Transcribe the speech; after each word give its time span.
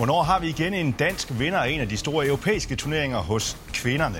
Hvornår 0.00 0.22
har 0.22 0.38
vi 0.38 0.48
igen 0.48 0.74
en 0.74 0.92
dansk 0.92 1.28
vinder 1.38 1.58
af 1.58 1.70
en 1.70 1.80
af 1.80 1.88
de 1.88 1.96
store 1.96 2.26
europæiske 2.26 2.76
turneringer 2.76 3.18
hos 3.18 3.56
kvinderne? 3.72 4.18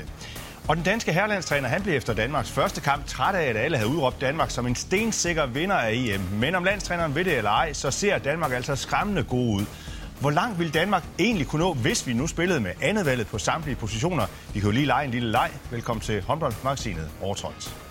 Og 0.68 0.76
den 0.76 0.84
danske 0.84 1.12
herrelandstræner, 1.12 1.68
han 1.68 1.82
blev 1.82 1.96
efter 1.96 2.14
Danmarks 2.14 2.50
første 2.50 2.80
kamp 2.80 3.06
træt 3.06 3.34
af, 3.34 3.42
at 3.42 3.56
alle 3.56 3.76
havde 3.76 3.90
udråbt 3.90 4.20
Danmark 4.20 4.50
som 4.50 4.66
en 4.66 4.74
stensikker 4.74 5.46
vinder 5.46 5.74
af 5.74 5.92
EM. 5.92 6.20
Men 6.20 6.54
om 6.54 6.64
landstræneren 6.64 7.14
ved 7.14 7.24
det 7.24 7.36
eller 7.36 7.50
ej, 7.50 7.72
så 7.72 7.90
ser 7.90 8.18
Danmark 8.18 8.52
altså 8.52 8.76
skræmmende 8.76 9.22
god 9.22 9.60
ud. 9.60 9.66
Hvor 10.20 10.30
langt 10.30 10.58
vil 10.58 10.74
Danmark 10.74 11.04
egentlig 11.18 11.46
kunne 11.46 11.62
nå, 11.62 11.74
hvis 11.74 12.06
vi 12.06 12.12
nu 12.12 12.26
spillede 12.26 12.60
med 12.60 12.70
andet 12.82 13.06
valget 13.06 13.26
på 13.26 13.38
samtlige 13.38 13.76
positioner? 13.76 14.26
Vi 14.54 14.60
kan 14.60 14.68
jo 14.68 14.72
lige 14.72 14.86
lege 14.86 15.04
en 15.04 15.10
lille 15.10 15.30
leg. 15.30 15.50
Velkommen 15.70 16.00
til 16.00 16.22
håndboldmagasinet 16.22 17.10
Overtrådt. 17.22 17.89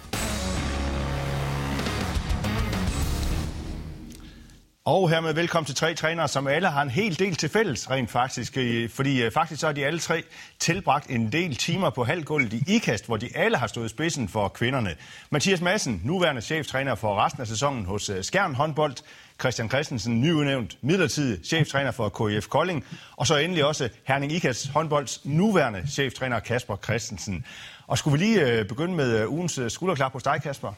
Og 4.91 5.09
hermed 5.09 5.33
velkommen 5.33 5.65
til 5.65 5.75
tre 5.75 5.93
trænere, 5.93 6.27
som 6.27 6.47
alle 6.47 6.67
har 6.67 6.81
en 6.81 6.89
hel 6.89 7.19
del 7.19 7.35
til 7.35 7.49
fælles, 7.49 7.91
rent 7.91 8.11
faktisk. 8.11 8.57
Fordi 8.89 9.23
øh, 9.23 9.31
faktisk 9.31 9.61
så 9.61 9.67
har 9.67 9.73
de 9.73 9.85
alle 9.85 9.99
tre 9.99 10.23
tilbragt 10.59 11.09
en 11.09 11.31
del 11.31 11.55
timer 11.55 11.89
på 11.89 12.03
halvgulvet 12.03 12.53
i 12.53 12.63
IKAST, 12.67 13.05
hvor 13.05 13.17
de 13.17 13.29
alle 13.35 13.57
har 13.57 13.67
stået 13.67 13.89
spidsen 13.89 14.27
for 14.27 14.47
kvinderne. 14.47 14.95
Mathias 15.29 15.61
Madsen, 15.61 16.01
nuværende 16.03 16.41
cheftræner 16.41 16.95
for 16.95 17.25
resten 17.25 17.41
af 17.41 17.47
sæsonen 17.47 17.85
hos 17.85 18.09
øh, 18.09 18.23
Skjern 18.23 18.55
håndbold. 18.55 18.95
Christian 19.39 19.69
Christensen, 19.69 20.21
nyudnævnt 20.21 20.77
midlertidig 20.81 21.45
cheftræner 21.45 21.91
for 21.91 22.09
KIF 22.09 22.47
Kolding. 22.47 22.85
Og 23.17 23.27
så 23.27 23.37
endelig 23.37 23.65
også 23.65 23.89
Herning 24.03 24.31
IKAST 24.31 24.67
håndbolds 24.69 25.25
nuværende 25.25 25.87
cheftræner 25.87 26.39
Kasper 26.39 26.75
Christensen. 26.83 27.45
Og 27.87 27.97
skulle 27.97 28.19
vi 28.19 28.25
lige 28.25 28.51
øh, 28.51 28.65
begynde 28.65 28.93
med 28.93 29.27
ugens 29.27 29.59
skulderklap 29.67 30.13
hos 30.13 30.23
dig, 30.23 30.41
Kasper? 30.43 30.73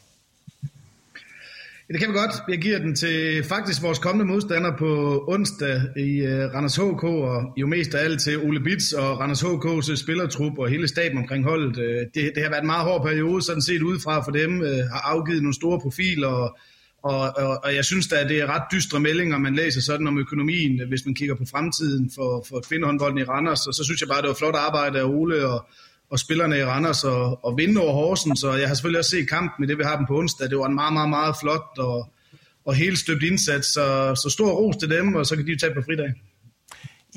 Ja, 1.91 1.93
det 1.93 2.01
kan 2.01 2.13
vi 2.13 2.17
godt. 2.17 2.31
Jeg 2.49 2.57
giver 2.57 2.79
den 2.79 2.95
til 2.95 3.43
faktisk 3.43 3.81
vores 3.81 3.99
kommende 3.99 4.33
modstander 4.33 4.77
på 4.77 5.23
onsdag 5.27 5.81
i 5.97 6.21
uh, 6.21 6.53
Randers 6.53 6.75
HK, 6.75 7.03
og 7.03 7.53
jo 7.57 7.67
mest 7.67 7.93
af 7.93 8.03
alt 8.03 8.21
til 8.21 8.37
Ole 8.37 8.59
Bits 8.59 8.93
og 8.93 9.19
Randers 9.19 9.43
HK's 9.43 9.91
øh, 9.91 9.97
spillertrup 9.97 10.57
og 10.57 10.69
hele 10.69 10.87
staben 10.87 11.17
omkring 11.17 11.43
holdet. 11.43 11.77
Uh, 11.77 11.83
det, 11.83 12.31
det 12.35 12.43
har 12.43 12.49
været 12.49 12.61
en 12.61 12.67
meget 12.67 12.83
hård 12.83 13.05
periode, 13.05 13.41
sådan 13.41 13.61
set 13.61 13.81
udefra 13.81 14.23
for 14.25 14.31
dem. 14.31 14.59
Uh, 14.59 14.67
har 14.67 15.01
afgivet 15.03 15.41
nogle 15.43 15.55
store 15.55 15.79
profiler, 15.79 16.27
og, 16.27 16.57
og, 17.03 17.33
og, 17.37 17.59
og 17.63 17.75
jeg 17.75 17.85
synes 17.85 18.11
at 18.11 18.29
det 18.29 18.39
er 18.39 18.55
ret 18.55 18.63
dystre 18.71 18.99
meldinger, 18.99 19.37
man 19.37 19.55
læser 19.55 19.81
sådan 19.81 20.07
om 20.07 20.17
økonomien, 20.19 20.87
hvis 20.87 21.05
man 21.05 21.15
kigger 21.15 21.35
på 21.35 21.45
fremtiden 21.51 22.11
for, 22.15 22.45
for 22.49 22.63
kvindehåndbolden 22.67 23.17
i 23.17 23.23
Randers. 23.23 23.67
Og 23.67 23.73
så 23.73 23.83
synes 23.83 24.01
jeg 24.01 24.09
bare, 24.09 24.21
det 24.21 24.27
var 24.27 24.33
flot 24.33 24.55
arbejde 24.55 24.99
af 24.99 25.03
Ole 25.03 25.45
og 25.45 25.65
og 26.11 26.19
spillerne 26.19 26.57
i 26.57 26.63
Randers 26.63 27.03
og, 27.03 27.45
og 27.45 27.57
vinde 27.57 27.81
over 27.81 27.93
Horsen, 27.93 28.35
så 28.35 28.53
jeg 28.53 28.67
har 28.67 28.75
selvfølgelig 28.75 28.99
også 28.99 29.11
set 29.11 29.29
kampen 29.29 29.63
i 29.63 29.67
det, 29.67 29.77
vi 29.77 29.83
har 29.83 29.97
dem 29.97 30.05
på 30.05 30.17
onsdag. 30.17 30.49
Det 30.49 30.57
var 30.57 30.65
en 30.65 30.75
meget, 30.75 30.93
meget, 30.93 31.09
meget 31.09 31.35
flot 31.41 31.77
og, 31.77 32.13
og 32.65 32.75
helt 32.75 32.99
støbt 32.99 33.23
indsats, 33.23 33.67
så, 33.67 34.15
så 34.15 34.29
stor 34.29 34.51
ros 34.51 34.75
til 34.77 34.89
dem, 34.89 35.15
og 35.15 35.25
så 35.25 35.35
kan 35.35 35.45
de 35.45 35.51
jo 35.51 35.57
tage 35.57 35.73
på 35.73 35.81
fridag. 35.81 36.13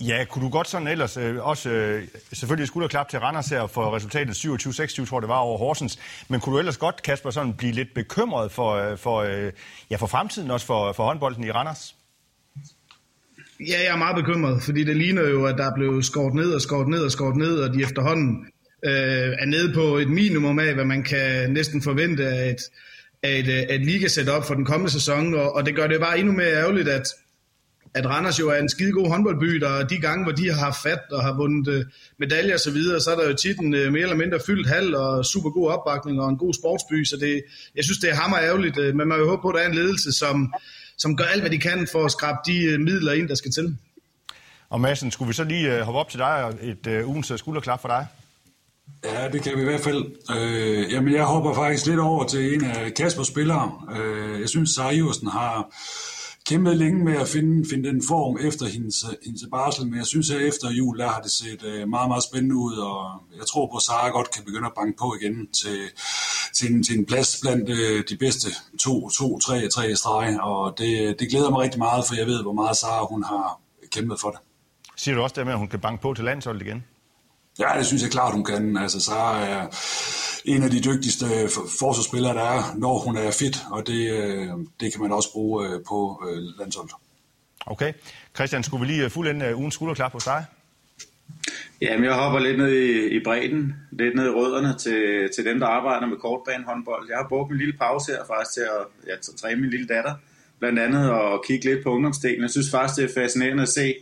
Ja, 0.02 0.24
kunne 0.30 0.44
du 0.44 0.50
godt 0.50 0.68
sådan 0.68 0.86
ellers 0.86 1.16
øh, 1.16 1.46
også, 1.46 1.70
øh, 1.70 2.08
selvfølgelig 2.32 2.68
skulle 2.68 2.88
klap 2.88 3.08
til 3.08 3.18
Randers 3.18 3.48
her 3.48 3.66
for 3.66 3.96
resultatet 3.96 4.34
27-26, 5.02 5.08
tror 5.08 5.20
det 5.20 5.28
var 5.28 5.38
over 5.38 5.58
Horsens, 5.58 5.98
men 6.28 6.40
kunne 6.40 6.52
du 6.52 6.58
ellers 6.58 6.76
godt, 6.76 7.02
Kasper, 7.02 7.30
sådan 7.30 7.54
blive 7.54 7.72
lidt 7.72 7.94
bekymret 7.94 8.52
for, 8.52 8.72
øh, 8.72 8.98
for, 8.98 9.16
øh, 9.16 9.52
ja, 9.90 9.96
for 9.96 10.06
fremtiden 10.06 10.50
også 10.50 10.66
for, 10.66 10.92
for 10.92 11.04
håndbolden 11.04 11.44
i 11.44 11.50
Randers? 11.50 11.94
Ja, 13.60 13.78
jeg 13.80 13.92
er 13.92 13.96
meget 13.96 14.16
bekymret, 14.16 14.62
fordi 14.62 14.84
det 14.84 14.96
ligner 14.96 15.28
jo, 15.28 15.46
at 15.46 15.58
der 15.58 15.70
er 15.70 15.74
blevet 15.74 16.04
skåret 16.04 16.34
ned 16.34 16.54
og 16.54 16.60
skåret 16.60 16.88
ned 16.88 17.04
og 17.04 17.12
skåret 17.12 17.36
ned, 17.36 17.60
og 17.60 17.74
de 17.74 17.82
efterhånden 17.82 18.46
øh, 18.84 19.32
er 19.38 19.46
nede 19.46 19.72
på 19.72 19.98
et 19.98 20.08
minimum 20.08 20.58
af, 20.58 20.74
hvad 20.74 20.84
man 20.84 21.02
kan 21.02 21.50
næsten 21.50 21.82
forvente 21.82 22.27
af 22.27 22.50
et, 22.50 22.62
af 23.22 23.38
et, 23.38 23.48
af 23.48 23.74
et 23.74 23.86
liga-setup 23.86 24.44
for 24.44 24.54
den 24.54 24.64
kommende 24.64 24.92
sæson, 24.92 25.34
og, 25.34 25.54
og 25.54 25.66
det 25.66 25.77
gør 25.77 25.86
det 25.86 26.00
bare 26.00 26.18
endnu 26.18 26.32
mere 26.32 26.52
ærgerligt, 26.52 26.88
at, 26.88 27.06
at 27.94 28.06
Randers 28.06 28.40
jo 28.40 28.48
er 28.48 28.58
en 28.58 28.68
skide 28.68 28.92
god 28.92 29.08
håndboldby, 29.08 29.62
og 29.62 29.90
de 29.90 29.98
gange, 29.98 30.24
hvor 30.24 30.33
de 30.33 30.50
har 30.52 30.64
haft 30.64 30.83
fat 30.83 31.00
og 31.11 31.22
har 31.22 31.36
vundet 31.36 31.68
øh, 31.74 31.84
medaljer 32.18 32.55
osv., 32.55 32.58
så, 32.58 32.70
videre, 32.70 33.00
så 33.00 33.11
er 33.11 33.17
der 33.17 33.28
jo 33.28 33.34
tit 33.34 33.58
en 33.58 33.74
øh, 33.74 33.92
mere 33.92 34.02
eller 34.02 34.17
mindre 34.17 34.40
fyldt 34.46 34.68
hal 34.68 34.95
og 34.95 35.24
super 35.24 35.51
god 35.51 35.70
opbakning 35.70 36.20
og 36.20 36.28
en 36.28 36.39
god 36.39 36.55
sportsby, 36.55 37.05
så 37.05 37.16
det, 37.16 37.45
jeg 37.77 37.84
synes, 37.84 37.98
det 37.98 38.11
er 38.11 38.14
hammer 38.14 38.39
ærgerligt, 38.39 38.78
øh, 38.78 38.95
men 38.95 39.08
man 39.08 39.18
vil 39.18 39.27
håbe 39.27 39.42
på, 39.42 39.48
at 39.48 39.55
der 39.55 39.61
er 39.61 39.68
en 39.68 39.74
ledelse, 39.74 40.12
som, 40.12 40.55
som 40.98 41.16
gør 41.16 41.24
alt, 41.24 41.42
hvad 41.42 41.51
de 41.51 41.58
kan 41.58 41.89
for 41.92 42.05
at 42.05 42.11
skrabe 42.11 42.39
de 42.46 42.64
øh, 42.64 42.80
midler 42.80 43.12
ind, 43.12 43.28
der 43.28 43.34
skal 43.34 43.51
til. 43.51 43.77
Og 44.70 44.80
Madsen, 44.80 45.11
skulle 45.11 45.27
vi 45.28 45.34
så 45.34 45.45
lige 45.45 45.77
øh, 45.77 45.80
hoppe 45.80 46.01
op 46.01 46.08
til 46.08 46.18
dig 46.18 46.45
og 46.45 46.55
et 46.62 46.86
øh, 46.86 47.08
ugens 47.08 47.33
skulderklap 47.36 47.80
for 47.80 47.89
dig? 47.89 48.06
Ja, 49.05 49.28
det 49.28 49.42
kan 49.42 49.56
vi 49.56 49.61
i 49.61 49.64
hvert 49.64 49.80
fald. 49.80 50.05
Øh, 50.36 50.92
jamen, 50.92 51.14
jeg 51.14 51.24
hopper 51.24 51.55
faktisk 51.55 51.86
lidt 51.86 52.00
over 52.00 52.24
til 52.24 52.55
en 52.55 52.64
af 52.64 52.95
Kaspers 52.95 53.27
spillere. 53.27 53.72
Øh, 53.96 54.40
jeg 54.40 54.48
synes, 54.48 54.70
Sara 54.70 55.30
har 55.30 55.70
kæmpet 56.46 56.77
længe 56.77 57.05
med 57.05 57.17
at 57.17 57.28
finde, 57.28 57.68
finde 57.70 57.89
den 57.89 58.02
form 58.08 58.39
efter 58.48 58.67
hendes, 58.67 59.05
hendes 59.24 59.42
barsel, 59.50 59.86
men 59.86 59.98
jeg 59.98 60.06
synes, 60.06 60.30
at 60.30 60.40
efter 60.40 60.70
jul, 60.70 60.98
der 60.98 61.08
har 61.08 61.20
det 61.20 61.30
set 61.30 61.64
øh, 61.64 61.89
meget, 61.89 62.08
meget 62.08 62.24
spændende 62.24 62.56
ud, 62.56 62.77
og 62.77 63.22
jeg 63.39 63.46
tror 63.46 63.67
på, 63.67 63.77
at 63.77 63.83
Sara 63.83 64.08
godt 64.08 64.30
kan 64.30 64.45
begynde 64.45 64.67
at 64.67 64.72
banke 64.77 64.96
på 64.98 65.16
igen 65.20 65.52
til, 65.52 65.78
til, 66.56 66.72
en, 66.72 66.83
til 66.83 66.98
en 66.98 67.06
plads 67.06 67.39
blandt 67.42 67.70
øh, 67.70 68.05
de 68.08 68.16
bedste 68.16 68.48
to, 68.80 69.11
to, 69.11 69.39
tre, 69.39 69.68
tre 69.68 69.96
streg, 69.96 70.40
og 70.40 70.78
det, 70.78 71.20
det 71.20 71.30
glæder 71.30 71.51
mig 71.51 71.61
rigtig 71.61 71.78
meget, 71.78 72.05
for 72.06 72.14
jeg 72.14 72.27
ved, 72.27 72.42
hvor 72.42 72.52
meget 72.52 72.77
Sara 72.77 73.06
hun 73.06 73.24
har 73.24 73.61
kæmpet 73.92 74.20
for 74.20 74.30
det. 74.30 74.40
Siger 74.96 75.14
du 75.14 75.22
også 75.22 75.34
det 75.36 75.46
med, 75.46 75.52
at 75.52 75.58
hun 75.58 75.68
kan 75.68 75.80
banke 75.80 76.02
på 76.02 76.14
til 76.14 76.24
landsholdet 76.24 76.62
igen? 76.62 76.84
Ja, 77.58 77.68
det 77.78 77.86
synes 77.86 78.02
jeg 78.02 78.10
klart, 78.10 78.32
hun 78.32 78.44
kan. 78.44 78.76
Altså, 78.76 79.00
så 79.00 79.14
er 79.14 79.66
en 80.44 80.62
af 80.62 80.70
de 80.70 80.80
dygtigste 80.80 81.26
forsvarsspillere, 81.78 82.34
der 82.34 82.42
er, 82.42 82.74
når 82.76 82.98
hun 82.98 83.16
er 83.16 83.30
fit, 83.30 83.56
og 83.70 83.86
det, 83.86 84.10
øh, 84.10 84.48
det 84.80 84.92
kan 84.92 85.02
man 85.02 85.12
også 85.12 85.32
bruge 85.32 85.68
øh, 85.68 85.80
på 85.88 86.22
øh, 86.28 86.42
landsholdet. 86.58 86.94
Okay. 87.66 87.92
Christian, 88.34 88.62
skulle 88.62 88.86
vi 88.86 88.92
lige 88.92 89.10
fuldende 89.10 89.56
ugens 89.56 89.74
skulderklap 89.74 90.12
hos 90.12 90.24
dig? 90.24 90.44
Jamen, 91.80 92.04
jeg 92.04 92.14
hopper 92.14 92.38
lidt 92.38 92.58
ned 92.58 92.72
i, 92.72 93.16
i 93.16 93.24
bredden, 93.24 93.74
lidt 93.92 94.14
ned 94.14 94.26
i 94.26 94.28
rødderne 94.28 94.78
til, 94.78 95.28
til 95.34 95.44
dem, 95.44 95.60
der 95.60 95.66
arbejder 95.66 96.06
med 96.06 96.16
kortbanehåndbold. 96.16 97.08
Jeg 97.08 97.16
har 97.16 97.28
brugt 97.28 97.52
en 97.52 97.58
lille 97.58 97.74
pause 97.80 98.12
her 98.12 98.24
faktisk 98.26 98.54
til 98.54 98.60
at, 98.60 98.82
ja, 99.06 99.16
til 99.22 99.32
at 99.32 99.36
træne 99.36 99.60
min 99.60 99.70
lille 99.70 99.86
datter, 99.86 100.14
blandt 100.58 100.78
andet 100.78 101.10
og 101.10 101.44
kigge 101.46 101.64
lidt 101.64 101.82
på 101.84 101.90
ungdomsdelen. 101.90 102.42
Jeg 102.42 102.50
synes 102.50 102.70
faktisk, 102.70 102.96
det 102.96 103.04
er 103.04 103.20
fascinerende 103.22 103.62
at 103.62 103.68
se, 103.68 103.94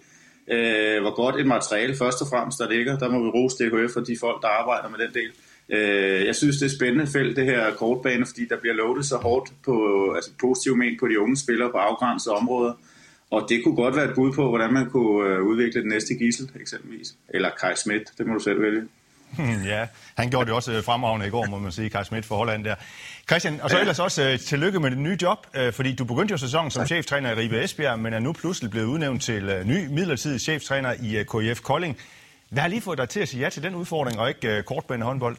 øh, 0.48 1.00
hvor 1.00 1.14
godt 1.14 1.40
et 1.40 1.46
materiale 1.46 1.96
først 1.96 2.22
og 2.22 2.28
fremmest 2.28 2.58
der 2.58 2.70
ligger. 2.70 2.98
Der 2.98 3.08
må 3.08 3.18
vi 3.22 3.28
rose 3.28 3.56
DHF 3.58 3.92
for 3.92 4.00
de 4.00 4.16
folk, 4.20 4.42
der 4.42 4.48
arbejder 4.48 4.88
med 4.88 4.98
den 4.98 5.14
del. 5.14 5.30
Øh, 5.68 6.26
jeg 6.26 6.34
synes, 6.34 6.56
det 6.56 6.66
er 6.66 6.76
spændende 6.78 7.06
felt, 7.06 7.36
det 7.36 7.44
her 7.44 7.74
kortbane, 7.74 8.26
fordi 8.26 8.44
der 8.50 8.60
bliver 8.60 8.74
lovet 8.74 9.04
så 9.04 9.16
hårdt 9.16 9.52
på 9.64 9.74
altså 10.16 10.30
positivt 10.40 10.78
men 10.78 10.96
på 11.00 11.08
de 11.08 11.20
unge 11.20 11.36
spillere 11.36 11.70
på 11.70 11.76
afgrænsede 11.76 12.34
områder. 12.34 12.72
Og 13.30 13.46
det 13.48 13.64
kunne 13.64 13.76
godt 13.76 13.96
være 13.96 14.08
et 14.08 14.14
bud 14.14 14.32
på, 14.32 14.48
hvordan 14.48 14.72
man 14.72 14.90
kunne 14.90 15.28
øh, 15.28 15.42
udvikle 15.42 15.80
den 15.80 15.88
næste 15.88 16.14
gissel, 16.14 16.50
eksempelvis. 16.60 17.14
Eller 17.28 17.50
Kai 17.60 17.76
Schmidt, 17.76 18.02
det 18.18 18.26
må 18.26 18.34
du 18.34 18.40
selv 18.40 18.62
vælge. 18.62 18.82
ja, 19.72 19.86
han 20.16 20.30
gjorde 20.30 20.46
det 20.46 20.54
også 20.54 20.82
fremragende 20.82 21.26
i 21.26 21.30
går, 21.30 21.46
må 21.46 21.58
man 21.58 21.72
sige, 21.72 21.90
Kai 21.90 22.04
Schmidt 22.04 22.26
for 22.26 22.36
Holland 22.36 22.64
der. 22.64 22.74
Christian, 23.30 23.60
og 23.60 23.70
så 23.70 23.80
ellers 23.80 23.98
også 23.98 24.32
uh, 24.32 24.40
tillykke 24.40 24.80
med 24.80 24.90
det 24.90 24.98
nye 24.98 25.18
job, 25.22 25.46
uh, 25.58 25.72
fordi 25.72 25.94
du 25.94 26.04
begyndte 26.04 26.32
jo 26.32 26.38
sæsonen 26.38 26.70
som 26.70 26.86
cheftræner 26.86 27.30
i 27.30 27.34
Ribe 27.34 27.64
Esbjerg, 27.64 27.98
men 27.98 28.12
er 28.12 28.18
nu 28.18 28.32
pludselig 28.32 28.70
blevet 28.70 28.86
udnævnt 28.86 29.22
til 29.22 29.60
uh, 29.60 29.66
ny 29.66 29.86
midlertidig 29.86 30.40
cheftræner 30.40 30.94
i 31.02 31.20
uh, 31.20 31.42
KIF 31.42 31.60
Kolding. 31.60 31.98
Hvad 32.48 32.62
har 32.62 32.68
lige 32.68 32.82
fået 32.82 32.98
dig 32.98 33.08
til 33.08 33.20
at 33.20 33.28
sige 33.28 33.42
ja 33.42 33.50
til 33.50 33.62
den 33.62 33.74
udfordring, 33.74 34.18
og 34.18 34.28
ikke 34.28 34.58
uh, 34.58 34.64
kortbane 34.64 35.04
håndbold? 35.04 35.36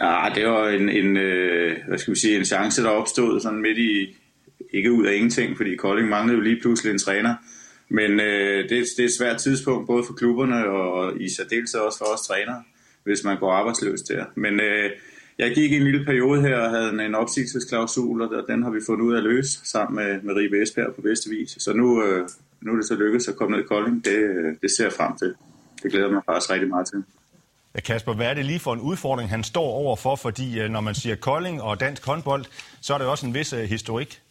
Ja, 0.00 0.28
det 0.34 0.46
var 0.46 0.68
en, 0.68 0.88
en 0.88 1.16
øh, 1.16 1.76
hvad 1.88 1.98
skal 1.98 2.14
vi 2.14 2.18
sige, 2.18 2.36
en 2.36 2.44
chance, 2.44 2.82
der 2.82 2.88
opstod 2.88 3.40
sådan 3.40 3.58
midt 3.58 3.78
i, 3.78 4.16
ikke 4.72 4.92
ud 4.92 5.06
af 5.06 5.14
ingenting, 5.14 5.56
fordi 5.56 5.76
Kolding 5.76 6.08
manglede 6.08 6.38
jo 6.38 6.42
lige 6.42 6.60
pludselig 6.60 6.92
en 6.92 6.98
træner. 6.98 7.34
Men 7.88 8.20
øh, 8.20 8.68
det, 8.68 8.86
det 8.96 9.00
er 9.00 9.04
et 9.04 9.12
svært 9.12 9.36
tidspunkt, 9.36 9.86
både 9.86 10.04
for 10.06 10.14
klubberne 10.14 10.68
og 10.68 11.20
i 11.20 11.28
særdeleshed 11.28 11.80
også 11.80 11.98
for 11.98 12.04
os 12.04 12.26
trænere, 12.26 12.62
hvis 13.04 13.24
man 13.24 13.38
går 13.38 13.52
arbejdsløs 13.52 14.02
der. 14.02 14.24
Men 14.34 14.60
øh, 14.60 14.90
jeg 15.38 15.54
gik 15.54 15.72
i 15.72 15.76
en 15.76 15.84
lille 15.84 16.04
periode 16.04 16.40
her 16.40 16.56
og 16.56 16.70
havde 16.70 17.04
en 17.06 17.14
opsigelsesklausul, 17.14 18.22
og 18.22 18.44
den 18.48 18.62
har 18.62 18.70
vi 18.70 18.80
fundet 18.86 19.04
ud 19.04 19.12
af 19.12 19.18
at 19.18 19.24
løse 19.24 19.60
sammen 19.64 20.04
med, 20.04 20.22
med 20.22 20.34
Ribe 20.34 20.62
Esbjerg 20.62 20.94
på 20.94 21.00
bedste 21.00 21.30
vis. 21.30 21.56
Så 21.58 21.72
nu, 21.72 22.04
øh, 22.04 22.28
nu 22.60 22.72
er 22.72 22.76
det 22.76 22.84
så 22.84 22.94
lykkedes 22.94 23.28
at 23.28 23.36
komme 23.36 23.56
ned 23.56 23.64
i 23.64 23.66
Kolding. 23.66 24.04
Det, 24.04 24.16
øh, 24.16 24.54
det 24.62 24.70
ser 24.76 24.84
jeg 24.84 24.92
frem 24.92 25.16
til. 25.16 25.34
Det 25.82 25.92
glæder 25.92 26.10
mig 26.10 26.22
faktisk 26.26 26.50
rigtig 26.50 26.68
meget 26.68 26.86
til. 26.86 27.04
Ja, 27.74 27.80
Kasper, 27.80 28.14
hvad 28.14 28.26
er 28.26 28.34
det 28.34 28.44
lige 28.44 28.60
for 28.60 28.72
en 28.72 28.80
udfordring, 28.80 29.30
han 29.30 29.44
står 29.44 29.66
overfor? 29.66 30.16
Fordi 30.16 30.60
øh, 30.60 30.70
når 30.70 30.80
man 30.80 30.94
siger 30.94 31.16
Kolding 31.16 31.62
og 31.62 31.80
dansk 31.80 32.06
håndbold, 32.06 32.44
så 32.80 32.94
er 32.94 32.98
der 32.98 33.04
også 33.04 33.26
en 33.26 33.34
vis 33.34 33.52
øh, 33.52 33.60
historik. 33.60 34.22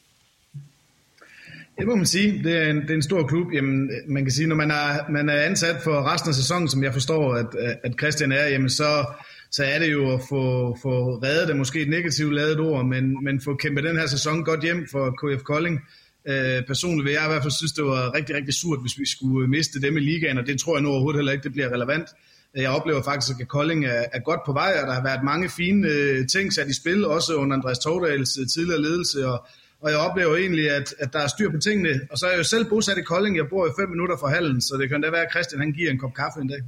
Det 1.77 1.87
må 1.87 1.95
man 1.95 2.05
sige. 2.05 2.43
Det 2.43 2.57
er 2.57 2.69
en, 2.69 2.81
det 2.81 2.89
er 2.89 2.95
en 2.95 3.01
stor 3.01 3.27
klub. 3.27 3.53
Jamen, 3.53 3.89
man 4.07 4.23
kan 4.23 4.31
sige, 4.31 4.47
når 4.47 4.55
man 4.55 4.71
er, 4.71 5.11
man 5.11 5.29
er 5.29 5.41
ansat 5.41 5.81
for 5.83 6.13
resten 6.13 6.29
af 6.29 6.35
sæsonen, 6.35 6.67
som 6.67 6.83
jeg 6.83 6.93
forstår, 6.93 7.33
at, 7.33 7.55
at 7.83 7.93
Christian 7.99 8.31
er, 8.31 8.47
jamen 8.47 8.69
så, 8.69 9.05
så 9.51 9.63
er 9.63 9.79
det 9.79 9.91
jo 9.91 10.13
at 10.13 10.21
få, 10.29 10.77
få 10.81 11.19
reddet 11.23 11.47
det, 11.47 11.57
måske 11.57 11.81
et 11.81 11.89
negativt 11.89 12.33
lavet 12.33 12.59
ord, 12.59 12.85
men, 12.85 13.23
men 13.23 13.41
få 13.41 13.55
kæmpet 13.55 13.83
den 13.83 13.97
her 13.97 14.07
sæson 14.07 14.43
godt 14.43 14.63
hjem 14.63 14.87
for 14.91 15.11
KF 15.11 15.43
Kolding. 15.43 15.79
Øh, 16.27 16.63
personligt 16.67 17.05
vil 17.05 17.13
jeg 17.13 17.25
i 17.25 17.27
hvert 17.27 17.41
fald 17.41 17.51
synes, 17.51 17.71
det 17.71 17.85
var 17.85 18.15
rigtig, 18.15 18.35
rigtig 18.35 18.53
surt, 18.53 18.81
hvis 18.81 18.99
vi 18.99 19.05
skulle 19.05 19.43
øh, 19.43 19.49
miste 19.49 19.81
dem 19.81 19.97
i 19.97 19.99
ligaen, 19.99 20.37
og 20.37 20.47
det 20.47 20.59
tror 20.59 20.75
jeg 20.75 20.83
nu 20.83 20.89
overhovedet 20.89 21.19
heller 21.19 21.31
ikke, 21.31 21.43
det 21.43 21.51
bliver 21.51 21.73
relevant. 21.73 22.07
Jeg 22.55 22.69
oplever 22.69 23.03
faktisk, 23.03 23.41
at 23.41 23.47
Kolding 23.47 23.85
er, 23.85 24.03
er 24.13 24.19
godt 24.19 24.39
på 24.45 24.53
vej, 24.53 24.73
og 24.81 24.87
der 24.87 24.93
har 24.93 25.03
været 25.03 25.23
mange 25.23 25.49
fine 25.49 25.87
øh, 25.87 26.27
ting 26.27 26.53
sat 26.53 26.67
i 26.67 26.73
spil, 26.73 27.05
også 27.05 27.35
under 27.35 27.55
Andreas 27.55 27.79
Tordals 27.79 28.37
øh, 28.37 28.47
tidligere 28.47 28.81
ledelse, 28.81 29.27
og, 29.27 29.47
og 29.85 29.91
jeg 29.91 29.99
oplever 29.99 30.35
egentlig, 30.35 30.71
at, 30.71 30.95
at 30.99 31.13
der 31.13 31.19
er 31.19 31.27
styr 31.27 31.51
på 31.51 31.57
tingene. 31.57 32.01
Og 32.11 32.17
så 32.17 32.25
er 32.25 32.29
jeg 32.29 32.37
jo 32.37 32.43
selv 32.43 32.69
bosat 32.69 32.97
i 32.97 33.01
Kolding, 33.01 33.37
jeg 33.37 33.47
bor 33.49 33.65
jo 33.65 33.73
fem 33.79 33.89
minutter 33.89 34.17
fra 34.17 34.29
hallen, 34.29 34.61
så 34.61 34.77
det 34.77 34.89
kan 34.89 35.01
da 35.01 35.09
være, 35.09 35.21
at 35.21 35.31
Christian 35.31 35.61
han 35.61 35.71
giver 35.71 35.91
en 35.91 35.99
kop 35.99 36.13
kaffe 36.13 36.39
en 36.41 36.47
dag. 36.47 36.61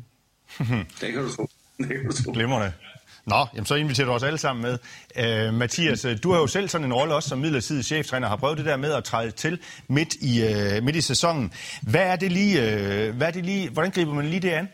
det 1.01 1.13
kan 1.13 1.23
du 1.23 1.29
tro. 1.35 1.49
Det 1.77 1.87
kan 1.87 2.05
du 2.05 2.23
tro. 2.23 2.31
Glimrende. 2.31 2.73
Nå, 3.25 3.45
jamen 3.53 3.65
så 3.65 3.75
inviterer 3.75 4.07
du 4.07 4.13
os 4.13 4.23
alle 4.23 4.37
sammen 4.37 4.63
med. 4.63 4.77
Øh, 5.17 5.53
Mathias, 5.53 6.05
øh, 6.05 6.17
du 6.23 6.31
har 6.31 6.39
jo 6.39 6.47
selv 6.47 6.69
sådan 6.69 6.85
en 6.85 6.93
rolle 6.93 7.15
også 7.15 7.29
som 7.29 7.39
midlertidig 7.39 7.85
cheftræner, 7.85 8.27
har 8.27 8.35
prøvet 8.35 8.57
det 8.57 8.65
der 8.65 8.77
med 8.77 8.93
at 8.93 9.03
træde 9.03 9.31
til 9.31 9.59
midt 9.87 10.13
i, 10.13 10.43
øh, 10.43 10.83
midt 10.83 10.95
i 10.95 11.01
sæsonen. 11.01 11.53
Hvad 11.81 12.01
er 12.01 12.15
det 12.15 12.31
lige, 12.31 12.61
øh, 12.61 13.15
hvad 13.15 13.27
er 13.27 13.31
det 13.31 13.45
lige, 13.45 13.69
hvordan 13.69 13.91
griber 13.91 14.13
man 14.13 14.25
lige 14.25 14.39
det 14.39 14.49
an? 14.49 14.67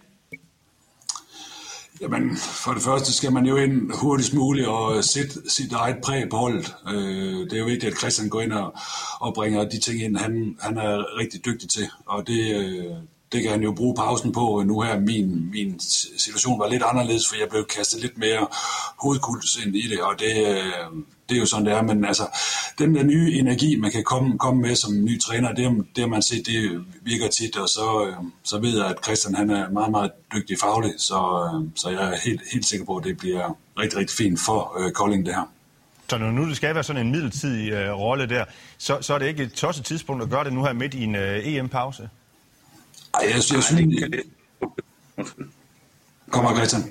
Jamen, 2.02 2.38
for 2.38 2.74
det 2.74 2.82
første 2.84 3.14
skal 3.14 3.32
man 3.32 3.46
jo 3.46 3.56
ind 3.56 3.92
hurtigst 4.02 4.34
muligt 4.34 4.68
og 4.68 5.04
sætte 5.04 5.50
sit 5.50 5.72
eget 5.72 5.98
præg 6.04 6.30
på 6.30 6.38
holdet. 6.38 6.76
Øh, 6.88 7.40
det 7.50 7.54
er 7.54 7.60
jo 7.60 7.66
vigtigt, 7.66 7.92
at 7.94 8.00
Christian 8.00 8.30
går 8.30 8.42
ind 8.42 8.54
og, 8.54 8.76
og 9.20 9.34
bringer 9.34 9.70
de 9.70 9.80
ting 9.80 10.04
ind, 10.04 10.18
han, 10.18 10.58
han 10.60 10.78
er 10.78 11.18
rigtig 11.20 11.46
dygtig 11.46 11.70
til. 11.70 11.90
Og 12.06 12.28
det, 12.28 12.56
øh, 12.56 12.96
det 13.34 13.42
kan 13.42 13.52
han 13.52 13.62
jo 13.62 13.72
bruge 13.72 13.96
pausen 13.96 14.32
på 14.32 14.62
øh, 14.62 14.68
nu 14.68 14.82
her. 14.82 15.00
Min, 15.00 15.52
min 15.52 15.80
situation 16.18 16.60
var 16.60 16.68
lidt 16.68 16.84
anderledes, 16.84 17.28
for 17.30 17.36
jeg 17.36 17.50
blev 17.50 17.66
kastet 17.66 18.02
lidt 18.02 18.18
mere 18.18 18.48
hovedkuls 19.04 19.58
ind 19.66 19.76
i 19.76 19.88
det, 19.88 20.02
og 20.02 20.20
det, 20.20 20.48
øh, 20.48 20.92
det 21.30 21.36
er 21.36 21.40
jo 21.40 21.46
sådan, 21.46 21.66
det 21.66 21.74
er. 21.74 21.82
Men 21.82 22.06
altså, 22.06 22.28
den 22.80 22.96
der 22.96 23.04
nye 23.04 23.34
energi, 23.34 23.76
man 23.76 23.92
kan 23.92 24.04
komme, 24.04 24.38
komme 24.38 24.62
med 24.62 24.76
som 24.76 24.94
ny 24.94 25.20
træner, 25.22 25.54
det, 25.54 25.86
det 25.96 26.02
har 26.04 26.08
man 26.08 26.22
set, 26.22 26.46
det 26.46 26.86
virker 27.02 27.28
tit, 27.28 27.58
og 27.58 27.68
så, 27.68 28.08
øh, 28.08 28.16
så 28.44 28.60
ved 28.60 28.78
jeg, 28.78 28.88
at 28.88 28.96
Christian 29.04 29.36
han 29.36 29.50
er 29.50 29.70
meget, 29.70 29.92
meget 29.92 30.12
dygtig 30.34 30.58
faglig, 30.60 30.94
så, 30.98 31.50
så 31.76 31.90
jeg 31.90 32.14
er 32.14 32.18
helt, 32.26 32.42
helt 32.54 32.66
sikker 32.66 32.86
på, 32.86 32.96
at 32.98 33.04
det 33.04 33.18
bliver 33.18 33.58
rigtig, 33.80 34.00
rigtig 34.00 34.18
fint 34.18 34.40
for 34.46 34.92
Kolding, 34.94 35.26
det 35.26 35.36
her. 35.36 35.50
Så 36.10 36.18
når 36.18 36.32
nu 36.32 36.50
det 36.50 36.58
skal 36.58 36.76
være 36.76 36.84
sådan 36.84 37.06
en 37.06 37.12
midlertidig 37.12 37.72
øh, 37.72 37.94
rolle 37.94 38.30
der, 38.30 38.46
så, 38.78 38.98
så 39.02 39.14
er 39.14 39.20
det 39.20 39.28
ikke 39.28 39.44
et 39.44 39.54
tosset 39.54 39.86
tidspunkt 39.86 40.24
at 40.24 40.30
gøre 40.30 40.44
det 40.44 40.54
nu 40.54 40.64
her 40.64 40.74
midt 40.74 40.94
i 40.94 41.04
en 41.04 41.16
øh, 41.16 41.48
EM-pause? 41.48 42.10
Ej, 43.14 43.20
jeg, 43.22 43.30
jeg, 43.30 43.36
jeg 43.36 43.64
synes... 43.64 44.26
Kommer 46.30 46.56
Christian. 46.56 46.82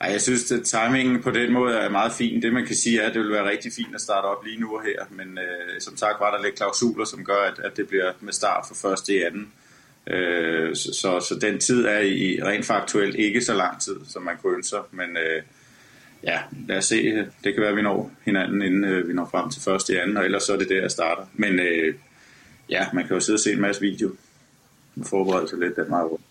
Ej, 0.00 0.10
jeg 0.12 0.20
synes, 0.20 0.52
at 0.52 0.64
timingen 0.64 1.22
på 1.22 1.30
den 1.30 1.52
måde 1.52 1.74
er 1.74 1.88
meget 1.88 2.12
fin. 2.12 2.42
Det 2.42 2.52
man 2.52 2.66
kan 2.66 2.76
sige 2.76 3.00
er, 3.00 3.08
at 3.08 3.14
det 3.14 3.22
vil 3.22 3.30
være 3.30 3.50
rigtig 3.50 3.72
fint 3.72 3.94
at 3.94 4.00
starte 4.00 4.24
op 4.24 4.44
lige 4.44 4.60
nu 4.60 4.76
og 4.76 4.82
her. 4.82 5.04
Men 5.10 5.38
øh, 5.38 5.80
som 5.80 5.96
sagt 5.96 6.20
var 6.20 6.36
der 6.36 6.42
lidt 6.42 6.54
klausuler, 6.54 7.04
som 7.04 7.24
gør, 7.24 7.42
at, 7.52 7.58
at 7.58 7.76
det 7.76 7.88
bliver 7.88 8.12
med 8.20 8.32
start 8.32 8.64
for 8.68 8.74
første 8.74 9.14
i 9.14 9.22
anden. 9.22 9.52
Øh, 10.06 10.76
så, 10.76 10.92
så, 10.92 11.20
så 11.20 11.38
den 11.40 11.60
tid 11.60 11.84
er 11.84 11.98
i 11.98 12.40
rent 12.42 12.66
faktuelt 12.66 13.16
ikke 13.16 13.40
så 13.40 13.54
lang 13.54 13.80
tid, 13.80 13.96
som 14.08 14.22
man 14.22 14.36
kunne 14.42 14.56
ønske 14.56 14.68
sig. 14.68 14.80
Men 14.90 15.16
øh, 15.16 15.42
ja, 16.22 16.40
lad 16.68 16.76
os 16.76 16.84
se. 16.84 17.14
Det 17.44 17.54
kan 17.54 17.60
være, 17.60 17.70
at 17.70 17.76
vi 17.76 17.82
når 17.82 18.10
hinanden, 18.24 18.62
inden 18.62 18.84
øh, 18.84 19.08
vi 19.08 19.12
når 19.12 19.28
frem 19.30 19.50
til 19.50 19.62
første 19.62 19.92
i 19.92 19.96
anden, 19.96 20.16
og 20.16 20.24
ellers 20.24 20.42
så 20.42 20.52
er 20.52 20.58
det 20.58 20.68
der, 20.68 20.80
jeg 20.80 20.90
starter. 20.90 21.22
Men 21.34 21.58
øh, 21.58 21.94
ja, 22.70 22.86
man 22.92 23.06
kan 23.06 23.14
jo 23.14 23.20
sidde 23.20 23.36
og 23.36 23.40
se 23.40 23.52
en 23.52 23.60
masse 23.60 23.80
video 23.80 24.10
forberede 25.04 25.48
sig 25.48 25.58
lidt 25.58 25.76
den 25.76 25.90
meget 25.90 26.10
rundt. 26.10 26.24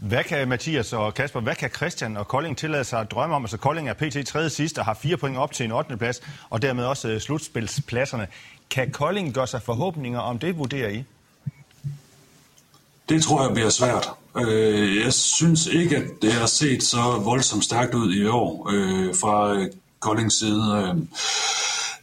Hvad 0.00 0.24
kan 0.24 0.48
Mathias 0.48 0.92
og 0.92 1.14
Kasper, 1.14 1.40
hvad 1.40 1.54
kan 1.54 1.70
Christian 1.70 2.16
og 2.16 2.28
Kolding 2.28 2.58
tillade 2.58 2.84
sig 2.84 3.00
at 3.00 3.10
drømme 3.10 3.36
om? 3.36 3.44
Altså 3.44 3.56
Kolding 3.56 3.88
er 3.88 3.92
pt. 3.92 4.26
tredje 4.26 4.50
sidst 4.50 4.78
og 4.78 4.84
har 4.84 4.94
fire 4.94 5.16
point 5.16 5.36
op 5.36 5.52
til 5.52 5.64
en 5.64 5.72
8. 5.72 5.96
plads, 5.96 6.20
og 6.50 6.62
dermed 6.62 6.84
også 6.84 7.08
øh, 7.08 7.20
slutspilspladserne. 7.20 8.26
Kan 8.70 8.90
Kolding 8.90 9.34
gøre 9.34 9.46
sig 9.46 9.62
forhåbninger 9.62 10.20
om 10.20 10.38
det, 10.38 10.58
vurderer 10.58 10.88
I? 10.88 11.04
Det 13.08 13.22
tror 13.22 13.42
jeg 13.42 13.54
bliver 13.54 13.70
svært. 13.70 14.08
Øh, 14.36 14.96
jeg 15.04 15.12
synes 15.12 15.66
ikke, 15.66 15.96
at 15.96 16.04
det 16.22 16.32
har 16.32 16.46
set 16.46 16.82
så 16.82 17.20
voldsomt 17.24 17.64
stærkt 17.64 17.94
ud 17.94 18.14
i 18.14 18.26
år 18.26 18.70
øh, 18.72 19.14
fra 19.14 19.66
Koldings 20.00 20.38
side 20.38 21.06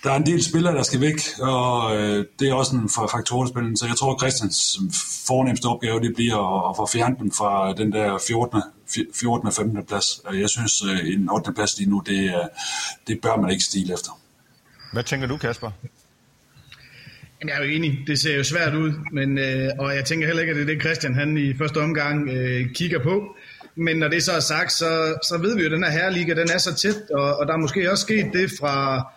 der 0.08 0.14
er 0.14 0.18
en 0.18 0.26
del 0.26 0.44
spillere, 0.44 0.76
der 0.76 0.84
skal 0.84 1.02
væk, 1.02 1.20
og 1.42 1.98
øh, 1.98 2.26
det 2.40 2.50
er 2.50 2.54
også 2.54 2.76
en 2.76 2.90
faktorspil. 2.90 3.78
Så 3.78 3.86
jeg 3.88 3.96
tror, 3.96 4.20
Christians 4.20 4.80
fornemmeste 5.28 5.66
opgave 5.66 6.00
det 6.00 6.16
bliver 6.16 6.40
at, 6.56 6.70
at 6.70 6.74
få 6.78 6.88
fjernet 6.94 7.20
dem 7.20 7.32
fra 7.32 7.74
den 7.74 7.92
der 7.92 8.18
14. 8.28 8.62
14. 9.20 9.48
og 9.48 9.54
15. 9.54 9.86
plads. 9.86 10.06
Jeg 10.34 10.50
synes, 10.50 10.74
øh, 10.90 11.14
en 11.14 11.30
8. 11.30 11.54
plads 11.54 11.78
lige 11.78 11.90
nu, 11.90 12.04
det, 12.06 12.34
det 13.08 13.22
bør 13.22 13.36
man 13.42 13.52
ikke 13.52 13.64
stile 13.64 13.94
efter. 13.94 14.12
Hvad 14.94 15.04
tænker 15.04 15.28
du, 15.28 15.38
Kasper? 15.38 15.72
Jeg 17.48 17.58
er 17.58 17.64
jo 17.64 17.70
enig. 17.70 18.00
Det 18.08 18.20
ser 18.20 18.36
jo 18.36 18.44
svært 18.44 18.76
ud, 18.76 18.92
men, 19.12 19.38
øh, 19.38 19.70
og 19.80 19.96
jeg 19.96 20.06
tænker 20.06 20.28
heller 20.28 20.42
ikke, 20.42 20.52
at 20.52 20.56
det 20.56 20.64
er 20.64 20.74
det, 20.74 20.82
Christian 20.82 21.16
han 21.16 21.38
i 21.38 21.58
første 21.58 21.78
omgang 21.82 22.30
øh, 22.30 22.74
kigger 22.74 23.04
på. 23.04 23.36
Men 23.76 23.98
når 23.98 24.08
det 24.08 24.24
så 24.24 24.32
er 24.32 24.40
sagt, 24.40 24.72
så, 24.72 25.18
så 25.24 25.38
ved 25.42 25.56
vi 25.56 25.62
jo, 25.62 25.66
at 25.66 25.72
den 25.72 25.84
her 25.84 25.92
herreliga, 25.92 26.34
den 26.34 26.50
er 26.54 26.58
så 26.58 26.76
tæt, 26.76 27.02
og, 27.14 27.38
og 27.38 27.48
der 27.48 27.54
er 27.54 27.58
måske 27.58 27.92
også 27.92 28.02
sket 28.02 28.30
det 28.34 28.52
fra, 28.60 29.08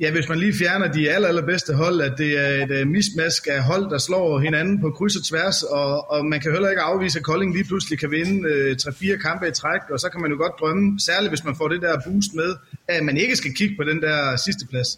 Ja, 0.00 0.10
hvis 0.10 0.28
man 0.28 0.38
lige 0.38 0.54
fjerner 0.54 0.92
de 0.92 1.10
aller, 1.10 1.28
allerbedste 1.28 1.74
hold, 1.74 2.00
at 2.00 2.14
det 2.18 2.38
er 2.38 2.64
et 2.64 2.80
uh, 2.80 2.88
mismask 2.88 3.46
af 3.50 3.62
hold, 3.62 3.90
der 3.90 3.98
slår 3.98 4.38
hinanden 4.38 4.80
på 4.80 4.90
kryds 4.90 5.16
og 5.16 5.24
tværs, 5.24 5.62
og, 5.62 6.10
og 6.10 6.26
man 6.26 6.40
kan 6.40 6.52
heller 6.52 6.68
ikke 6.68 6.82
afvise, 6.82 7.18
at 7.18 7.24
Kolding 7.24 7.52
lige 7.54 7.64
pludselig 7.64 7.98
kan 7.98 8.10
vinde 8.10 8.48
uh, 8.48 8.56
øh, 8.56 8.76
3-4 8.82 9.16
kampe 9.16 9.48
i 9.48 9.50
træk, 9.50 9.80
og 9.90 10.00
så 10.00 10.08
kan 10.08 10.20
man 10.20 10.30
jo 10.30 10.36
godt 10.36 10.52
drømme, 10.60 11.00
særligt 11.00 11.30
hvis 11.30 11.44
man 11.44 11.56
får 11.56 11.68
det 11.68 11.82
der 11.82 12.00
boost 12.06 12.34
med, 12.34 12.54
at 12.88 13.04
man 13.04 13.16
ikke 13.16 13.36
skal 13.36 13.54
kigge 13.54 13.76
på 13.76 13.84
den 13.84 14.02
der 14.02 14.36
sidste 14.36 14.66
plads, 14.66 14.88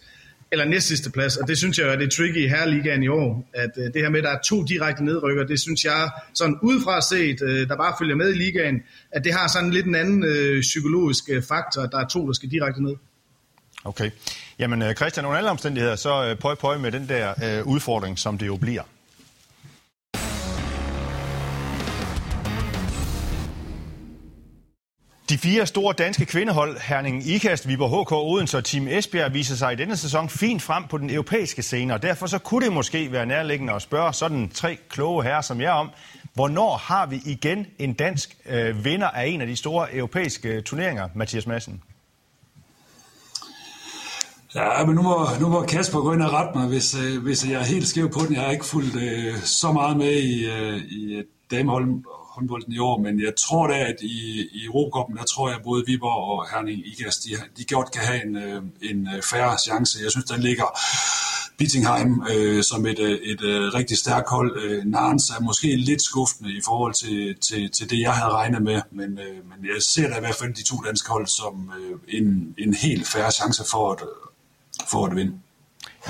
eller 0.53 0.65
næst 0.65 0.89
sidste 0.89 1.11
plads, 1.11 1.37
og 1.37 1.49
det 1.49 1.59
synes 1.59 1.79
jeg 1.79 1.89
er 1.89 1.97
det 1.97 2.13
tricky 2.13 2.45
i 2.45 2.49
herreligaen 2.49 3.03
i 3.03 3.09
år, 3.09 3.51
at 3.55 3.71
uh, 3.77 3.85
det 3.85 4.03
her 4.03 4.09
med, 4.09 4.19
at 4.19 4.25
der 4.25 4.31
er 4.31 4.41
to 4.45 4.65
direkte 4.65 5.05
nedrykker, 5.05 5.45
det 5.45 5.61
synes 5.61 5.85
jeg, 5.85 6.11
sådan 6.35 6.57
udefra 6.63 7.01
set, 7.01 7.43
uh, 7.43 7.69
der 7.69 7.77
bare 7.77 7.95
følger 8.01 8.17
med 8.17 8.35
i 8.35 8.39
ligaen, 8.39 8.83
at 9.13 9.25
det 9.25 9.33
har 9.33 9.49
sådan 9.49 9.71
lidt 9.71 9.87
en 9.87 9.95
anden 9.95 10.23
uh, 10.23 10.61
psykologisk 10.61 11.25
faktor, 11.49 11.83
at 11.83 11.93
der 11.93 11.99
er 11.99 12.07
to, 12.07 12.27
der 12.27 12.33
skal 12.33 12.51
direkte 12.51 12.83
ned. 12.83 12.95
Okay. 13.85 14.11
Jamen 14.59 14.83
øh, 14.83 14.95
Christian, 14.95 15.27
under 15.27 15.39
alle 15.39 15.51
omstændigheder, 15.51 15.97
så 15.97 16.25
øh, 16.25 16.37
pøj 16.37 16.55
pøj 16.55 16.79
med 16.79 16.93
den 16.93 17.09
der 17.09 17.35
øh, 17.45 17.67
udfordring, 17.67 18.19
som 18.19 18.39
det 18.39 18.47
jo 18.47 18.57
bliver. 18.57 18.83
De 25.29 25.39
fire 25.39 25.67
store 25.67 25.95
danske 25.99 26.27
kvindehold, 26.27 26.81
Herning 26.81 27.27
Ikast, 27.27 27.69
Viborg 27.69 28.05
HK, 28.05 28.13
Odense 28.13 28.57
og 28.57 28.65
Team 28.65 28.89
Esbjerg, 28.89 29.35
viser 29.35 29.57
sig 29.57 29.73
i 29.73 29.77
denne 29.77 29.97
sæson 29.97 30.29
fint 30.29 30.63
frem 30.63 30.85
på 30.91 30.99
den 30.99 31.11
europæiske 31.11 31.63
scene, 31.63 31.95
og 31.95 32.03
derfor 32.03 32.27
så 32.27 32.39
kunne 32.39 32.65
det 32.65 32.73
måske 32.73 33.13
være 33.13 33.27
nærliggende 33.27 33.73
at 33.73 33.83
spørge 33.83 34.13
sådan 34.13 34.49
tre 34.49 34.79
kloge 34.89 35.23
herrer 35.23 35.41
som 35.41 35.61
jeg 35.61 35.73
om, 35.73 35.91
hvornår 36.35 36.77
har 36.77 37.07
vi 37.07 37.21
igen 37.27 37.67
en 37.79 37.93
dansk 37.93 38.37
øh, 38.47 38.85
vinder 38.85 39.09
af 39.09 39.27
en 39.27 39.41
af 39.41 39.47
de 39.47 39.57
store 39.57 39.95
europæiske 39.95 40.49
øh, 40.49 40.63
turneringer, 40.63 41.09
Mathias 41.15 41.47
Madsen? 41.47 41.83
Ja, 44.55 44.85
men 44.87 44.95
nu 44.95 45.03
må, 45.03 45.27
nu 45.41 45.49
må 45.49 45.63
Kasper 45.63 46.01
gå 46.01 46.13
ind 46.13 46.23
og 46.23 46.33
rette 46.33 46.59
mig, 46.59 46.69
hvis, 46.69 46.95
øh, 46.95 47.23
hvis 47.23 47.47
jeg 47.47 47.61
er 47.61 47.65
helt 47.65 47.89
skæv 47.89 48.11
på 48.11 48.21
den. 48.27 48.35
Jeg 48.35 48.43
har 48.43 48.51
ikke 48.51 48.65
fulgt 48.65 48.97
øh, 48.97 49.43
så 49.43 49.73
meget 49.73 49.97
med 49.97 50.13
i, 50.13 50.47
øh, 50.47 50.77
i 50.77 51.15
øh, 51.15 51.25
damehåndbolden 51.51 52.73
i 52.73 52.79
år, 52.79 53.01
men 53.01 53.21
jeg 53.21 53.33
tror 53.39 53.67
da, 53.67 53.79
at 53.79 53.97
i, 54.03 54.49
i 54.53 54.65
Europacupen, 54.65 55.17
der 55.17 55.25
tror 55.25 55.49
jeg, 55.49 55.57
at 55.57 55.65
både 55.65 55.85
Viborg 55.87 56.39
og 56.39 56.49
Herning 56.51 56.87
Igas, 56.87 57.17
de, 57.17 57.31
de 57.59 57.65
godt 57.75 57.91
kan 57.93 58.03
have 58.03 58.25
en, 58.25 58.37
øh, 58.37 58.63
en 58.83 59.09
øh, 59.17 59.23
færre 59.23 59.59
chance. 59.59 59.99
Jeg 60.03 60.11
synes, 60.11 60.27
der 60.27 60.37
ligger 60.37 60.79
Bittingheim 61.59 62.23
øh, 62.35 62.63
som 62.63 62.87
et, 62.87 62.99
et, 62.99 63.21
et 63.31 63.43
øh, 63.43 63.75
rigtig 63.75 63.99
stærkt 63.99 64.29
hold. 64.29 64.63
Øh, 64.65 64.85
Narns 64.85 65.31
er 65.31 65.41
måske 65.41 65.77
lidt 65.77 66.03
skuffende 66.03 66.53
i 66.53 66.61
forhold 66.65 66.95
til, 66.95 67.37
til, 67.41 67.71
til 67.71 67.91
det, 67.91 68.01
jeg 68.01 68.13
havde 68.13 68.33
regnet 68.33 68.63
med, 68.63 68.81
men, 68.91 69.19
øh, 69.19 69.37
men 69.51 69.59
jeg 69.75 69.83
ser 69.83 70.09
da 70.09 70.17
i 70.17 70.21
hvert 70.21 70.35
fald 70.35 70.55
de 70.55 70.65
to 70.65 70.77
danske 70.87 71.11
hold 71.11 71.27
som 71.27 71.73
øh, 71.79 71.99
en, 72.19 72.55
en 72.59 72.75
helt 72.75 73.09
færre 73.09 73.33
chance 73.33 73.63
for 73.71 73.93
at, 73.93 73.99
for 74.91 75.07
at 75.07 75.17
vinde. 75.17 75.33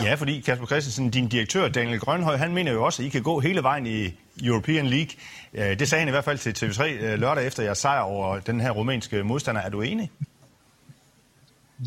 Ja, 0.03 0.15
fordi 0.15 0.41
Kasper 0.41 0.67
Christensen, 0.67 1.11
din 1.11 1.29
direktør 1.29 1.69
Daniel 1.69 2.01
Grønhøj, 2.01 2.37
han 2.37 2.55
mener 2.55 2.73
jo 2.73 2.85
også, 2.85 3.03
at 3.03 3.07
I 3.07 3.09
kan 3.09 3.23
gå 3.23 3.41
hele 3.41 3.63
vejen 3.63 3.87
i 3.87 4.15
European 4.43 4.87
League. 4.87 5.11
Øh, 5.55 5.79
det 5.79 5.89
sagde 5.89 6.01
han 6.01 6.09
i 6.09 6.11
hvert 6.11 6.25
fald 6.25 6.39
til 6.39 6.65
TV3 6.65 7.05
øh, 7.05 7.19
lørdag 7.19 7.47
efter 7.47 7.63
jeres 7.63 7.79
sejr 7.79 8.01
over 8.01 8.41
den 8.41 8.61
her 8.61 8.71
rumænske 8.71 9.23
modstander. 9.23 9.61
Er 9.61 9.69
du 9.69 9.83
enig? 9.83 10.11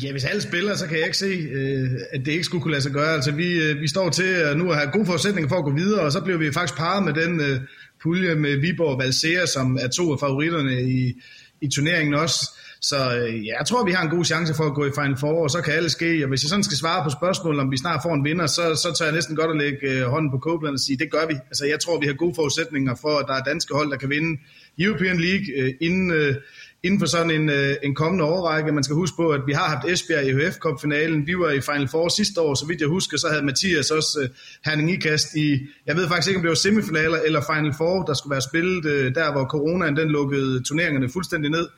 Ja, 0.02 0.12
hvis 0.12 0.24
alle 0.24 0.42
spiller, 0.42 0.76
så 0.76 0.86
kan 0.86 0.96
jeg 0.96 1.04
ikke 1.04 1.16
se, 1.16 1.26
øh, 1.26 1.90
at 2.12 2.20
det 2.26 2.32
ikke 2.32 2.44
skulle 2.44 2.62
kunne 2.62 2.72
lade 2.72 2.82
sig 2.82 2.92
gøre. 2.92 3.14
Altså, 3.14 3.32
vi, 3.32 3.74
vi 3.74 3.88
står 3.88 4.10
til 4.10 4.56
nu 4.56 4.70
at 4.70 4.76
have 4.76 4.90
gode 4.90 5.06
forudsætninger 5.06 5.48
for 5.48 5.56
at 5.56 5.64
gå 5.64 5.72
videre, 5.72 6.00
og 6.00 6.12
så 6.12 6.20
bliver 6.20 6.38
vi 6.38 6.52
faktisk 6.52 6.78
parret 6.78 7.04
med 7.04 7.12
den 7.12 7.60
pulje 8.02 8.34
med 8.34 8.56
Viborg 8.56 8.88
og 8.88 8.98
Valsea, 8.98 9.46
som 9.46 9.78
er 9.80 9.88
to 9.88 10.12
af 10.12 10.20
favoritterne 10.20 10.82
i, 10.82 11.14
i 11.60 11.68
turneringen 11.68 12.14
også. 12.14 12.57
Så 12.80 12.96
øh, 13.16 13.46
ja, 13.46 13.58
jeg 13.58 13.66
tror, 13.66 13.84
vi 13.84 13.92
har 13.92 14.02
en 14.02 14.10
god 14.16 14.24
chance 14.24 14.54
for 14.54 14.64
at 14.64 14.74
gå 14.74 14.86
i 14.86 14.90
Final 14.94 15.16
Four, 15.20 15.42
og 15.42 15.50
så 15.50 15.60
kan 15.60 15.74
alle 15.74 15.90
ske. 15.90 16.24
Og 16.24 16.28
hvis 16.28 16.42
jeg 16.42 16.48
sådan 16.48 16.64
skal 16.64 16.76
svare 16.76 17.04
på 17.04 17.10
spørgsmålet, 17.10 17.60
om 17.60 17.70
vi 17.70 17.76
snart 17.76 18.00
får 18.02 18.14
en 18.14 18.24
vinder, 18.24 18.46
så, 18.46 18.74
så 18.74 18.94
tager 18.98 19.08
jeg 19.08 19.14
næsten 19.14 19.36
godt 19.36 19.50
at 19.50 19.56
lægge 19.56 19.78
øh, 19.82 20.02
hånden 20.02 20.30
på 20.30 20.38
Copeland 20.38 20.74
og 20.74 20.80
sige, 20.80 20.98
det 20.98 21.10
gør 21.10 21.26
vi. 21.26 21.34
Altså, 21.34 21.66
jeg 21.66 21.80
tror, 21.80 22.00
vi 22.00 22.06
har 22.06 22.14
gode 22.14 22.34
forudsætninger 22.34 22.94
for, 22.94 23.18
at 23.18 23.24
der 23.28 23.34
er 23.34 23.42
danske 23.42 23.74
hold, 23.74 23.90
der 23.90 23.96
kan 23.96 24.10
vinde 24.10 24.40
European 24.78 25.20
League 25.20 25.46
øh, 25.56 25.74
inden, 25.80 26.10
øh, 26.10 26.34
inden 26.82 27.00
for 27.00 27.06
sådan 27.06 27.30
en, 27.30 27.48
øh, 27.48 27.76
en 27.82 27.94
kommende 27.94 28.24
overrække. 28.24 28.72
Man 28.72 28.84
skal 28.84 28.94
huske 28.94 29.16
på, 29.16 29.30
at 29.30 29.40
vi 29.46 29.52
har 29.52 29.68
haft 29.74 29.88
Esbjerg 29.88 30.26
i 30.26 30.32
HF 30.32 30.56
Cup-finalen. 30.56 31.26
Vi 31.26 31.38
var 31.38 31.50
i 31.50 31.60
Final 31.60 31.88
Four 31.88 32.08
sidste 32.08 32.40
år, 32.40 32.54
så 32.54 32.66
vidt 32.66 32.80
jeg 32.80 32.88
husker, 32.88 33.18
så 33.18 33.28
havde 33.28 33.44
Mathias 33.44 33.90
også 33.90 34.20
øh, 34.22 34.28
Herning 34.64 34.90
Ikast 34.90 35.34
i, 35.34 35.58
jeg 35.86 35.96
ved 35.96 36.08
faktisk 36.08 36.28
ikke, 36.28 36.38
om 36.38 36.42
det 36.42 36.48
var 36.48 36.54
semifinaler 36.54 37.18
eller 37.26 37.40
Final 37.54 37.74
Four, 37.78 38.02
der 38.02 38.14
skulle 38.14 38.30
være 38.30 38.42
spillet 38.50 38.84
øh, 38.84 39.14
der, 39.14 39.32
hvor 39.32 39.44
coronaen 39.44 39.96
den 39.96 40.08
lukkede 40.08 40.62
turneringerne 40.62 41.08
fuldstændig 41.08 41.50
ned 41.50 41.68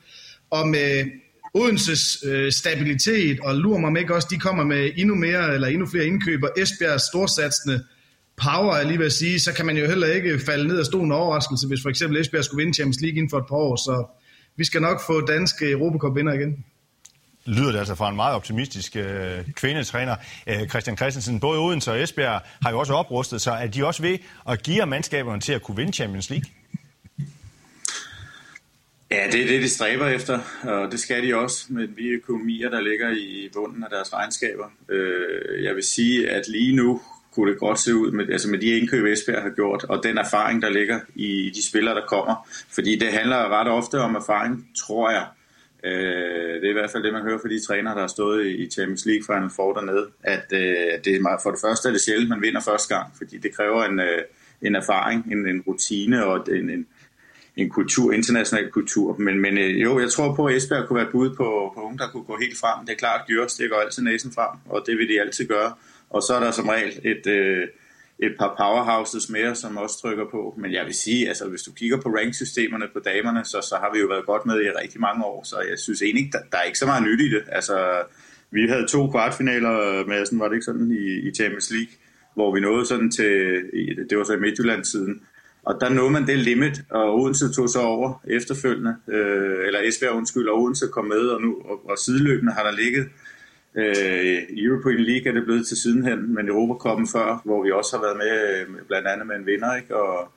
om 0.51 0.75
øh, 0.75 1.05
Odenses 1.53 2.23
øh, 2.25 2.51
stabilitet, 2.51 3.39
og 3.39 3.55
lurer 3.55 3.79
mig 3.79 3.87
om 3.87 3.97
ikke 3.97 4.15
også, 4.15 4.27
de 4.31 4.39
kommer 4.39 4.63
med 4.63 4.91
endnu 4.97 5.15
mere 5.15 5.53
eller 5.53 5.67
endnu 5.67 5.87
flere 5.87 6.05
indkøber. 6.05 6.47
Esbjergs 6.57 7.03
storsatsende 7.03 7.83
power, 8.37 8.75
jeg 8.75 8.85
lige 8.85 8.97
vil 8.97 9.11
sige, 9.11 9.39
så 9.39 9.53
kan 9.53 9.65
man 9.65 9.77
jo 9.77 9.85
heller 9.85 10.07
ikke 10.07 10.39
falde 10.45 10.67
ned 10.67 10.79
af 10.79 10.85
stolen 10.85 11.11
overraskelse, 11.11 11.67
hvis 11.67 11.81
for 11.81 11.89
eksempel 11.89 12.21
Esbjerg 12.21 12.43
skulle 12.43 12.63
vinde 12.63 12.75
Champions 12.75 13.01
League 13.01 13.17
inden 13.17 13.29
for 13.29 13.37
et 13.37 13.45
par 13.49 13.55
år. 13.55 13.75
Så 13.75 14.05
vi 14.55 14.63
skal 14.63 14.81
nok 14.81 15.01
få 15.07 15.25
danske 15.25 15.71
Europacup-vinder 15.71 16.33
igen 16.33 16.65
lyder 17.45 17.71
det 17.71 17.79
altså 17.79 17.95
fra 17.95 18.09
en 18.09 18.15
meget 18.15 18.35
optimistisk 18.35 18.95
øh, 18.95 19.51
kvindetræner. 19.55 20.15
Øh, 20.47 20.67
Christian 20.67 20.97
Christensen, 20.97 21.39
både 21.39 21.59
Odense 21.59 21.91
og 21.91 22.01
Esbjerg 22.01 22.41
har 22.61 22.71
jo 22.71 22.79
også 22.79 22.93
oprustet 22.93 23.41
sig. 23.41 23.59
Er 23.63 23.67
de 23.67 23.85
også 23.85 24.01
ved 24.01 24.17
at 24.49 24.63
give 24.63 24.85
mandskaberne 24.85 25.41
til 25.41 25.53
at 25.53 25.61
kunne 25.61 25.77
vinde 25.77 25.93
Champions 25.93 26.29
League? 26.29 26.49
Ja, 29.11 29.27
det 29.31 29.41
er 29.41 29.47
det, 29.47 29.61
de 29.61 29.69
stræber 29.69 30.07
efter, 30.07 30.39
og 30.63 30.91
det 30.91 30.99
skal 30.99 31.27
de 31.27 31.35
også 31.35 31.65
med 31.69 31.87
de 31.87 32.07
økonomier, 32.09 32.69
der 32.69 32.81
ligger 32.81 33.09
i 33.11 33.49
bunden 33.53 33.83
af 33.83 33.89
deres 33.89 34.13
regnskaber. 34.13 34.65
Øh, 34.89 35.63
jeg 35.63 35.75
vil 35.75 35.83
sige, 35.83 36.29
at 36.29 36.47
lige 36.47 36.75
nu 36.75 37.01
kunne 37.33 37.51
det 37.51 37.59
godt 37.59 37.79
se 37.79 37.95
ud 37.95 38.11
med, 38.11 38.29
altså 38.29 38.49
med 38.49 38.59
de 38.59 38.65
indkøb, 38.65 39.05
Esbjerg 39.05 39.41
har 39.41 39.49
gjort, 39.49 39.83
og 39.83 40.03
den 40.03 40.17
erfaring, 40.17 40.61
der 40.61 40.69
ligger 40.69 40.99
i 41.15 41.51
de 41.55 41.67
spillere, 41.67 41.95
der 41.95 42.05
kommer. 42.05 42.47
Fordi 42.69 42.95
det 42.95 43.07
handler 43.07 43.59
ret 43.59 43.67
ofte 43.67 43.99
om 43.99 44.15
erfaring, 44.15 44.67
tror 44.77 45.09
jeg. 45.09 45.25
Øh, 45.83 46.61
det 46.61 46.65
er 46.65 46.69
i 46.69 46.79
hvert 46.79 46.91
fald 46.91 47.03
det, 47.03 47.13
man 47.13 47.21
hører 47.21 47.39
fra 47.41 47.49
de 47.49 47.65
trænere, 47.65 47.93
der 47.95 48.01
har 48.01 48.07
stået 48.07 48.45
i 48.45 48.69
Champions 48.69 49.05
League 49.05 49.23
Final 49.25 49.49
Four 49.55 49.73
dernede, 49.73 50.07
at 50.23 50.45
øh, 50.53 51.03
det 51.05 51.15
er 51.15 51.39
for 51.43 51.51
det 51.51 51.59
første 51.65 51.87
er 51.87 51.91
det 51.91 52.01
sjældent, 52.01 52.29
man 52.29 52.41
vinder 52.41 52.61
første 52.61 52.95
gang, 52.95 53.07
fordi 53.17 53.37
det 53.37 53.55
kræver 53.55 53.83
en, 53.83 54.01
en 54.61 54.75
erfaring, 54.75 55.31
en, 55.31 55.47
en 55.47 55.61
rutine 55.61 56.25
og 56.25 56.47
en, 56.55 56.69
en, 56.69 56.87
en 57.61 57.69
kultur, 57.69 58.13
international 58.13 58.71
kultur. 58.71 59.15
Men, 59.17 59.39
men 59.39 59.57
øh, 59.57 59.81
jo, 59.81 59.99
jeg 59.99 60.09
tror 60.09 60.35
på, 60.35 60.45
at 60.45 60.55
Esbjerg 60.55 60.87
kunne 60.87 60.99
være 61.01 61.11
bud 61.11 61.29
på, 61.29 61.71
på 61.75 61.81
unge, 61.81 61.97
der 61.97 62.07
kunne 62.11 62.23
gå 62.23 62.37
helt 62.41 62.57
frem. 62.57 62.85
Det 62.85 62.93
er 62.93 62.97
klart, 62.97 63.21
at 63.21 63.27
dyr 63.29 63.47
stikker 63.47 63.75
altid 63.75 64.03
næsen 64.03 64.31
frem, 64.31 64.59
og 64.65 64.83
det 64.87 64.97
vil 64.97 65.09
de 65.09 65.21
altid 65.21 65.47
gøre. 65.47 65.73
Og 66.09 66.21
så 66.21 66.33
er 66.33 66.39
der 66.39 66.51
som 66.51 66.69
regel 66.69 66.99
et, 67.03 67.27
øh, 67.27 67.67
et 68.19 68.35
par 68.39 68.53
powerhouses 68.57 69.29
mere, 69.29 69.55
som 69.55 69.77
også 69.77 70.01
trykker 70.01 70.25
på. 70.31 70.55
Men 70.57 70.73
jeg 70.73 70.85
vil 70.85 70.93
sige, 70.93 71.27
altså 71.27 71.49
hvis 71.49 71.61
du 71.61 71.71
kigger 71.71 72.01
på 72.01 72.09
ranksystemerne 72.09 72.85
på 72.93 72.99
damerne, 72.99 73.45
så, 73.45 73.57
så 73.69 73.75
har 73.81 73.89
vi 73.93 73.99
jo 73.99 74.07
været 74.07 74.25
godt 74.25 74.45
med 74.45 74.61
i 74.61 74.69
rigtig 74.69 75.01
mange 75.01 75.25
år, 75.25 75.43
så 75.43 75.55
jeg 75.69 75.79
synes 75.79 76.01
egentlig, 76.01 76.29
der, 76.33 76.39
der 76.51 76.57
er 76.57 76.63
ikke 76.63 76.79
så 76.79 76.85
meget 76.85 77.03
nyt 77.03 77.21
i 77.21 77.29
det. 77.29 77.43
Altså, 77.51 78.03
vi 78.51 78.67
havde 78.67 78.87
to 78.87 79.11
kvartfinaler 79.11 80.07
med, 80.07 80.25
sådan 80.25 80.39
var 80.39 80.47
det 80.47 80.55
ikke 80.55 80.65
sådan 80.65 80.91
i, 80.91 81.27
i 81.27 81.33
Champions 81.33 81.71
League, 81.71 81.93
hvor 82.35 82.53
vi 82.53 82.59
nåede 82.59 82.85
sådan 82.85 83.11
til, 83.11 83.31
det 84.09 84.17
var 84.17 84.23
så 84.23 84.33
i 84.33 84.39
Midtjylland-tiden, 84.39 85.21
og 85.63 85.81
der 85.81 85.89
nåede 85.89 86.11
man 86.11 86.27
det 86.27 86.39
limit, 86.39 86.81
og 86.89 87.15
Odense 87.15 87.53
tog 87.53 87.69
så 87.69 87.79
over 87.79 88.21
efterfølgende, 88.27 88.95
øh, 89.07 89.67
eller 89.67 89.79
Esbjerg 89.79 90.13
undskyld, 90.13 90.47
og 90.47 90.61
Odense 90.61 90.87
kom 90.87 91.05
med, 91.05 91.27
og 91.27 91.41
nu 91.41 91.55
og, 91.65 91.89
og 91.89 91.97
sideløbende 91.97 92.53
har 92.53 92.63
der 92.63 92.71
ligget 92.71 93.07
Øh, 93.75 94.37
European 94.49 94.99
League 94.99 95.27
er 95.27 95.33
det 95.33 95.43
blevet 95.43 95.67
til 95.67 95.77
sidenhen, 95.77 96.35
men 96.35 96.47
Europacupen 96.47 97.07
før, 97.07 97.41
hvor 97.45 97.63
vi 97.63 97.71
også 97.71 97.97
har 97.97 98.03
været 98.03 98.17
med, 98.17 98.31
øh, 98.59 98.85
blandt 98.87 99.07
andet 99.07 99.27
med 99.27 99.35
en 99.35 99.45
vinder, 99.45 99.75
ikke? 99.75 99.95
og 99.95 100.31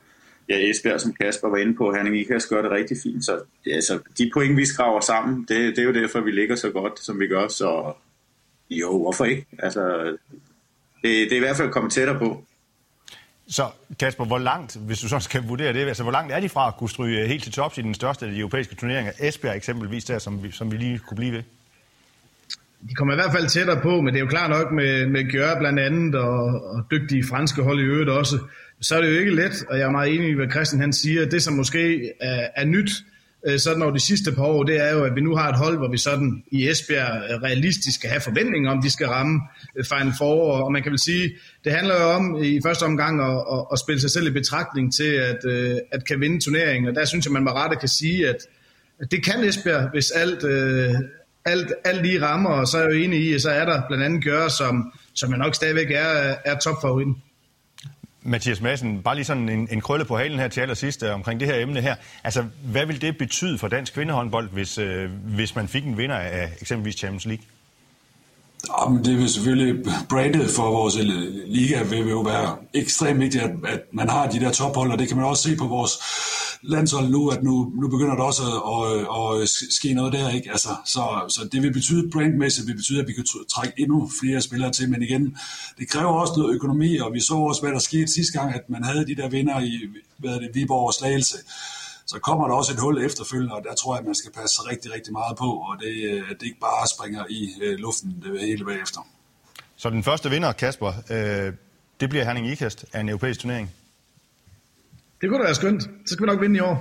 ja, 0.49 0.71
Esbjerg, 0.71 1.00
som 1.00 1.12
Kasper 1.12 1.49
var 1.49 1.57
inde 1.57 1.75
på, 1.75 1.93
Herning 1.93 2.19
Ikas 2.19 2.47
gør 2.47 2.62
det 2.62 2.71
rigtig 2.71 2.97
fint, 3.02 3.25
så 3.25 3.40
ja, 3.66 3.81
de 4.19 4.31
point, 4.35 4.57
vi 4.57 4.64
skraver 4.64 5.00
sammen, 5.00 5.47
det, 5.49 5.76
det 5.76 5.78
er 5.78 5.83
jo 5.83 5.93
derfor, 5.93 6.21
vi 6.21 6.31
ligger 6.31 6.57
så 6.57 6.71
godt, 6.71 7.00
som 7.00 7.21
vi 7.21 7.26
gør, 7.26 7.49
så 7.49 7.93
jo, 8.71 8.99
hvorfor 9.02 9.25
ikke? 9.25 9.47
Altså, 9.59 10.04
det, 11.02 11.31
det 11.31 11.33
er 11.33 11.37
i 11.37 11.47
hvert 11.47 11.57
fald 11.57 11.71
kommet 11.71 11.93
tættere 11.93 12.19
på. 12.19 12.45
Så 13.49 13.67
Kasper, 14.01 14.25
hvor 14.25 14.39
langt, 14.39 14.77
hvis 14.77 15.01
du 15.01 15.09
så 15.09 15.19
skal 15.19 15.43
vurdere 15.43 15.73
det, 15.73 15.87
altså 15.87 16.03
hvor 16.03 16.13
langt 16.13 16.33
er 16.33 16.41
de 16.41 16.49
fra 16.49 16.69
at 16.69 16.77
kunne 16.77 16.91
stryge 16.91 17.21
øh, 17.21 17.29
helt 17.29 17.43
til 17.43 17.53
tops 17.53 17.79
i 17.79 17.83
den 17.83 17.95
største 17.95 18.27
af 18.27 18.33
de 18.33 18.39
europæiske 18.39 18.75
turneringer, 18.75 19.13
Esbjerg 19.21 19.57
eksempelvis 19.57 20.05
der, 20.05 20.19
som 20.19 20.43
vi, 20.43 20.51
som 20.51 20.73
vi 20.73 20.77
lige 20.77 20.99
kunne 20.99 21.17
blive 21.17 21.33
ved? 21.33 21.43
de 22.89 22.95
kommer 22.95 23.15
i 23.15 23.17
hvert 23.17 23.33
fald 23.33 23.49
tættere 23.49 23.81
på, 23.81 24.01
men 24.01 24.15
det 24.15 24.21
er 24.21 24.25
jo 24.25 24.27
klart 24.27 24.51
nok 24.51 24.73
med, 24.73 25.07
med 25.07 25.31
Gjør 25.31 25.59
blandt 25.59 25.81
andet, 25.81 26.15
og, 26.15 26.45
og 26.73 26.83
dygtige 26.91 27.25
franske 27.25 27.63
hold 27.63 27.81
i 27.81 27.83
øvrigt 27.83 28.11
også, 28.11 28.39
så 28.81 28.97
er 28.97 29.01
det 29.01 29.09
jo 29.15 29.19
ikke 29.19 29.35
let, 29.35 29.65
og 29.71 29.79
jeg 29.79 29.87
er 29.87 29.91
meget 29.91 30.15
enig 30.15 30.29
i, 30.29 30.33
hvad 30.33 30.51
Christian 30.51 30.81
han 30.81 30.93
siger. 30.93 31.29
Det, 31.29 31.43
som 31.43 31.55
måske 31.55 32.13
er, 32.21 32.49
er 32.57 32.65
nyt, 32.65 32.91
øh, 33.47 33.59
sådan 33.59 33.83
over 33.83 33.93
de 33.93 34.01
sidste 34.01 34.33
par 34.33 34.45
år, 34.45 34.63
det 34.63 34.81
er 34.81 34.93
jo, 34.93 35.05
at 35.05 35.15
vi 35.15 35.21
nu 35.21 35.37
har 35.37 35.49
et 35.49 35.59
hold, 35.59 35.77
hvor 35.77 35.89
vi 35.89 35.99
sådan 35.99 36.45
i 36.53 36.69
Esbjerg 36.69 37.43
realistisk 37.43 37.99
skal 37.99 38.11
have 38.11 38.21
forventninger 38.21 38.71
om, 38.71 38.83
de 38.83 38.91
skal 38.91 39.07
ramme 39.07 39.41
øh, 39.77 39.85
Final 39.85 40.13
Four, 40.19 40.53
og 40.53 40.73
man 40.73 40.83
kan 40.83 40.93
vel 40.93 40.99
sige, 40.99 41.31
det 41.65 41.73
handler 41.73 41.95
jo 41.95 42.09
om 42.11 42.43
i 42.43 42.61
første 42.65 42.83
omgang 42.83 43.21
at, 43.21 43.45
at, 43.53 43.67
at 43.73 43.79
spille 43.79 44.01
sig 44.01 44.11
selv 44.11 44.27
i 44.27 44.31
betragtning 44.31 44.95
til, 44.95 45.13
at, 45.13 45.45
øh, 45.45 45.77
at 45.93 46.05
kan 46.05 46.21
vinde 46.21 46.41
turneringen, 46.45 46.89
og 46.89 46.95
der 46.95 47.05
synes 47.05 47.27
jeg, 47.27 47.33
man 47.33 47.45
med 47.45 47.53
rette 47.53 47.77
kan 47.77 47.89
sige, 47.89 48.29
at, 48.29 48.37
at 49.01 49.11
det 49.11 49.25
kan 49.25 49.45
Esbjerg, 49.45 49.91
hvis 49.91 50.11
alt, 50.11 50.45
øh, 50.45 50.95
alt, 51.45 51.73
alt 51.85 52.03
lige 52.03 52.23
rammer, 52.23 52.51
og 52.51 52.69
så 52.69 52.79
er 52.79 52.83
jeg 52.83 52.91
jo 52.91 52.97
enig 52.97 53.21
i, 53.21 53.35
at 53.35 53.43
så 53.43 53.51
er 53.51 53.65
der 53.65 53.83
blandt 53.89 54.05
andet 54.05 54.25
Gør, 54.25 54.49
som, 54.49 54.93
som 55.15 55.31
jeg 55.31 55.39
nok 55.39 55.55
stadigvæk 55.55 55.91
er, 55.91 56.35
er 56.45 56.59
topfavoritten. 56.59 57.17
Mathias 58.26 58.61
Madsen, 58.61 59.02
bare 59.02 59.14
lige 59.14 59.25
sådan 59.25 59.49
en, 59.49 59.69
en 59.71 59.81
krølle 59.81 60.04
på 60.04 60.16
halen 60.16 60.38
her 60.38 60.49
til 60.49 60.61
allersidst 60.61 61.02
øh, 61.02 61.14
omkring 61.14 61.40
det 61.40 61.49
her 61.49 61.62
emne 61.62 61.81
her. 61.81 61.95
Altså, 62.25 62.45
hvad 62.64 62.87
vil 62.87 63.00
det 63.00 63.19
betyde 63.19 63.59
for 63.59 63.69
dansk 63.69 63.95
kvindehåndbold, 63.95 64.50
hvis, 64.50 64.78
øh, 64.78 65.11
hvis 65.11 65.57
man 65.57 65.69
fik 65.69 65.85
en 65.85 65.99
vinder 65.99 66.16
af 66.16 66.50
eksempelvis 66.61 66.95
Champions 66.95 67.26
League? 67.26 67.45
Jamen, 68.68 69.04
det 69.04 69.18
vil 69.18 69.28
selvfølgelig, 69.28 69.85
brandet 70.09 70.50
for 70.50 70.71
vores 70.71 70.97
øh, 70.97 71.06
liga 71.47 71.83
vil 71.83 72.09
jo 72.11 72.21
være 72.21 72.56
ekstremt 72.75 73.21
vigtigt, 73.21 73.44
at, 73.44 73.50
at 73.66 73.80
man 73.92 74.09
har 74.09 74.30
de 74.30 74.40
der 74.40 74.50
tophold, 74.50 74.92
og 74.92 74.99
det 74.99 75.09
kan 75.09 75.16
man 75.16 75.26
også 75.26 75.42
se 75.42 75.56
på 75.56 75.66
vores 75.66 75.92
landshold 76.62 77.09
nu, 77.09 77.28
at 77.28 77.42
nu, 77.42 77.73
nu 77.80 77.88
begynder 77.88 78.14
der 78.14 78.23
også 78.23 78.42
at, 78.42 79.37
at, 79.37 79.42
at 79.42 79.49
ske 79.49 79.94
noget 79.94 80.12
der, 80.12 80.30
ikke? 80.30 80.50
Altså, 80.50 80.68
så, 80.85 81.02
så 81.28 81.49
det 81.52 81.62
vil 81.62 81.73
betyde 81.73 82.11
brandmæssigt, 82.11 82.66
vil 82.66 82.76
betyde, 82.76 83.00
at 83.00 83.09
vi 83.09 83.12
kan 83.12 83.25
trække 83.54 83.75
endnu 83.78 84.11
flere 84.21 84.40
spillere 84.40 84.73
til, 84.73 84.90
men 84.90 85.02
igen, 85.02 85.37
det 85.78 85.88
kræver 85.88 86.12
også 86.12 86.35
noget 86.37 86.54
økonomi, 86.54 86.97
og 86.97 87.12
vi 87.12 87.21
så 87.21 87.35
også, 87.35 87.62
hvad 87.62 87.73
der 87.73 87.78
skete 87.78 88.12
sidste 88.12 88.38
gang, 88.38 88.54
at 88.54 88.62
man 88.68 88.85
havde 88.85 89.06
de 89.06 89.14
der 89.14 89.28
vinder 89.28 89.61
i 89.61 89.80
hvad 90.16 90.40
det, 90.40 90.50
Viborg 90.54 90.87
og 90.87 90.94
Slagelse, 90.94 91.37
så 92.07 92.19
kommer 92.19 92.49
der 92.49 92.55
også 92.55 92.73
et 92.73 92.81
hul 92.81 93.05
efterfølgende, 93.05 93.55
og 93.55 93.65
der 93.65 93.75
tror 93.75 93.95
jeg, 93.95 94.01
at 94.01 94.07
man 94.07 94.15
skal 94.15 94.33
passe 94.33 94.61
rigtig, 94.71 94.93
rigtig 94.93 95.13
meget 95.13 95.37
på, 95.39 95.45
og 95.45 95.77
det, 95.81 96.25
at 96.31 96.37
det 96.41 96.47
ikke 96.47 96.61
bare 96.61 96.87
springer 96.87 97.25
i 97.31 97.51
øh, 97.63 97.79
luften 97.79 98.23
det 98.23 98.41
hele 98.41 98.65
bagefter. 98.65 99.01
Så 99.77 99.91
den 99.91 100.03
første 100.03 100.31
vinder, 100.31 100.53
Kasper, 100.53 100.93
øh, 101.11 101.53
det 102.01 102.09
bliver 102.09 102.25
Herning 102.25 102.49
Ikast 102.49 102.85
af 102.93 103.01
en 103.01 103.09
europæisk 103.09 103.41
turnering? 103.41 103.71
Det 105.21 105.29
kunne 105.29 105.39
da 105.39 105.45
være 105.45 105.55
skønt. 105.55 105.83
Så 105.83 105.89
skal 106.07 106.23
vi 106.23 106.27
nok 106.27 106.41
vinde 106.41 106.57
i 106.57 106.61
år. 106.61 106.75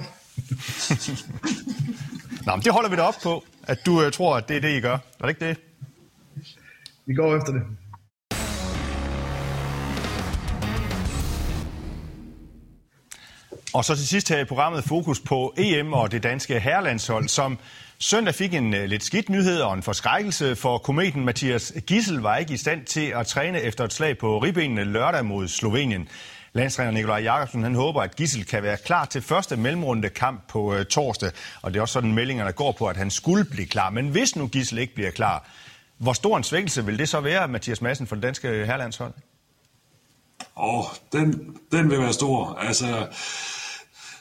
Nå, 2.46 2.56
men 2.56 2.64
det 2.64 2.74
holder 2.74 2.90
vi 2.90 2.96
da 2.96 3.02
op 3.02 3.16
på, 3.24 3.44
at 3.64 3.86
du 3.86 4.04
øh, 4.04 4.12
tror, 4.12 4.38
at 4.38 4.48
det 4.48 4.58
er 4.58 4.62
det, 4.62 4.78
I 4.78 4.80
gør. 4.80 4.94
Er 4.94 5.00
det 5.22 5.30
ikke 5.30 5.48
det? 5.48 5.58
Vi 7.06 7.14
går 7.14 7.38
efter 7.38 7.52
det. 7.52 7.62
Og 13.74 13.86
så 13.86 13.96
til 13.96 14.08
sidst 14.08 14.30
her 14.30 14.40
i 14.40 14.46
programmet 14.46 14.84
fokus 14.84 15.20
på 15.20 15.54
EM 15.58 15.94
og 15.94 16.12
det 16.12 16.24
danske 16.24 16.60
herrelandshold, 16.60 17.28
som 17.28 17.60
søndag 18.00 18.36
fik 18.36 18.54
en 18.54 18.74
øh, 18.74 18.86
lidt 18.86 19.04
skidt 19.04 19.30
nyhed 19.30 19.62
og 19.62 19.74
en 19.74 19.84
forskrækkelse, 19.84 20.56
for 20.56 20.78
kometen 20.78 21.26
Mathias 21.26 21.74
Gissel 21.88 22.18
var 22.18 22.38
ikke 22.38 22.54
i 22.54 22.58
stand 22.58 22.86
til 22.86 23.06
at 23.06 23.28
træne 23.28 23.62
efter 23.62 23.84
et 23.84 23.94
slag 23.94 24.18
på 24.18 24.40
ribbenene 24.40 24.84
lørdag 24.84 25.26
mod 25.26 25.48
Slovenien. 25.48 26.08
Landstræner 26.54 26.92
Nikolaj 26.92 27.22
Jakobsen 27.22 27.64
han 27.64 27.76
håber, 27.76 28.02
at 28.02 28.16
Gissel 28.16 28.46
kan 28.46 28.64
være 28.64 28.78
klar 28.86 29.06
til 29.06 29.22
første 29.22 29.58
mellemrunde 29.58 30.10
kamp 30.10 30.48
på 30.48 30.74
øh, 30.74 30.86
torsdag. 30.86 31.32
Og 31.62 31.74
det 31.74 31.78
er 31.78 31.82
også 31.82 31.94
sådan, 31.94 32.14
meldingerne 32.14 32.52
går 32.52 32.72
på, 32.72 32.88
at 32.88 32.98
han 32.98 33.12
skulle 33.12 33.46
blive 33.46 33.68
klar. 33.68 33.90
Men 33.90 34.08
hvis 34.08 34.36
nu 34.36 34.48
Gissel 34.48 34.78
ikke 34.78 34.96
bliver 34.96 35.12
klar, 35.12 35.48
hvor 35.98 36.14
stor 36.14 36.38
en 36.38 36.44
svækkelse 36.44 36.86
vil 36.86 37.00
det 37.00 37.10
så 37.10 37.20
være, 37.20 37.48
Mathias 37.48 37.82
Madsen, 37.82 38.08
for 38.08 38.16
det 38.16 38.24
danske 38.24 38.48
herrelandshold? 38.48 39.14
Åh, 40.58 40.80
oh, 40.80 40.86
den, 41.12 41.58
den 41.72 41.90
vil 41.90 42.00
være 42.00 42.14
stor. 42.14 42.58
Altså, 42.60 43.08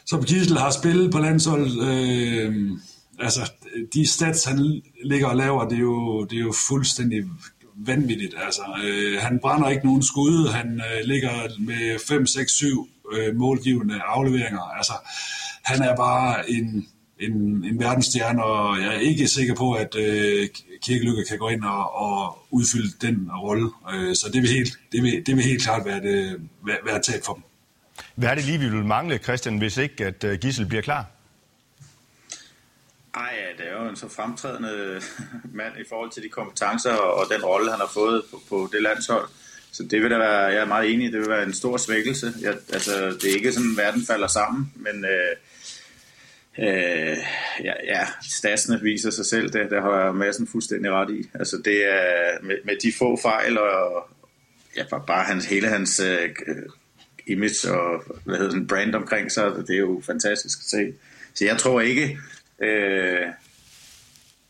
som 0.07 0.25
Gissel 0.25 0.59
har 0.59 0.71
spillet 0.71 1.13
på 1.13 1.19
landsholdet, 1.19 1.89
øh, 1.89 2.71
altså 3.19 3.53
de 3.95 4.07
stats, 4.07 4.45
han 4.45 4.83
ligger 5.05 5.27
og 5.27 5.37
laver, 5.37 5.69
det 5.69 5.77
er 5.77 5.81
jo, 5.81 6.25
det 6.25 6.37
er 6.37 6.43
jo 6.43 6.55
fuldstændig 6.69 7.25
vanvittigt. 7.77 8.35
Altså, 8.45 8.63
øh, 8.85 9.21
han 9.21 9.39
brænder 9.43 9.69
ikke 9.69 9.87
nogen 9.87 10.03
skud, 10.03 10.49
han 10.49 10.81
øh, 10.81 11.05
ligger 11.05 11.31
med 11.59 11.99
5, 12.09 12.27
6, 12.27 12.53
7 12.53 12.89
øh, 13.13 13.37
målgivende 13.37 14.01
afleveringer. 14.01 14.61
Altså, 14.61 14.93
han 15.63 15.83
er 15.83 15.97
bare 15.97 16.51
en, 16.51 16.87
en, 17.21 17.65
en 17.65 17.81
verdensstjerne, 17.81 18.45
og 18.45 18.81
jeg 18.81 18.95
er 18.95 19.01
ikke 19.01 19.29
sikker 19.29 19.55
på, 19.55 19.73
at 19.73 19.97
øh, 19.97 20.49
Kirkelykke 20.83 21.25
kan 21.29 21.39
gå 21.39 21.49
ind 21.49 21.65
og, 21.65 21.95
og 21.95 22.39
udfylde 22.51 22.93
den 23.01 23.31
rolle. 23.43 23.71
Øh, 23.95 24.15
så 24.15 24.31
det 24.33 24.43
vil, 24.43 24.51
helt, 24.51 24.79
det, 24.93 25.03
vil, 25.03 25.27
det 25.27 25.37
vil 25.37 25.45
helt 25.45 25.63
klart 25.63 25.85
være, 25.85 26.01
det, 26.01 26.33
øh, 26.33 26.41
være, 26.67 26.79
være 26.87 27.03
tab 27.03 27.25
for 27.25 27.33
dem. 27.33 27.43
Hvad 28.15 28.29
er 28.29 28.35
det 28.35 28.45
lige, 28.45 28.59
vi 28.59 28.69
vil 28.69 28.85
mangle, 28.85 29.19
Christian, 29.19 29.59
hvis 29.59 29.77
ikke 29.77 30.07
at 30.07 30.25
øh, 30.25 30.39
Gissel 30.39 30.67
bliver 30.67 30.83
klar? 30.83 31.07
Ej, 33.15 33.35
ja, 33.39 33.63
det 33.63 33.73
er 33.73 33.83
jo 33.83 33.89
en 33.89 33.97
så 33.97 34.09
fremtrædende 34.09 35.01
mand 35.59 35.73
i 35.79 35.85
forhold 35.89 36.11
til 36.11 36.23
de 36.23 36.29
kompetencer 36.29 36.93
og 36.93 37.27
den 37.35 37.45
rolle, 37.45 37.71
han 37.71 37.81
har 37.81 37.91
fået 37.95 38.23
på, 38.31 38.41
på 38.49 38.69
det 38.73 38.83
landshold. 38.83 39.29
Så 39.73 39.83
det 39.83 40.03
vil 40.03 40.11
da 40.11 40.19
være, 40.19 40.39
jeg 40.39 40.61
er 40.61 40.65
meget 40.65 40.93
enig, 40.93 41.13
det 41.13 41.21
vil 41.21 41.29
være 41.29 41.43
en 41.43 41.55
stor 41.55 41.77
svækkelse. 41.77 42.33
Jeg, 42.41 42.55
altså, 42.73 43.07
det 43.23 43.25
er 43.25 43.35
ikke 43.35 43.53
sådan, 43.53 43.71
at 43.71 43.85
verden 43.85 44.07
falder 44.07 44.27
sammen, 44.27 44.73
men 44.77 45.05
øh, 45.05 45.37
Øh, 46.59 47.17
ja, 47.65 47.73
ja, 47.85 48.07
statsene 48.23 48.81
viser 48.81 49.11
sig 49.11 49.27
selv, 49.27 49.53
det, 49.53 49.71
der 49.71 49.81
har 49.81 50.05
jeg 50.05 50.15
massen 50.15 50.47
fuldstændig 50.47 50.93
ret 50.93 51.11
i. 51.11 51.29
Altså 51.35 51.63
det 51.65 51.87
er 51.93 52.43
med, 52.43 52.57
med 52.65 52.77
de 52.83 52.93
få 52.99 53.19
fejl 53.23 53.59
og 53.59 54.09
ja, 54.77 54.99
bare 54.99 55.25
hans, 55.25 55.47
hele 55.47 55.69
hans 55.69 56.01
øh, 56.01 56.31
image 57.27 57.73
og 57.73 58.03
hvad 58.25 58.37
hedder 58.37 58.51
den, 58.51 58.67
brand 58.67 58.95
omkring 58.95 59.33
sig, 59.33 59.53
det 59.67 59.71
er 59.71 59.81
jo 59.81 60.03
fantastisk 60.07 60.59
at 60.59 60.65
se. 60.65 60.93
Så 61.35 61.45
jeg 61.45 61.59
tror 61.59 61.81
ikke, 61.81 62.19
øh, 62.59 63.27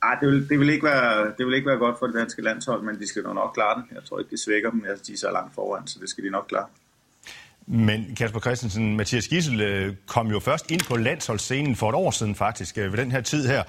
ah, 0.02 0.20
det, 0.20 0.28
vil, 0.28 0.48
det, 0.48 0.58
vil 0.60 0.68
ikke 0.68 0.84
være, 0.84 1.32
det 1.38 1.46
vil 1.46 1.54
ikke 1.54 1.68
være 1.68 1.78
godt 1.78 1.98
for 1.98 2.06
det 2.06 2.14
danske 2.14 2.42
landshold, 2.42 2.82
men 2.82 2.98
de 3.00 3.08
skal 3.08 3.22
nok 3.22 3.54
klare 3.54 3.74
den. 3.80 3.84
Jeg 3.94 4.04
tror 4.04 4.18
ikke, 4.18 4.30
det 4.30 4.40
svækker 4.40 4.70
dem. 4.70 4.84
Altså, 4.88 5.04
de 5.06 5.12
er 5.12 5.16
så 5.16 5.30
langt 5.32 5.54
foran, 5.54 5.86
så 5.86 5.98
det 6.00 6.10
skal 6.10 6.24
de 6.24 6.30
nok 6.30 6.44
klare. 6.48 6.66
Men 7.66 8.14
Kasper 8.16 8.40
Christensen, 8.40 8.96
Mathias 8.96 9.28
Gissel 9.28 9.60
øh, 9.60 9.94
kom 10.06 10.26
jo 10.26 10.40
først 10.40 10.70
ind 10.70 10.80
på 10.80 10.96
landsholdsscenen 10.96 11.76
for 11.76 11.88
et 11.88 11.94
år 11.94 12.10
siden 12.10 12.34
faktisk, 12.34 12.78
øh, 12.78 12.92
ved 12.92 12.98
den 12.98 13.12
her 13.12 13.20
tid 13.20 13.46
her. 13.46 13.62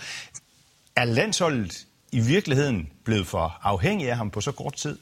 Er 0.96 1.06
landsholdet 1.06 1.86
i 2.12 2.20
virkeligheden 2.20 2.90
blevet 3.04 3.28
for 3.28 3.60
afhængig 3.64 4.10
af 4.10 4.18
ham 4.18 4.32
på 4.32 4.42
så 4.42 4.52
kort 4.52 4.74
tid? 4.74 4.98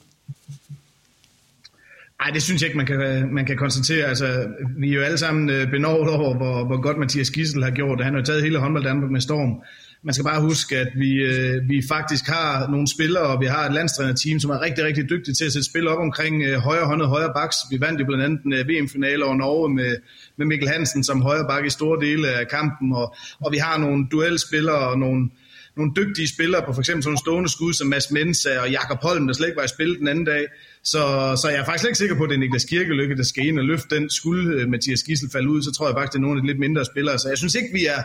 Nej, 2.22 2.32
det 2.34 2.44
synes 2.44 2.62
jeg 2.62 2.68
ikke, 2.68 2.78
man 2.78 2.86
kan, 2.86 3.34
man 3.34 3.46
kan 3.46 3.58
konstatere. 3.58 4.06
Altså, 4.06 4.48
vi 4.78 4.90
er 4.90 4.96
jo 4.96 5.02
alle 5.02 5.18
sammen 5.18 5.50
øh, 5.50 5.72
benovet 5.72 6.10
over, 6.10 6.38
hvor, 6.38 6.66
hvor 6.66 6.82
godt 6.82 6.98
Mathias 6.98 7.30
Gissel 7.30 7.64
har 7.64 7.72
gjort. 7.72 8.04
Han 8.04 8.14
har 8.14 8.22
taget 8.22 8.44
hele 8.44 8.60
håndbold 8.60 8.84
Danmark 8.84 9.12
med 9.12 9.22
storm. 9.22 9.62
Man 10.04 10.14
skal 10.14 10.26
bare 10.26 10.42
huske, 10.42 10.78
at 10.78 10.88
vi, 10.96 11.12
øh, 11.14 11.70
vi 11.70 11.82
faktisk 11.88 12.28
har 12.28 12.68
nogle 12.68 12.88
spillere, 12.88 13.24
og 13.24 13.42
vi 13.42 13.46
har 13.46 13.66
et 13.66 13.74
landstrænerteam, 13.74 14.40
som 14.40 14.52
er 14.52 14.62
rigtig, 14.62 14.84
rigtig 14.84 15.10
dygtige 15.10 15.36
til 15.36 15.46
at 15.46 15.52
sætte 15.52 15.70
spil 15.70 15.88
op 15.88 15.98
omkring 15.98 16.44
øh, 16.44 16.58
højre 16.58 16.86
håndet, 16.86 17.08
højre 17.08 17.34
baks. 17.36 17.56
Vi 17.72 17.80
vandt 17.80 18.00
jo 18.00 18.06
blandt 18.06 18.24
andet 18.24 18.44
en 18.44 18.54
øh, 18.54 18.68
VM-finale 18.70 19.26
over 19.26 19.36
Norge 19.36 19.70
med, 19.70 19.96
med 20.38 20.46
Mikkel 20.46 20.70
Hansen 20.70 21.04
som 21.04 21.22
højre 21.22 21.46
bak 21.50 21.66
i 21.66 21.70
store 21.70 22.06
dele 22.06 22.28
af 22.28 22.48
kampen, 22.48 22.94
og, 22.94 23.16
og 23.40 23.52
vi 23.52 23.58
har 23.58 23.78
nogle 23.78 24.08
duelspillere 24.12 24.90
og 24.90 25.00
nogle, 25.00 25.30
nogle 25.78 25.92
dygtige 25.96 26.28
spillere 26.28 26.62
på 26.66 26.74
for 26.74 26.82
eksempel 26.82 27.04
sådan 27.04 27.10
nogle 27.10 27.26
stående 27.26 27.50
skud 27.50 27.74
som 27.74 27.88
Mads 27.88 28.12
Mensa 28.12 28.60
og 28.60 28.72
Jakob 28.72 28.98
Holm, 29.02 29.28
der 29.28 29.34
slet 29.34 29.48
ikke 29.48 29.58
var 29.58 29.64
i 29.64 29.76
spil 29.76 30.00
den 30.00 30.08
anden 30.08 30.26
dag. 30.26 30.46
Så, 30.84 31.02
så 31.42 31.50
jeg 31.50 31.60
er 31.60 31.66
faktisk 31.66 31.88
ikke 31.88 31.98
sikker 31.98 32.16
på, 32.16 32.24
at 32.24 32.30
det 32.30 32.36
er 32.36 32.40
Niklas 32.40 32.66
Kirkelykke, 32.66 33.16
der 33.16 33.24
skal 33.24 33.48
ind 33.48 33.60
og 33.60 33.66
løfte 33.66 33.96
den. 33.96 34.10
Skulle 34.10 34.56
øh, 34.56 34.70
Mathias 34.70 35.04
Gissel 35.04 35.30
falde 35.32 35.50
ud, 35.50 35.62
så 35.62 35.72
tror 35.72 35.88
jeg 35.88 35.96
faktisk, 35.96 36.14
det 36.14 36.18
er 36.18 36.22
nogle 36.22 36.38
af 36.38 36.42
de 36.42 36.48
lidt 36.48 36.60
mindre 36.60 36.86
spillere. 36.86 37.20
Så 37.20 37.30
jeg 37.30 37.38
synes 37.38 37.56
ikke, 37.56 37.70
vi 37.74 37.86
er 37.86 38.02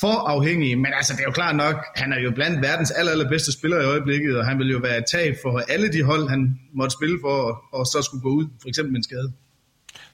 for 0.00 0.16
afhængige, 0.34 0.76
men 0.76 0.92
altså 0.96 1.12
det 1.12 1.20
er 1.20 1.24
jo 1.24 1.30
klart 1.30 1.56
nok, 1.56 1.76
han 1.96 2.12
er 2.12 2.20
jo 2.20 2.30
blandt 2.30 2.62
verdens 2.62 2.90
aller, 2.90 3.12
allerbedste 3.12 3.52
spillere 3.52 3.82
i 3.82 3.86
øjeblikket, 3.86 4.38
og 4.38 4.46
han 4.46 4.58
vil 4.58 4.70
jo 4.70 4.78
være 4.78 4.98
et 4.98 5.04
tab 5.12 5.34
for 5.42 5.58
alle 5.58 5.88
de 5.92 6.02
hold, 6.02 6.28
han 6.28 6.58
måtte 6.74 6.92
spille 6.98 7.18
for, 7.20 7.64
og 7.72 7.86
så 7.86 8.02
skulle 8.02 8.22
gå 8.22 8.28
ud, 8.28 8.46
for 8.62 8.68
eksempel 8.68 8.92
med 8.92 8.98
en 8.98 9.04
skade. 9.04 9.32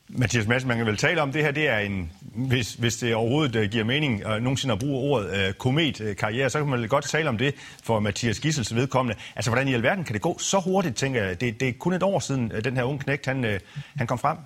Mathias 0.08 0.46
Madsen, 0.46 0.68
man 0.68 0.76
kan 0.76 0.86
vel 0.86 0.96
tale 0.96 1.22
om, 1.22 1.32
det 1.32 1.42
her 1.42 1.50
det 1.50 1.68
er 1.68 1.78
en, 1.78 2.10
hvis, 2.20 2.74
hvis 2.74 2.96
det 2.96 3.14
overhovedet 3.14 3.56
øh, 3.56 3.70
giver 3.70 3.84
mening 3.84 4.26
og 4.26 4.42
nogensinde 4.42 4.72
at 4.72 4.78
bruge 4.78 5.10
ordet 5.10 5.36
øh, 5.36 5.54
komet-karriere, 5.54 6.44
øh, 6.44 6.50
så 6.50 6.58
kan 6.58 6.68
man 6.68 6.80
vel 6.80 6.88
godt 6.88 7.04
tale 7.04 7.28
om 7.28 7.38
det 7.38 7.54
for 7.82 8.00
Mathias 8.00 8.40
Gissels 8.40 8.74
vedkommende. 8.74 9.20
Altså, 9.36 9.50
hvordan 9.50 9.68
i 9.68 9.74
alverden 9.74 10.04
kan 10.04 10.12
det 10.12 10.22
gå 10.22 10.38
så 10.38 10.60
hurtigt, 10.60 10.96
tænker 10.96 11.24
jeg? 11.24 11.40
Det, 11.40 11.60
det 11.60 11.68
er 11.68 11.72
kun 11.78 11.92
et 11.92 12.02
år 12.02 12.18
siden, 12.18 12.52
den 12.64 12.76
her 12.76 12.82
unge 12.84 12.98
knægt, 12.98 13.26
han, 13.26 13.44
øh, 13.44 13.60
han 13.96 14.06
kom 14.06 14.18
frem. 14.18 14.36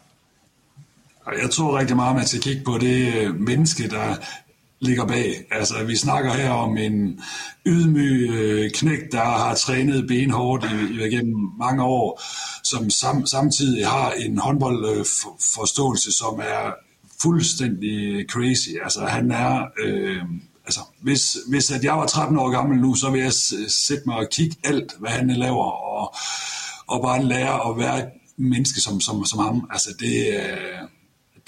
Jeg 1.42 1.50
tror 1.50 1.78
rigtig 1.78 1.96
meget, 1.96 2.10
at 2.10 2.16
man 2.16 2.26
skal 2.26 2.40
kigge 2.40 2.64
på 2.64 2.78
det 2.80 3.34
menneske, 3.40 3.88
der 3.88 4.16
ligger 4.80 5.06
bag. 5.06 5.44
Altså, 5.50 5.84
vi 5.84 5.96
snakker 5.96 6.32
her 6.32 6.50
om 6.50 6.76
en 6.76 7.20
ydmyg 7.66 8.30
øh, 8.30 8.70
knæk, 8.70 9.12
der 9.12 9.24
har 9.24 9.54
trænet 9.54 10.06
benhårdt 10.08 10.64
i, 10.64 11.06
igennem 11.06 11.50
mange 11.58 11.82
år, 11.82 12.22
som 12.64 12.90
sam, 12.90 13.26
samtidig 13.26 13.86
har 13.86 14.10
en 14.10 14.38
håndboldforståelse, 14.38 16.08
øh, 16.08 16.12
som 16.12 16.40
er 16.40 16.72
fuldstændig 17.22 18.26
crazy. 18.30 18.68
Altså, 18.82 19.00
han 19.04 19.30
er... 19.30 19.66
Øh, 19.84 20.22
altså, 20.64 20.80
hvis, 21.02 21.36
hvis 21.48 21.70
at 21.70 21.84
jeg 21.84 21.94
var 21.94 22.06
13 22.06 22.38
år 22.38 22.50
gammel 22.50 22.78
nu, 22.78 22.94
så 22.94 23.10
vil 23.10 23.20
jeg 23.20 23.32
sætte 23.68 24.02
mig 24.06 24.16
og 24.16 24.28
kigge 24.30 24.56
alt, 24.64 24.92
hvad 24.98 25.10
han 25.10 25.30
laver, 25.30 25.64
og, 25.64 26.14
og 26.86 27.02
bare 27.02 27.24
lære 27.24 27.70
at 27.70 27.78
være 27.78 27.98
et 27.98 28.08
menneske 28.36 28.80
som, 28.80 29.00
som, 29.00 29.24
som 29.24 29.38
ham. 29.38 29.68
Altså, 29.70 29.90
det, 30.00 30.26
øh, 30.40 30.88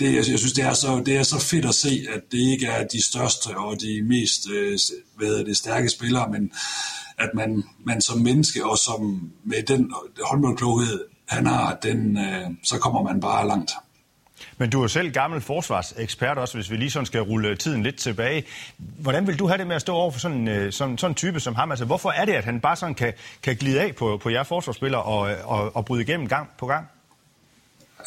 det, 0.00 0.06
jeg, 0.06 0.30
jeg 0.30 0.38
synes, 0.38 0.52
det 0.52 0.64
er, 0.64 0.72
så, 0.72 1.02
det 1.06 1.16
er 1.16 1.22
så 1.22 1.40
fedt 1.40 1.64
at 1.64 1.74
se, 1.74 2.06
at 2.14 2.20
det 2.32 2.38
ikke 2.38 2.66
er 2.66 2.86
de 2.86 3.02
største 3.02 3.48
og 3.56 3.80
de 3.80 4.02
mest 4.02 4.50
øh, 4.50 4.78
hvad 5.16 5.44
det, 5.44 5.56
stærke 5.56 5.88
spillere, 5.88 6.28
men 6.30 6.52
at 7.18 7.30
man, 7.34 7.64
man 7.84 8.00
som 8.00 8.18
menneske 8.18 8.64
og 8.64 8.78
som 8.78 9.30
med 9.44 9.62
den 9.62 9.92
håndboldkloghed, 10.24 11.04
han 11.28 11.46
har, 11.46 11.78
den, 11.82 12.18
øh, 12.18 12.50
så 12.62 12.78
kommer 12.78 13.02
man 13.02 13.20
bare 13.20 13.48
langt. 13.48 13.72
Men 14.58 14.70
du 14.70 14.78
er 14.78 14.82
jo 14.82 14.88
selv 14.88 15.10
gammel 15.10 15.40
forsvarsekspert 15.40 16.38
også, 16.38 16.54
hvis 16.56 16.70
vi 16.70 16.76
lige 16.76 16.90
sådan 16.90 17.06
skal 17.06 17.20
rulle 17.20 17.56
tiden 17.56 17.82
lidt 17.82 17.96
tilbage. 17.96 18.44
Hvordan 18.78 19.26
vil 19.26 19.38
du 19.38 19.46
have 19.46 19.58
det 19.58 19.66
med 19.66 19.76
at 19.76 19.80
stå 19.80 19.94
over 19.94 20.10
for 20.10 20.20
sådan, 20.20 20.48
en 20.48 20.72
sådan, 20.72 20.98
sådan 20.98 21.10
en 21.10 21.14
type 21.14 21.40
som 21.40 21.54
ham? 21.54 21.70
Altså, 21.70 21.84
hvorfor 21.84 22.10
er 22.10 22.24
det, 22.24 22.32
at 22.32 22.44
han 22.44 22.60
bare 22.60 22.76
sådan 22.76 22.94
kan, 22.94 23.12
kan 23.42 23.56
glide 23.56 23.80
af 23.80 23.94
på, 23.94 24.20
på 24.22 24.28
jer 24.28 24.42
forsvarsspillere 24.42 25.02
og, 25.02 25.30
øh, 25.30 25.36
og, 25.44 25.76
og 25.76 25.84
bryde 25.84 26.02
igennem 26.02 26.28
gang 26.28 26.48
på 26.58 26.66
gang? 26.66 26.86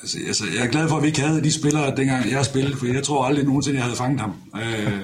Altså, 0.02 0.18
altså, 0.28 0.44
jeg 0.56 0.66
er 0.66 0.72
glad 0.72 0.90
for, 0.90 0.98
at 0.98 1.04
vi 1.04 1.08
ikke 1.08 1.22
havde 1.22 1.44
de 1.44 1.52
spillere, 1.52 1.96
dengang 1.96 2.32
jeg 2.32 2.46
spillede, 2.46 2.78
for 2.78 2.86
jeg 2.86 3.04
tror 3.04 3.26
aldrig 3.26 3.46
nogensinde, 3.46 3.78
jeg 3.78 3.84
havde 3.84 3.98
fanget 3.98 4.22
ham. 4.22 4.34
Øh, 4.56 5.02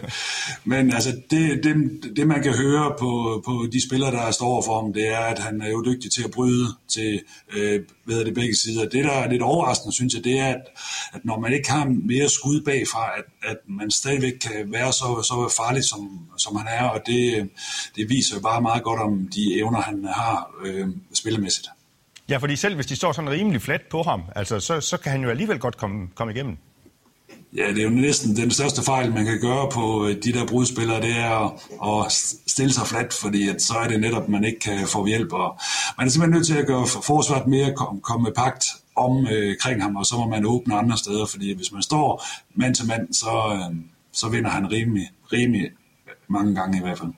men 0.64 0.94
altså, 0.94 1.12
det, 1.32 1.64
det, 1.64 1.76
det, 2.16 2.28
man 2.28 2.44
kan 2.44 2.54
høre 2.54 2.94
på, 3.00 3.42
på 3.46 3.68
de 3.72 3.88
spillere, 3.88 4.12
der 4.12 4.32
står 4.32 4.62
for 4.62 4.82
ham, 4.82 4.94
det 4.94 5.08
er, 5.08 5.20
at 5.20 5.40
han 5.40 5.62
er 5.62 5.70
jo 5.70 5.84
dygtig 5.86 6.12
til 6.12 6.24
at 6.24 6.32
bryde 6.32 6.68
til 6.88 7.22
øh, 7.54 7.82
hvad 8.04 8.26
det 8.26 8.34
begge 8.34 8.56
sider. 8.56 8.90
Det, 8.90 9.04
der 9.04 9.12
er 9.12 9.30
lidt 9.30 9.42
overraskende, 9.42 9.94
synes 9.94 10.14
jeg, 10.14 10.24
det 10.24 10.40
er, 10.40 10.48
at, 10.48 10.62
at 11.14 11.26
når 11.26 11.40
man 11.40 11.54
ikke 11.54 11.72
har 11.72 11.86
mere 11.86 12.30
skud 12.30 12.62
bagfra, 12.62 13.12
at, 13.18 13.52
at 13.52 13.58
man 13.68 13.92
stadigvæk 13.92 14.34
kan 14.34 14.72
være 14.72 14.94
så, 14.94 15.22
så 15.24 15.54
farlig, 15.58 15.84
som, 15.84 16.20
som 16.38 16.56
han 16.56 16.68
er, 16.68 16.84
og 16.84 17.02
det, 17.06 17.50
det 17.96 18.10
viser 18.10 18.36
jo 18.36 18.42
bare 18.42 18.62
meget 18.62 18.84
godt 18.84 19.00
om 19.00 19.30
de 19.36 19.60
evner, 19.60 19.82
han 19.82 20.06
har 20.06 20.52
øh, 20.66 20.88
spillemæssigt. 21.14 21.68
Ja, 22.30 22.38
fordi 22.38 22.56
selv 22.56 22.76
hvis 22.76 22.86
de 22.86 22.96
står 22.96 23.12
sådan 23.12 23.30
rimelig 23.30 23.62
fladt 23.62 23.90
på 23.90 24.04
ham, 24.04 24.22
altså, 24.36 24.60
så, 24.60 24.82
så 24.82 24.98
kan 24.98 25.12
han 25.12 25.24
jo 25.24 25.30
alligevel 25.30 25.60
godt 25.60 25.78
komme, 25.78 26.08
komme 26.16 26.34
igennem. 26.34 26.58
Ja, 27.56 27.68
det 27.68 27.80
er 27.80 27.84
jo 27.84 27.90
næsten 27.90 28.36
den 28.36 28.52
største 28.52 28.84
fejl, 28.84 29.14
man 29.14 29.26
kan 29.26 29.40
gøre 29.42 29.70
på 29.72 30.08
øh, 30.08 30.16
de 30.24 30.34
der 30.34 30.46
brudspillere, 30.46 31.02
det 31.02 31.18
er 31.18 31.58
at 31.96 32.12
stille 32.48 32.74
sig 32.74 32.88
fladt, 32.88 33.14
fordi 33.14 33.50
at 33.50 33.62
så 33.62 33.74
er 33.74 33.88
det 33.88 34.00
netop, 34.00 34.24
at 34.24 34.30
man 34.30 34.44
ikke 34.44 34.60
kan 34.60 34.88
få 34.88 35.06
hjælp. 35.06 35.34
Og 35.34 35.60
man 35.98 36.08
er 36.08 36.12
simpelthen 36.12 36.38
nødt 36.38 36.48
til 36.48 36.58
at 36.58 36.68
gøre 36.68 36.88
forsvaret 36.88 37.48
mere 37.48 37.74
komme 38.04 38.32
pagt 38.36 38.66
om 38.96 39.28
øh, 39.28 39.58
kring 39.58 39.82
ham, 39.84 39.96
og 39.96 40.06
så 40.06 40.16
må 40.16 40.28
man 40.28 40.46
åbne 40.46 40.76
andre 40.76 40.98
steder, 40.98 41.26
fordi 41.26 41.56
hvis 41.56 41.72
man 41.72 41.82
står 41.82 42.26
mand 42.56 42.76
til 42.76 42.88
mand, 42.88 43.14
så, 43.14 43.54
øh, 43.54 43.76
så 44.12 44.30
vinder 44.30 44.50
han 44.50 44.72
rimelig, 44.72 45.10
rimelig 45.34 45.70
mange 46.28 46.56
gange 46.56 46.78
i 46.78 46.82
hvert 46.82 46.98
fald. 46.98 47.12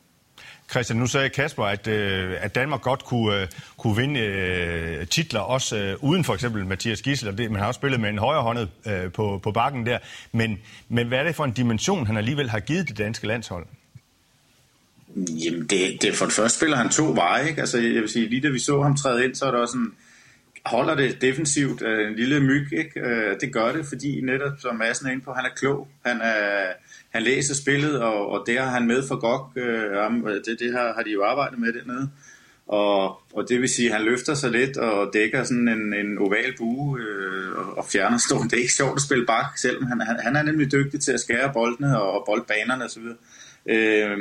Christian, 0.72 1.00
nu 1.00 1.08
sagde 1.08 1.30
Kasper, 1.30 1.64
at, 1.64 1.88
øh, 1.88 2.36
at 2.40 2.56
Danmark 2.56 2.82
godt 2.82 3.06
kunne, 3.06 3.42
øh, 3.42 3.48
kunne 3.78 3.96
vinde 3.96 4.20
øh, 4.20 5.08
titler, 5.08 5.40
også 5.40 5.78
øh, 5.78 6.04
uden 6.04 6.24
for 6.24 6.34
eksempel 6.34 6.66
Mathias 6.66 7.02
Gissel, 7.02 7.30
og 7.30 7.38
det, 7.38 7.52
man 7.52 7.60
har 7.60 7.68
også 7.68 7.78
spillet 7.78 8.00
med 8.00 8.10
en 8.10 8.18
højrehåndet 8.18 8.70
øh, 8.88 9.12
på, 9.12 9.40
på 9.44 9.52
bakken 9.52 9.86
der. 9.86 9.98
Men, 10.32 10.60
men 10.90 11.08
hvad 11.08 11.20
er 11.20 11.24
det 11.24 11.36
for 11.36 11.46
en 11.46 11.52
dimension, 11.52 12.08
han 12.08 12.18
alligevel 12.18 12.50
har 12.50 12.60
givet 12.60 12.88
det 12.88 12.98
danske 12.98 13.28
landshold? 13.28 13.66
Jamen, 15.16 15.68
det, 15.68 16.02
det 16.02 16.16
for 16.16 16.26
det 16.26 16.34
første 16.34 16.58
spiller 16.58 16.78
han 16.78 16.90
to 16.90 17.12
veje, 17.12 17.48
ikke? 17.50 17.62
Altså, 17.62 17.78
jeg 17.78 18.02
vil 18.02 18.10
sige, 18.10 18.30
lige 18.30 18.42
da 18.42 18.50
vi 18.50 18.60
så 18.60 18.82
ham 18.82 18.96
træde 18.98 19.26
ind, 19.26 19.36
så 19.36 19.46
er 19.46 19.52
der 19.52 19.58
også 19.58 19.78
en, 19.78 19.94
holder 20.66 20.96
det 20.96 21.22
defensivt, 21.22 21.82
øh, 21.82 22.08
en 22.08 22.16
lille 22.16 22.40
myg, 22.40 22.68
ikke? 22.78 23.00
Øh, 23.00 23.36
det 23.42 23.54
gør 23.54 23.72
det, 23.72 23.86
fordi 23.86 24.22
netop, 24.22 24.52
som 24.60 24.76
Madsen 24.76 25.08
er 25.08 25.12
inde 25.12 25.24
på, 25.24 25.34
han 25.34 25.46
er 25.46 25.56
klog, 25.56 25.88
han 26.06 26.22
er 26.22 26.68
han 27.14 27.24
læser 27.24 27.56
spillet, 27.56 28.02
og, 28.02 28.30
og 28.30 28.44
det 28.48 28.60
har 28.60 28.70
han 28.70 28.88
med 28.88 29.08
for 29.08 29.16
godt. 29.16 29.42
Øh, 29.56 30.34
øh, 30.34 30.42
det, 30.46 30.60
det 30.60 30.74
har, 30.74 30.94
har 30.96 31.04
de 31.04 31.12
jo 31.12 31.24
arbejdet 31.24 31.60
med 31.60 31.74
dernede. 31.74 32.10
Og, 32.68 33.22
og 33.34 33.50
det 33.50 33.62
vil 33.62 33.70
sige, 33.70 33.90
at 33.90 33.96
han 33.96 34.06
løfter 34.06 34.34
sig 34.34 34.52
lidt 34.52 34.78
og 34.78 35.10
dækker 35.14 35.44
sådan 35.44 35.68
en, 35.68 35.94
en 35.94 36.18
oval 36.18 36.58
bue 36.58 37.00
øh, 37.02 37.58
og, 37.58 37.78
og 37.78 37.86
fjerner 37.86 38.18
stolen. 38.18 38.50
Det 38.50 38.58
er 38.58 38.62
ikke 38.62 38.74
sjovt 38.74 38.96
at 38.96 39.02
spille 39.02 39.26
bak, 39.26 39.58
selvom 39.58 39.86
han, 39.86 40.02
han, 40.02 40.20
han 40.24 40.36
er 40.36 40.44
nemlig 40.44 40.72
dygtig 40.72 41.02
til 41.02 41.12
at 41.12 41.20
skære 41.20 41.54
boldene 41.54 42.02
og, 42.02 42.12
og 42.12 42.24
boldbanerne 42.26 42.86
osv. 42.86 43.04
Øh, 43.66 44.18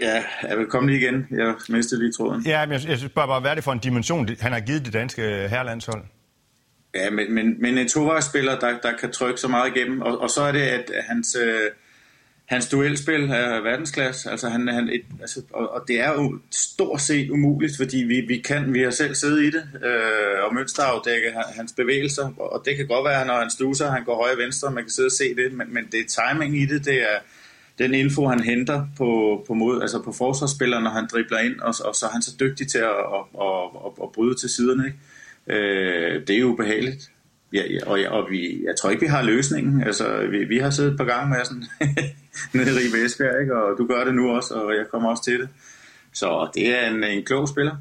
Ja, 0.00 0.22
jeg 0.48 0.58
vil 0.58 0.66
komme 0.66 0.90
lige 0.90 1.00
igen. 1.00 1.26
Jeg 1.30 1.54
mistede 1.68 2.00
lige 2.00 2.12
tråden. 2.12 2.42
Ja, 2.42 2.66
men 2.66 2.72
jeg, 2.72 2.88
jeg 2.88 2.98
spørger 2.98 3.28
bare, 3.28 3.40
hvad 3.40 3.50
er 3.50 3.54
det 3.54 3.64
for 3.64 3.72
en 3.72 3.78
dimension, 3.78 4.28
han 4.40 4.52
har 4.52 4.60
givet 4.60 4.84
det 4.84 4.92
danske 4.92 5.22
herrelandshold? 5.22 6.02
Ja, 6.98 7.10
men, 7.10 7.34
men, 7.34 7.56
men 7.60 7.78
en 7.78 7.88
tovejsspiller, 7.88 8.58
der, 8.58 8.78
der 8.82 8.92
kan 9.00 9.12
trykke 9.12 9.40
så 9.40 9.48
meget 9.48 9.76
igennem, 9.76 10.00
og, 10.00 10.20
og 10.20 10.30
så 10.30 10.42
er 10.42 10.52
det, 10.52 10.60
at 10.60 10.90
hans, 11.08 11.36
øh, 11.40 11.70
hans 12.46 12.68
duelspil 12.68 13.30
er 13.30 13.62
verdensklasse, 13.62 14.30
altså 14.30 14.48
han, 14.48 14.68
han 14.68 14.88
et, 14.88 15.02
altså, 15.20 15.42
og, 15.52 15.72
og 15.72 15.84
det 15.88 16.00
er 16.00 16.12
jo 16.12 16.38
stort 16.50 17.00
set 17.00 17.30
umuligt, 17.30 17.76
fordi 17.76 17.96
vi, 17.96 18.20
vi 18.20 18.38
kan, 18.38 18.74
vi 18.74 18.82
har 18.82 18.90
selv 18.90 19.14
siddet 19.14 19.42
i 19.42 19.50
det, 19.50 19.64
øh, 19.84 20.44
og 20.44 20.54
mønsterafdække 20.54 21.32
hans 21.56 21.72
bevægelser, 21.72 22.32
og 22.38 22.62
det 22.64 22.76
kan 22.76 22.86
godt 22.86 23.04
være, 23.04 23.26
når 23.26 23.34
han 23.34 23.50
stuser, 23.50 23.90
han 23.90 24.04
går 24.04 24.16
højre 24.16 24.34
og 24.34 24.38
venstre, 24.38 24.70
man 24.70 24.84
kan 24.84 24.90
sidde 24.90 25.06
og 25.06 25.12
se 25.12 25.34
det, 25.34 25.52
men, 25.52 25.74
men 25.74 25.84
det 25.92 26.00
er 26.00 26.32
timing 26.32 26.58
i 26.62 26.66
det, 26.66 26.84
det 26.84 27.02
er 27.02 27.18
den 27.78 27.94
info, 27.94 28.26
han 28.26 28.40
henter 28.40 28.86
på, 28.96 29.42
på, 29.46 29.54
mod, 29.54 29.82
altså 29.82 30.02
på 30.02 30.12
forsvarsspilleren, 30.12 30.84
når 30.84 30.90
han 30.90 31.08
dribler 31.12 31.38
ind, 31.38 31.60
og, 31.60 31.74
og 31.84 31.94
så 31.94 32.06
er 32.06 32.10
han 32.10 32.22
så 32.22 32.36
dygtig 32.40 32.68
til 32.68 32.78
at, 32.78 32.84
at, 33.16 33.22
at, 33.40 33.64
at, 33.86 33.92
at 34.02 34.12
bryde 34.12 34.34
til 34.34 34.48
siderne, 34.48 34.86
ikke? 34.86 34.98
Øh, 35.48 36.26
det 36.26 36.30
er 36.30 36.40
jo 36.40 36.46
ubehageligt. 36.46 37.10
ja, 37.52 37.62
ja, 37.70 37.78
og, 37.86 37.98
og 38.18 38.30
vi, 38.30 38.64
jeg 38.66 38.74
tror 38.80 38.90
ikke, 38.90 39.00
vi 39.00 39.06
har 39.06 39.22
løsningen. 39.22 39.82
Altså, 39.82 40.26
vi, 40.30 40.44
vi 40.44 40.58
har 40.58 40.70
siddet 40.70 40.92
et 40.92 40.98
par 40.98 41.04
gange 41.04 41.28
med 41.28 41.44
sådan 41.44 41.64
nede 42.54 42.70
i 42.70 42.86
Ribe 42.86 43.04
Esbjerg, 43.04 43.40
ikke? 43.40 43.56
og 43.56 43.78
du 43.78 43.86
gør 43.86 44.04
det 44.04 44.14
nu 44.14 44.30
også, 44.30 44.54
og 44.54 44.74
jeg 44.74 44.84
kommer 44.90 45.10
også 45.10 45.24
til 45.24 45.40
det. 45.40 45.48
Så 46.12 46.50
det 46.54 46.78
er 46.78 46.90
en, 46.90 47.04
en 47.04 47.24
klog 47.24 47.48
spiller. 47.48 47.76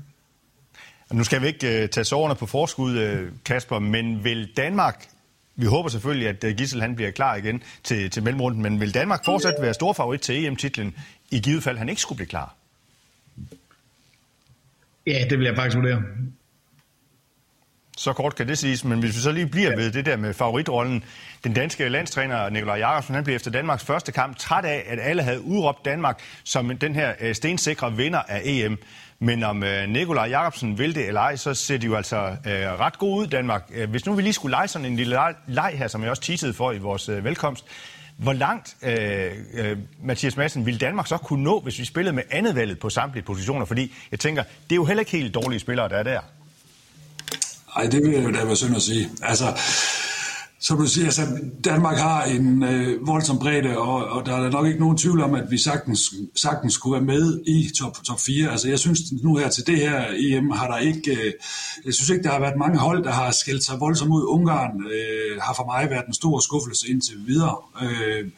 Nu 1.11 1.23
skal 1.23 1.41
vi 1.41 1.47
ikke 1.47 1.83
uh, 1.83 1.89
tage 1.89 2.03
sårene 2.03 2.35
på 2.35 2.45
forskud, 2.45 2.97
uh, 2.97 3.29
Kasper, 3.45 3.79
men 3.79 4.23
vil 4.23 4.57
Danmark, 4.57 5.07
vi 5.55 5.65
håber 5.65 5.89
selvfølgelig, 5.89 6.27
at 6.27 6.43
uh, 6.43 6.49
Gissel 6.49 6.81
han 6.81 6.95
bliver 6.95 7.11
klar 7.11 7.35
igen 7.35 7.63
til, 7.83 8.09
til 8.09 8.23
mellemrunden, 8.23 8.61
men 8.61 8.79
vil 8.79 8.93
Danmark 8.93 9.25
fortsat 9.25 9.55
være 9.61 9.73
stor 9.73 9.93
favorit 9.93 10.21
til 10.21 10.45
EM-titlen, 10.45 10.95
i 11.31 11.39
givet 11.39 11.63
fald 11.63 11.77
han 11.77 11.89
ikke 11.89 12.01
skulle 12.01 12.17
blive 12.17 12.27
klar? 12.27 12.55
Ja, 15.07 15.25
det 15.29 15.37
vil 15.39 15.45
jeg 15.45 15.55
faktisk 15.55 15.77
vurdere. 15.77 16.03
Så 17.97 18.13
kort 18.13 18.35
kan 18.35 18.47
det 18.47 18.57
siges, 18.57 18.83
men 18.83 18.99
hvis 18.99 19.15
vi 19.15 19.21
så 19.21 19.31
lige 19.31 19.47
bliver 19.47 19.75
ved 19.75 19.91
det 19.91 20.05
der 20.05 20.17
med 20.17 20.33
favoritrollen. 20.33 21.03
Den 21.43 21.53
danske 21.53 21.89
landstræner 21.89 22.49
Nikolaj 22.49 22.77
Jakobsen, 22.77 23.15
han 23.15 23.23
blev 23.23 23.35
efter 23.35 23.51
Danmarks 23.51 23.83
første 23.83 24.11
kamp 24.11 24.37
træt 24.37 24.65
af, 24.65 24.83
at 24.87 24.99
alle 25.01 25.23
havde 25.23 25.41
udråbt 25.41 25.85
Danmark 25.85 26.21
som 26.43 26.77
den 26.77 26.95
her 26.95 27.13
øh, 27.19 27.35
stensikre 27.35 27.93
vinder 27.93 28.19
af 28.27 28.41
EM. 28.45 28.77
Men 29.19 29.43
om 29.43 29.63
øh, 29.63 29.89
Nikolaj 29.89 30.29
Jakobsen 30.29 30.77
vil 30.77 30.95
det 30.95 31.07
eller 31.07 31.21
ej, 31.21 31.35
så 31.35 31.53
ser 31.53 31.77
de 31.77 31.85
jo 31.85 31.95
altså 31.95 32.17
øh, 32.17 32.79
ret 32.79 32.97
god 32.97 33.21
ud, 33.21 33.27
Danmark. 33.27 33.63
Øh, 33.73 33.89
hvis 33.89 34.05
nu 34.05 34.13
vi 34.13 34.21
lige 34.21 34.33
skulle 34.33 34.51
lege 34.51 34.67
sådan 34.67 34.85
en 34.85 34.95
lille 34.95 35.19
leg 35.47 35.73
her, 35.77 35.87
som 35.87 36.01
jeg 36.01 36.09
også 36.09 36.21
teasede 36.21 36.53
for 36.53 36.71
i 36.71 36.77
vores 36.77 37.09
øh, 37.09 37.23
velkomst. 37.23 37.65
Hvor 38.17 38.33
langt, 38.33 38.75
øh, 38.81 39.31
øh, 39.53 39.77
Mathias 40.03 40.37
Madsen, 40.37 40.65
ville 40.65 40.79
Danmark 40.79 41.07
så 41.07 41.17
kunne 41.17 41.43
nå, 41.43 41.59
hvis 41.59 41.79
vi 41.79 41.85
spillede 41.85 42.15
med 42.15 42.23
andet 42.31 42.55
valget 42.55 42.79
på 42.79 42.89
samtlige 42.89 43.23
positioner? 43.23 43.65
Fordi 43.65 43.93
jeg 44.11 44.19
tænker, 44.19 44.43
det 44.43 44.71
er 44.71 44.75
jo 44.75 44.85
heller 44.85 45.01
ikke 45.01 45.11
helt 45.11 45.33
dårlige 45.33 45.59
spillere, 45.59 45.89
der 45.89 45.97
er 45.97 46.03
der. 46.03 46.19
Ej, 47.77 47.87
det 47.87 48.03
vil 48.03 48.11
jeg 48.11 48.23
jo 48.23 48.31
da 48.31 48.45
være 48.45 48.55
synd 48.55 48.75
at 48.75 48.81
sige. 48.81 49.09
Altså, 49.21 49.45
som 50.59 50.77
du 50.77 50.85
siger, 50.85 51.05
altså, 51.05 51.21
Danmark 51.63 51.97
har 51.97 52.23
en 52.23 52.63
øh, 52.63 53.07
voldsom 53.07 53.39
bredde, 53.39 53.77
og, 53.77 54.05
og 54.05 54.25
der 54.25 54.35
er 54.35 54.49
nok 54.49 54.67
ikke 54.67 54.79
nogen 54.79 54.97
tvivl 54.97 55.21
om, 55.21 55.35
at 55.35 55.51
vi 55.51 55.57
sagtens, 55.57 56.13
sagtens 56.35 56.77
kunne 56.77 56.93
være 56.93 57.01
med 57.01 57.41
i 57.47 57.69
top, 57.79 57.97
top 58.03 58.19
4. 58.19 58.51
Altså, 58.51 58.69
jeg 58.69 58.79
synes 58.79 58.99
nu 59.23 59.35
her 59.35 59.49
til 59.49 59.67
det 59.67 59.77
her 59.77 60.05
EM 60.15 60.51
har 60.51 60.67
der 60.67 60.77
ikke, 60.77 61.11
øh, 61.11 61.33
jeg 61.85 61.93
synes 61.93 62.09
ikke, 62.09 62.23
der 62.23 62.31
har 62.31 62.39
været 62.39 62.57
mange 62.57 62.77
hold, 62.77 63.03
der 63.03 63.11
har 63.11 63.31
skældt 63.31 63.63
sig 63.63 63.79
voldsomt 63.79 64.11
ud. 64.11 64.23
Ungarn 64.23 64.71
øh, 64.91 65.41
har 65.41 65.53
for 65.53 65.65
mig 65.65 65.89
været 65.89 66.07
en 66.07 66.13
stor 66.13 66.39
skuffelse 66.39 66.89
indtil 66.89 67.27
videre. 67.27 67.55
Øh, 67.81 68.31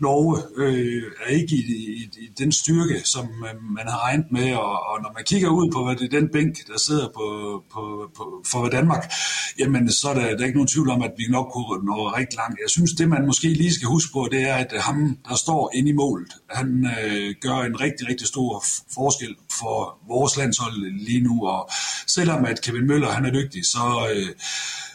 Norge 0.00 0.42
øh, 0.56 1.02
er 1.26 1.30
ikke 1.30 1.56
i, 1.56 1.60
i, 1.60 2.02
i 2.24 2.28
den 2.38 2.52
styrke, 2.52 3.00
som 3.04 3.24
øh, 3.24 3.62
man 3.76 3.88
har 3.88 4.04
regnet 4.04 4.26
med, 4.30 4.54
og, 4.54 4.86
og 4.90 5.02
når 5.02 5.10
man 5.14 5.24
kigger 5.24 5.48
ud 5.48 5.70
på, 5.72 5.84
hvad 5.84 5.96
det 5.96 6.14
er 6.14 6.20
den 6.20 6.28
bænk, 6.28 6.54
der 6.66 6.78
sidder 6.78 7.08
på, 7.14 7.26
på, 7.72 8.10
på, 8.16 8.42
for 8.46 8.68
Danmark, 8.68 9.12
jamen 9.58 9.92
så 9.92 10.08
er 10.08 10.14
der, 10.14 10.20
der 10.20 10.40
er 10.42 10.44
ikke 10.44 10.58
nogen 10.58 10.68
tvivl 10.68 10.90
om, 10.90 11.02
at 11.02 11.12
vi 11.16 11.24
nok 11.30 11.46
kunne 11.52 11.65
nå 11.74 12.08
rigtig 12.16 12.36
langt. 12.36 12.58
Jeg 12.64 12.70
synes, 12.70 12.92
det 12.92 13.08
man 13.08 13.26
måske 13.26 13.48
lige 13.48 13.74
skal 13.74 13.88
huske 13.88 14.12
på, 14.12 14.28
det 14.32 14.42
er, 14.42 14.54
at 14.54 14.72
øh, 14.72 14.80
ham, 14.80 15.18
der 15.28 15.36
står 15.36 15.70
inde 15.74 15.90
i 15.90 15.92
målet, 15.92 16.32
han 16.50 16.88
øh, 17.00 17.34
gør 17.40 17.56
en 17.56 17.80
rigtig, 17.80 18.08
rigtig 18.08 18.26
stor 18.26 18.64
forskel 18.94 19.36
for 19.58 19.98
vores 20.08 20.36
landshold 20.36 20.76
lige 21.06 21.20
nu, 21.20 21.46
og 21.46 21.70
selvom 22.06 22.44
at 22.44 22.62
Kevin 22.62 22.86
Møller 22.86 23.10
han 23.10 23.24
er 23.24 23.32
dygtig, 23.32 23.64
så, 23.64 24.08
øh, 24.14 24.28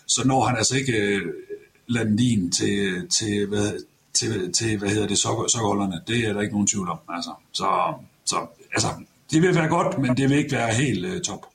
så 0.08 0.28
når 0.28 0.46
han 0.46 0.58
altså 0.58 0.76
ikke 0.76 0.94
øh, 0.94 1.22
landin 1.88 2.52
til, 2.52 3.08
til, 3.10 3.48
hvad, 3.48 3.72
til, 4.14 4.54
til, 4.54 4.78
hvad 4.78 4.90
hedder 4.90 5.08
det, 5.08 5.18
sokkerholderne. 5.18 6.02
Det 6.08 6.28
er 6.28 6.34
der 6.34 6.42
ikke 6.42 6.54
nogen 6.54 6.68
tvivl 6.68 6.90
om. 6.90 7.00
Altså. 7.10 7.32
Så, 7.52 7.94
så 8.26 8.38
altså, 8.74 8.88
det 9.32 9.42
vil 9.42 9.56
være 9.56 9.68
godt, 9.68 9.98
men 9.98 10.18
det 10.18 10.30
vil 10.30 10.38
ikke 10.38 10.52
være 10.52 10.74
helt 10.74 11.06
øh, 11.06 11.22
top. 11.22 11.51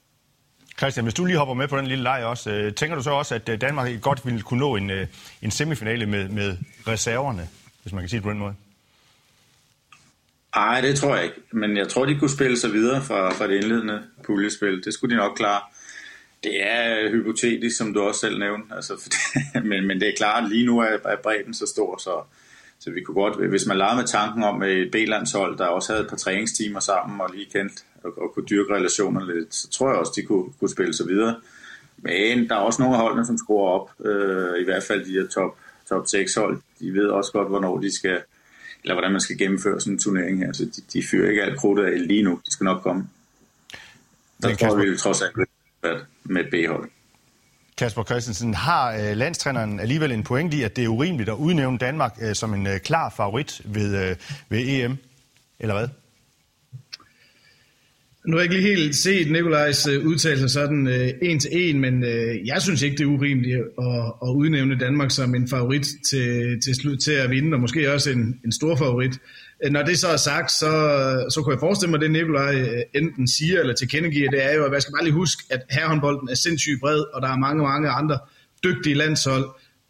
Christian, 0.78 1.04
hvis 1.04 1.14
du 1.14 1.24
lige 1.24 1.38
hopper 1.38 1.54
med 1.54 1.68
på 1.68 1.76
den 1.76 1.86
lille 1.86 2.02
leg 2.04 2.24
også, 2.24 2.50
øh, 2.50 2.74
tænker 2.74 2.96
du 2.96 3.02
så 3.02 3.10
også, 3.10 3.34
at 3.34 3.48
øh, 3.48 3.60
Danmark 3.60 4.00
godt 4.00 4.26
ville 4.26 4.42
kunne 4.42 4.60
nå 4.60 4.76
en, 4.76 4.90
øh, 4.90 5.06
en 5.42 5.50
semifinale 5.50 6.06
med, 6.06 6.28
med 6.28 6.56
reserverne, 6.86 7.48
hvis 7.82 7.92
man 7.92 8.02
kan 8.02 8.08
sige 8.08 8.18
det 8.18 8.24
på 8.24 8.30
den 8.30 8.38
måde? 8.38 8.54
Nej, 10.56 10.80
det 10.80 10.96
tror 10.96 11.16
jeg 11.16 11.24
ikke. 11.24 11.36
Men 11.52 11.76
jeg 11.76 11.88
tror, 11.88 12.06
de 12.06 12.18
kunne 12.18 12.30
spille 12.30 12.58
sig 12.58 12.72
videre 12.72 13.02
fra, 13.02 13.32
fra 13.32 13.46
det 13.46 13.54
indledende 13.54 14.02
puljespil. 14.24 14.84
Det 14.84 14.94
skulle 14.94 15.14
de 15.14 15.20
nok 15.20 15.36
klare. 15.36 15.60
Det 16.44 16.62
er 16.62 16.98
øh, 17.00 17.12
hypotetisk, 17.12 17.76
som 17.76 17.94
du 17.94 18.00
også 18.00 18.20
selv 18.20 18.38
nævnte. 18.38 18.74
Altså, 18.74 19.18
men, 19.70 19.86
men 19.86 20.00
det 20.00 20.08
er 20.08 20.12
klart, 20.16 20.48
lige 20.48 20.66
nu 20.66 20.78
er, 20.78 20.98
er 21.04 21.16
bredden 21.22 21.54
så 21.54 21.66
stor, 21.66 21.98
så, 21.98 22.22
så 22.78 22.90
vi 22.90 23.00
kunne 23.00 23.14
godt, 23.14 23.48
hvis 23.48 23.66
man 23.66 23.78
legede 23.78 23.96
med 23.96 24.06
tanken 24.06 24.42
om 24.42 24.62
øh, 24.62 24.86
et 24.86 24.90
B-landshold, 24.90 25.58
der 25.58 25.66
også 25.66 25.92
havde 25.92 26.04
et 26.04 26.10
par 26.10 26.16
træningstimer 26.16 26.80
sammen 26.80 27.20
og 27.20 27.30
lige 27.34 27.46
kendt 27.52 27.84
og, 28.06 28.22
og 28.22 28.34
kunne 28.34 28.46
dyrke 28.46 28.74
relationer 28.74 29.34
lidt, 29.34 29.54
så 29.54 29.70
tror 29.70 29.88
jeg 29.88 29.98
også, 29.98 30.12
de 30.16 30.22
kunne, 30.22 30.52
kunne 30.60 30.70
spille 30.70 30.94
sig 30.94 31.06
videre. 31.08 31.36
Men 31.96 32.48
der 32.48 32.54
er 32.54 32.60
også 32.60 32.82
nogle 32.82 32.96
af 32.96 33.02
holdene, 33.02 33.26
som 33.26 33.38
skruer 33.38 33.70
op, 33.70 33.90
øh, 34.06 34.60
i 34.60 34.64
hvert 34.64 34.82
fald 34.82 35.04
de 35.04 35.12
her 35.12 35.26
top, 35.26 35.56
top 35.88 36.06
6 36.06 36.34
hold. 36.34 36.60
De 36.80 36.94
ved 36.94 37.08
også 37.08 37.32
godt, 37.32 37.48
hvornår 37.48 37.80
de 37.80 37.94
skal, 37.94 38.22
eller 38.82 38.94
hvordan 38.94 39.12
man 39.12 39.20
skal 39.20 39.38
gennemføre 39.38 39.80
sådan 39.80 39.92
en 39.92 39.98
turnering 39.98 40.38
her. 40.38 40.52
Så 40.52 40.64
de, 40.64 40.82
de 40.92 41.06
fyrer 41.10 41.30
ikke 41.30 41.42
alt 41.42 41.58
krudtet 41.58 41.84
af 41.84 42.06
lige 42.06 42.22
nu. 42.22 42.40
De 42.46 42.52
skal 42.52 42.64
nok 42.64 42.82
komme. 42.82 43.08
Der 44.42 44.54
tror 44.54 44.76
vi 44.76 44.96
trods 44.96 45.22
alt 45.22 45.36
med 46.24 46.44
et 46.44 46.50
B-hold. 46.50 46.90
Kasper 47.78 48.04
Christensen, 48.04 48.54
har 48.54 48.92
øh, 48.92 49.16
landstræneren 49.16 49.80
alligevel 49.80 50.12
en 50.12 50.24
point 50.24 50.54
i, 50.54 50.62
at 50.62 50.76
det 50.76 50.84
er 50.84 50.88
urimeligt 50.88 51.28
at 51.28 51.34
udnævne 51.34 51.78
Danmark 51.78 52.18
øh, 52.20 52.34
som 52.34 52.54
en 52.54 52.66
øh, 52.66 52.80
klar 52.80 53.10
favorit 53.16 53.60
ved, 53.64 54.10
øh, 54.10 54.16
ved 54.48 54.58
EM, 54.68 54.98
eller 55.60 55.74
hvad? 55.74 55.88
Nu 58.26 58.32
har 58.36 58.38
jeg 58.38 58.44
ikke 58.44 58.62
lige 58.62 58.76
helt 58.76 58.96
set 58.96 59.30
Nikolajs 59.30 59.86
øh, 59.86 60.06
udtalelse 60.06 60.48
sådan 60.48 60.86
øh, 60.88 61.08
en 61.22 61.40
til 61.40 61.50
en, 61.52 61.80
men 61.80 62.04
øh, 62.04 62.46
jeg 62.46 62.62
synes 62.62 62.82
ikke, 62.82 62.96
det 62.96 63.04
er 63.04 63.08
urimeligt 63.08 63.56
at, 63.56 64.12
at 64.22 64.28
udnævne 64.34 64.78
Danmark 64.78 65.10
som 65.10 65.34
en 65.34 65.48
favorit 65.48 65.86
til, 66.10 66.60
til, 66.60 66.74
slut, 66.74 66.98
til 66.98 67.12
at 67.12 67.30
vinde, 67.30 67.54
og 67.54 67.60
måske 67.60 67.92
også 67.92 68.10
en, 68.10 68.40
en 68.44 68.52
stor 68.52 68.76
favorit. 68.76 69.18
Øh, 69.64 69.72
når 69.72 69.82
det 69.82 69.98
så 69.98 70.08
er 70.08 70.16
sagt, 70.16 70.52
så, 70.52 70.70
så 71.30 71.40
kunne 71.42 71.52
jeg 71.54 71.60
forestille 71.60 71.90
mig, 71.90 71.98
at 71.98 72.02
det 72.02 72.10
Nikolaj 72.10 72.54
øh, 72.60 72.82
enten 72.94 73.28
siger 73.28 73.60
eller 73.60 73.74
tilkendegiver, 73.74 74.30
det 74.30 74.44
er 74.44 74.54
jo, 74.54 74.64
at 74.64 74.72
jeg 74.72 74.82
skal 74.82 74.92
bare 74.92 75.04
lige 75.04 75.14
huske, 75.14 75.42
at 75.50 75.60
herrehåndbolden 75.70 76.28
er 76.28 76.34
sindssygt 76.34 76.80
bred, 76.80 77.00
og 77.14 77.22
der 77.22 77.28
er 77.28 77.36
mange, 77.36 77.62
mange 77.62 77.88
andre 77.88 78.18
dygtige 78.64 78.94
landshold, 78.94 79.44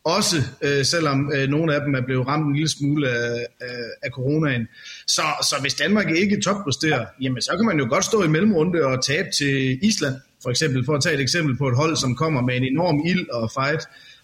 også 0.07 0.37
øh, 0.63 0.85
selvom 0.85 1.33
øh, 1.35 1.49
nogle 1.49 1.75
af 1.75 1.81
dem 1.81 1.95
er 1.95 2.01
blevet 2.01 2.27
ramt 2.27 2.47
en 2.47 2.55
lille 2.55 2.69
smule 2.69 3.11
af, 3.11 3.47
af, 3.61 3.79
af 4.03 4.11
coronaen. 4.11 4.69
Så, 5.07 5.23
så 5.43 5.57
hvis 5.61 5.75
Danmark 5.75 6.11
ikke 6.11 6.41
toppresterer, 6.41 7.07
jamen 7.21 7.43
så 7.43 7.53
kan 7.57 7.67
man 7.67 7.79
jo 7.79 7.87
godt 7.89 8.05
stå 8.05 8.23
i 8.23 8.29
mellemrunde 8.29 8.85
og 8.85 9.05
tabe 9.05 9.29
til 9.39 9.79
Island, 9.83 10.15
for 10.43 10.51
eksempel, 10.51 10.85
for 10.85 10.95
at 10.95 11.03
tage 11.03 11.15
et 11.15 11.21
eksempel 11.21 11.57
på 11.57 11.69
et 11.69 11.77
hold, 11.77 11.97
som 11.97 12.17
kommer 12.17 12.41
med 12.41 12.57
en 12.57 12.65
enorm 12.65 13.03
ild 13.07 13.29
og 13.31 13.51
fight. 13.51 13.83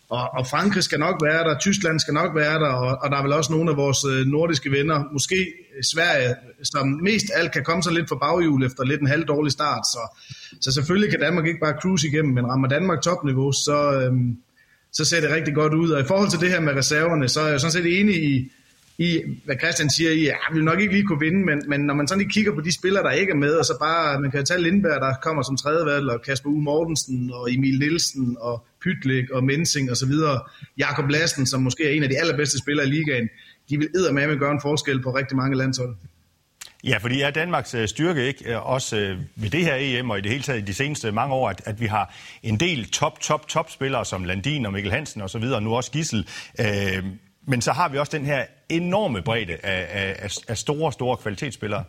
Og, 0.08 0.28
og 0.38 0.46
Frankrig 0.46 0.82
skal 0.82 0.98
nok 0.98 1.16
være 1.22 1.44
der, 1.44 1.58
Tyskland 1.58 2.00
skal 2.00 2.14
nok 2.14 2.34
være 2.34 2.58
der, 2.58 2.68
og, 2.68 2.98
og 3.02 3.10
der 3.10 3.16
er 3.16 3.22
vel 3.22 3.32
også 3.32 3.52
nogle 3.52 3.70
af 3.70 3.76
vores 3.76 4.04
øh, 4.12 4.26
nordiske 4.26 4.70
venner, 4.70 5.04
måske 5.12 5.36
øh, 5.76 5.82
Sverige, 5.92 6.34
som 6.62 6.88
mest 6.88 7.26
alt 7.34 7.52
kan 7.52 7.64
komme 7.64 7.82
sig 7.82 7.92
lidt 7.92 8.08
for 8.08 8.16
baghjul 8.16 8.64
efter 8.64 8.84
lidt 8.84 9.00
en 9.00 9.06
halv 9.06 9.24
dårlig 9.24 9.52
start. 9.52 9.86
Så, 9.86 10.02
så 10.60 10.72
selvfølgelig 10.72 11.10
kan 11.10 11.20
Danmark 11.20 11.46
ikke 11.46 11.60
bare 11.60 11.80
cruise 11.80 12.08
igennem, 12.08 12.34
men 12.34 12.46
rammer 12.46 12.68
Danmark 12.68 13.02
topniveau, 13.02 13.52
så, 13.52 13.78
Øh, 14.00 14.12
så 14.92 15.04
ser 15.04 15.20
det 15.20 15.30
rigtig 15.30 15.54
godt 15.54 15.74
ud. 15.74 15.90
Og 15.90 16.00
i 16.00 16.04
forhold 16.04 16.30
til 16.30 16.40
det 16.40 16.50
her 16.50 16.60
med 16.60 16.72
reserverne, 16.72 17.28
så 17.28 17.40
er 17.40 17.48
jeg 17.48 17.60
sådan 17.60 17.72
set 17.72 18.00
enig 18.00 18.24
i, 18.24 18.52
i 18.98 19.20
hvad 19.44 19.56
Christian 19.62 19.90
siger, 19.90 20.10
i, 20.10 20.22
ja, 20.22 20.34
vi 20.52 20.56
vil 20.56 20.64
nok 20.64 20.80
ikke 20.80 20.92
lige 20.92 21.06
kunne 21.06 21.20
vinde, 21.20 21.44
men, 21.44 21.62
men 21.68 21.80
når 21.80 21.94
man 21.94 22.08
sådan 22.08 22.18
lige 22.18 22.32
kigger 22.32 22.54
på 22.54 22.60
de 22.60 22.74
spillere, 22.74 23.02
der 23.02 23.10
ikke 23.10 23.30
er 23.30 23.36
med, 23.36 23.54
og 23.54 23.64
så 23.64 23.76
bare, 23.80 24.20
man 24.20 24.30
kan 24.30 24.44
tage 24.44 24.62
Lindberg, 24.62 25.00
der 25.00 25.14
kommer 25.22 25.42
som 25.42 25.56
tredjevalg, 25.56 26.10
og 26.10 26.22
Kasper 26.22 26.50
U. 26.50 26.56
Mortensen, 26.56 27.30
og 27.34 27.52
Emil 27.54 27.78
Nielsen, 27.78 28.36
og 28.40 28.66
Pytlik, 28.82 29.30
og 29.30 29.44
Mensing, 29.44 29.90
og 29.90 29.96
så 29.96 30.06
videre. 30.06 30.40
Jakob 30.78 31.08
Lassen, 31.10 31.46
som 31.46 31.62
måske 31.62 31.84
er 31.84 31.90
en 31.90 32.02
af 32.02 32.08
de 32.08 32.18
allerbedste 32.18 32.58
spillere 32.58 32.86
i 32.86 32.90
ligaen, 32.90 33.28
de 33.70 33.78
vil 33.78 33.88
med 34.12 34.38
gøre 34.38 34.52
en 34.52 34.60
forskel 34.62 35.02
på 35.02 35.16
rigtig 35.16 35.36
mange 35.36 35.56
landshold. 35.56 35.94
Ja, 36.84 36.98
fordi 36.98 37.20
er 37.20 37.30
Danmarks 37.30 37.74
øh, 37.74 37.88
styrke 37.88 38.26
ikke 38.26 38.52
øh, 38.52 38.66
også 38.66 38.96
øh, 38.96 39.18
ved 39.36 39.50
det 39.50 39.64
her 39.64 39.74
EM 39.78 40.10
og 40.10 40.18
i 40.18 40.20
det 40.20 40.30
hele 40.30 40.42
taget 40.42 40.58
i 40.58 40.64
de 40.64 40.74
seneste 40.74 41.12
mange 41.12 41.34
år, 41.34 41.48
at, 41.48 41.62
at 41.64 41.80
vi 41.80 41.86
har 41.86 42.14
en 42.42 42.60
del 42.60 42.90
top, 42.90 43.20
top, 43.20 43.48
top 43.48 43.70
spillere 43.70 44.04
som 44.04 44.24
Landin 44.24 44.66
og 44.66 44.72
Mikkel 44.72 44.92
Hansen 44.92 45.22
og 45.22 45.30
så 45.30 45.38
videre, 45.38 45.56
og 45.56 45.62
nu 45.62 45.74
også 45.74 45.90
Gissel. 45.90 46.28
Øh, 46.60 47.04
men 47.46 47.62
så 47.62 47.72
har 47.72 47.88
vi 47.88 47.98
også 47.98 48.16
den 48.16 48.26
her 48.26 48.44
enorme 48.68 49.22
bredde 49.22 49.56
af, 49.62 50.14
af, 50.18 50.36
af 50.48 50.58
store, 50.58 50.92
store 50.92 51.16
kvalitetsspillere. 51.16 51.84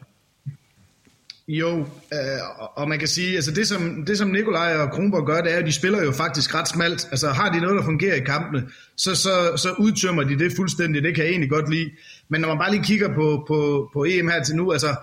Jo, 1.48 1.80
øh, 2.14 2.40
og 2.76 2.90
man 2.90 3.00
kan 3.00 3.08
sige, 3.08 3.36
altså 3.36 3.52
det 3.52 3.68
som, 3.68 4.06
det 4.08 4.18
som 4.18 4.30
Nikolaj 4.30 4.76
og 4.76 4.92
Kronborg 4.92 5.26
gør, 5.26 5.42
det 5.42 5.54
er, 5.54 5.58
at 5.58 5.66
de 5.66 5.72
spiller 5.72 6.04
jo 6.04 6.12
faktisk 6.12 6.56
ret 6.56 6.68
smalt. 6.68 7.08
Altså 7.12 7.30
har 7.30 7.52
de 7.52 7.60
noget, 7.62 7.78
der 7.78 7.84
fungerer 7.84 8.16
i 8.16 8.20
kampene, 8.20 8.64
så, 8.98 9.16
så, 9.16 9.58
så 9.58 9.76
udtømmer 9.80 10.24
de 10.24 10.40
det 10.40 10.52
fuldstændig. 10.56 11.04
Det 11.04 11.16
kan 11.16 11.24
jeg 11.24 11.32
egentlig 11.32 11.50
godt 11.50 11.70
lide. 11.70 11.90
Men 12.30 12.42
når 12.42 12.48
man 12.48 12.58
bare 12.58 12.72
lige 12.72 12.84
kigger 12.84 13.16
på, 13.16 13.46
på, 13.48 13.90
på 13.94 14.06
EM 14.06 14.30
her 14.30 14.44
til 14.44 14.56
nu, 14.56 14.72
altså 14.72 14.96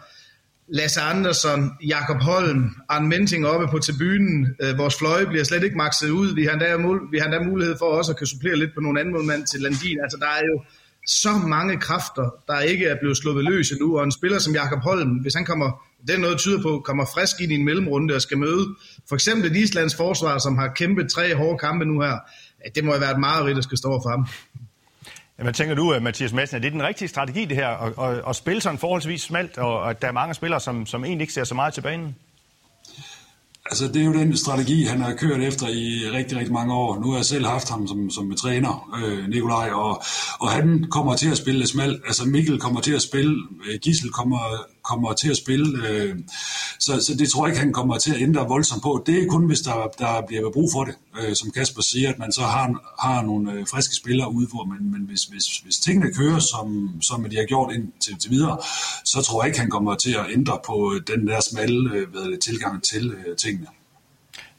Lasse 0.73 1.01
Andersson, 1.01 1.71
Jakob 1.87 2.17
Holm, 2.17 2.71
Arne 2.89 3.09
Menting 3.09 3.47
oppe 3.47 3.69
på 3.69 3.79
tribunen. 3.79 4.57
Øh, 4.63 4.79
vores 4.79 4.99
fløje 4.99 5.27
bliver 5.27 5.45
slet 5.45 5.65
ikke 5.65 5.77
makset 5.77 6.11
ud. 6.11 6.35
Vi 6.35 6.45
har 6.45 6.53
endda, 6.53 6.77
vi 7.11 7.19
har 7.19 7.25
endda 7.25 7.41
mulighed 7.41 7.77
for 7.79 7.87
også 7.87 8.13
at 8.13 8.19
kan 8.19 8.27
supplere 8.27 8.57
lidt 8.57 8.75
på 8.75 8.81
nogle 8.81 9.01
anden 9.01 9.27
mand 9.27 9.47
til 9.47 9.61
Landin. 9.61 9.99
Altså 10.03 10.19
der 10.21 10.27
er 10.27 10.43
jo 10.53 10.63
så 11.07 11.33
mange 11.33 11.77
kræfter, 11.77 12.35
der 12.47 12.61
ikke 12.61 12.87
er 12.87 12.97
blevet 13.01 13.17
sluppet 13.17 13.45
løs 13.45 13.71
endnu, 13.71 13.99
og 13.99 14.05
en 14.05 14.13
spiller 14.13 14.39
som 14.39 14.55
Jakob 14.55 14.79
Holm, 14.83 15.11
hvis 15.11 15.35
han 15.35 15.45
kommer, 15.45 15.87
det 16.07 16.15
er 16.15 16.19
noget 16.19 16.39
tyder 16.39 16.63
på, 16.63 16.83
kommer 16.85 17.05
frisk 17.15 17.41
ind 17.41 17.53
i 17.53 17.55
en 17.55 17.65
mellemrunde 17.65 18.15
og 18.15 18.23
skal 18.23 18.39
møde 18.39 18.67
for 19.09 19.15
eksempel 19.15 19.57
Islands 19.57 19.95
forsvar, 19.95 20.39
som 20.39 20.59
har 20.59 20.69
kæmpet 20.69 21.11
tre 21.11 21.35
hårde 21.35 21.59
kampe 21.59 21.85
nu 21.85 22.01
her, 22.01 22.19
det 22.75 22.85
må 22.85 22.91
have 22.91 23.01
været 23.01 23.21
meget 23.21 23.47
meget 23.47 23.59
at 23.59 23.65
skal 23.65 23.79
stå 23.79 23.89
for 23.89 24.11
ham. 24.11 24.27
Hvad 25.43 25.53
tænker 25.53 25.75
du, 25.75 25.95
øh, 25.95 26.03
Mathias 26.03 26.33
Madsen? 26.33 26.57
Er 26.57 26.61
det 26.61 26.73
den 26.73 26.83
rigtige 26.83 27.09
strategi, 27.09 27.45
det 27.45 27.57
her, 27.57 27.69
at, 27.69 28.11
at, 28.11 28.23
at 28.29 28.37
spille 28.37 28.61
sådan 28.61 28.79
forholdsvis 28.79 29.23
smalt, 29.23 29.59
og 29.59 29.91
at 29.91 30.03
der 30.03 30.09
er 30.09 30.13
mange 30.13 30.35
spillere, 30.35 30.61
som, 30.61 30.87
som 30.87 31.05
egentlig 31.05 31.23
ikke 31.23 31.33
ser 31.33 31.45
så 31.45 31.55
meget 31.55 31.75
til 31.75 31.81
banen? 31.81 32.17
Altså, 33.67 33.89
det 33.89 33.97
er 34.03 34.05
jo 34.05 34.13
den 34.13 34.37
strategi, 34.37 34.85
han 34.85 35.01
har 35.01 35.15
kørt 35.15 35.41
efter 35.41 35.69
i 35.69 36.11
rigtig, 36.13 36.39
rigtig 36.39 36.53
mange 36.53 36.75
år. 36.75 37.01
Nu 37.01 37.11
har 37.11 37.17
jeg 37.17 37.25
selv 37.25 37.47
haft 37.47 37.71
ham 37.71 37.89
som, 37.89 38.11
som 38.11 38.35
træner, 38.37 38.91
øh, 39.05 39.29
Nikolaj, 39.29 39.71
og, 39.71 40.03
og 40.41 40.51
han 40.51 40.87
kommer 40.91 41.17
til 41.17 41.31
at 41.31 41.37
spille 41.37 41.67
smalt. 41.67 42.03
Altså, 42.07 42.25
Mikkel 42.25 42.61
kommer 42.61 42.81
til 42.81 42.93
at 42.93 43.03
spille, 43.03 43.37
øh, 43.67 43.79
Gissel 43.83 44.11
kommer, 44.11 44.39
kommer 44.91 45.13
til 45.13 45.31
at 45.31 45.37
spille. 45.37 45.89
Øh, 45.89 46.15
så, 46.79 46.93
så 47.07 47.13
det 47.19 47.29
tror 47.31 47.47
jeg 47.47 47.53
ikke, 47.53 47.65
han 47.67 47.73
kommer 47.73 47.99
til 47.99 48.13
at 48.15 48.21
ændre 48.27 48.49
voldsomt 48.49 48.83
på. 48.83 49.03
Det 49.07 49.23
er 49.23 49.27
kun, 49.27 49.47
hvis 49.47 49.61
der, 49.61 49.77
der 49.99 50.13
bliver 50.29 50.51
brug 50.53 50.69
for 50.75 50.85
det. 50.85 50.95
Øh, 51.21 51.35
som 51.37 51.51
Kasper 51.51 51.83
siger, 51.83 52.09
at 52.13 52.19
man 52.19 52.33
så 52.33 52.43
har, 52.55 52.67
har 53.07 53.23
nogle 53.23 53.53
øh, 53.53 53.67
friske 53.71 53.95
spillere 53.95 54.33
ude 54.33 54.47
hvor 54.47 54.65
men, 54.65 54.93
men 54.93 55.03
hvis, 55.09 55.23
hvis, 55.25 55.47
hvis 55.65 55.77
tingene 55.77 56.15
kører, 56.15 56.39
som, 56.39 56.67
som 57.03 57.31
de 57.31 57.37
har 57.37 57.45
gjort 57.45 57.75
ind 57.75 57.93
til, 58.01 58.31
videre, 58.31 58.59
så 59.05 59.23
tror 59.23 59.43
jeg 59.43 59.49
ikke, 59.49 59.61
han 59.61 59.71
kommer 59.71 59.95
til 59.95 60.13
at 60.13 60.27
ændre 60.33 60.59
på 60.67 60.93
øh, 60.95 61.17
den 61.17 61.27
der 61.27 61.41
smalle 61.41 61.95
øh, 61.95 62.11
hvad 62.11 62.31
det, 62.33 62.41
tilgang 62.41 62.83
til 62.83 63.05
øh, 63.11 63.37
tingene. 63.37 63.67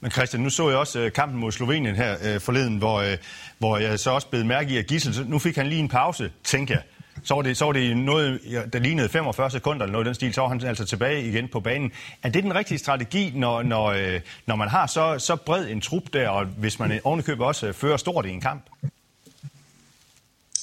Men 0.02 0.12
Christian, 0.12 0.44
nu 0.44 0.50
så 0.50 0.70
jeg 0.70 0.78
også 0.78 1.00
øh, 1.00 1.12
kampen 1.12 1.40
mod 1.40 1.52
Slovenien 1.52 1.96
her 1.96 2.18
øh, 2.24 2.42
forleden, 2.42 2.78
hvor, 2.78 2.98
øh, 3.00 3.18
hvor 3.60 3.78
jeg 3.78 4.00
så 4.00 4.10
også 4.12 4.28
blev 4.28 4.46
mærke 4.46 4.74
i, 4.74 4.78
at 4.78 4.88
Gissel, 4.88 5.26
nu 5.28 5.40
fik 5.40 5.56
han 5.56 5.68
lige 5.68 5.80
en 5.80 5.90
pause, 5.90 6.32
tænker 6.44 6.74
jeg. 6.76 6.84
Så 7.24 7.36
var 7.36 7.42
det, 7.42 7.58
så 7.58 7.66
var 7.66 7.72
det 7.72 7.98
noget, 7.98 8.40
der 8.74 8.80
lignede 8.80 9.10
45 9.10 9.52
sekunder 9.52 9.84
eller 9.84 9.92
noget 9.92 10.06
i 10.06 10.08
den 10.08 10.16
stil, 10.16 10.34
så 10.34 10.42
var 10.42 10.48
han 10.48 10.64
altså 10.64 10.86
tilbage 10.86 11.28
igen 11.28 11.48
på 11.48 11.60
banen. 11.60 11.92
Er 12.24 12.30
det 12.30 12.44
den 12.44 12.56
rigtige 12.56 12.78
strategi, 12.78 13.32
når, 13.36 13.64
når, 13.64 13.86
øh, 13.86 14.20
når 14.46 14.56
man 14.56 14.68
har 14.68 14.88
så, 14.88 15.20
så 15.20 15.36
bred 15.36 15.68
en 15.68 15.82
trup 15.82 16.04
der, 16.14 16.30
og 16.30 16.46
hvis 16.46 16.80
man 16.80 17.00
ovenikøbet 17.04 17.46
også 17.46 17.68
øh, 17.68 17.74
fører 17.74 17.98
stort 17.98 18.26
i 18.26 18.30
en 18.30 18.42
kamp? 18.42 18.64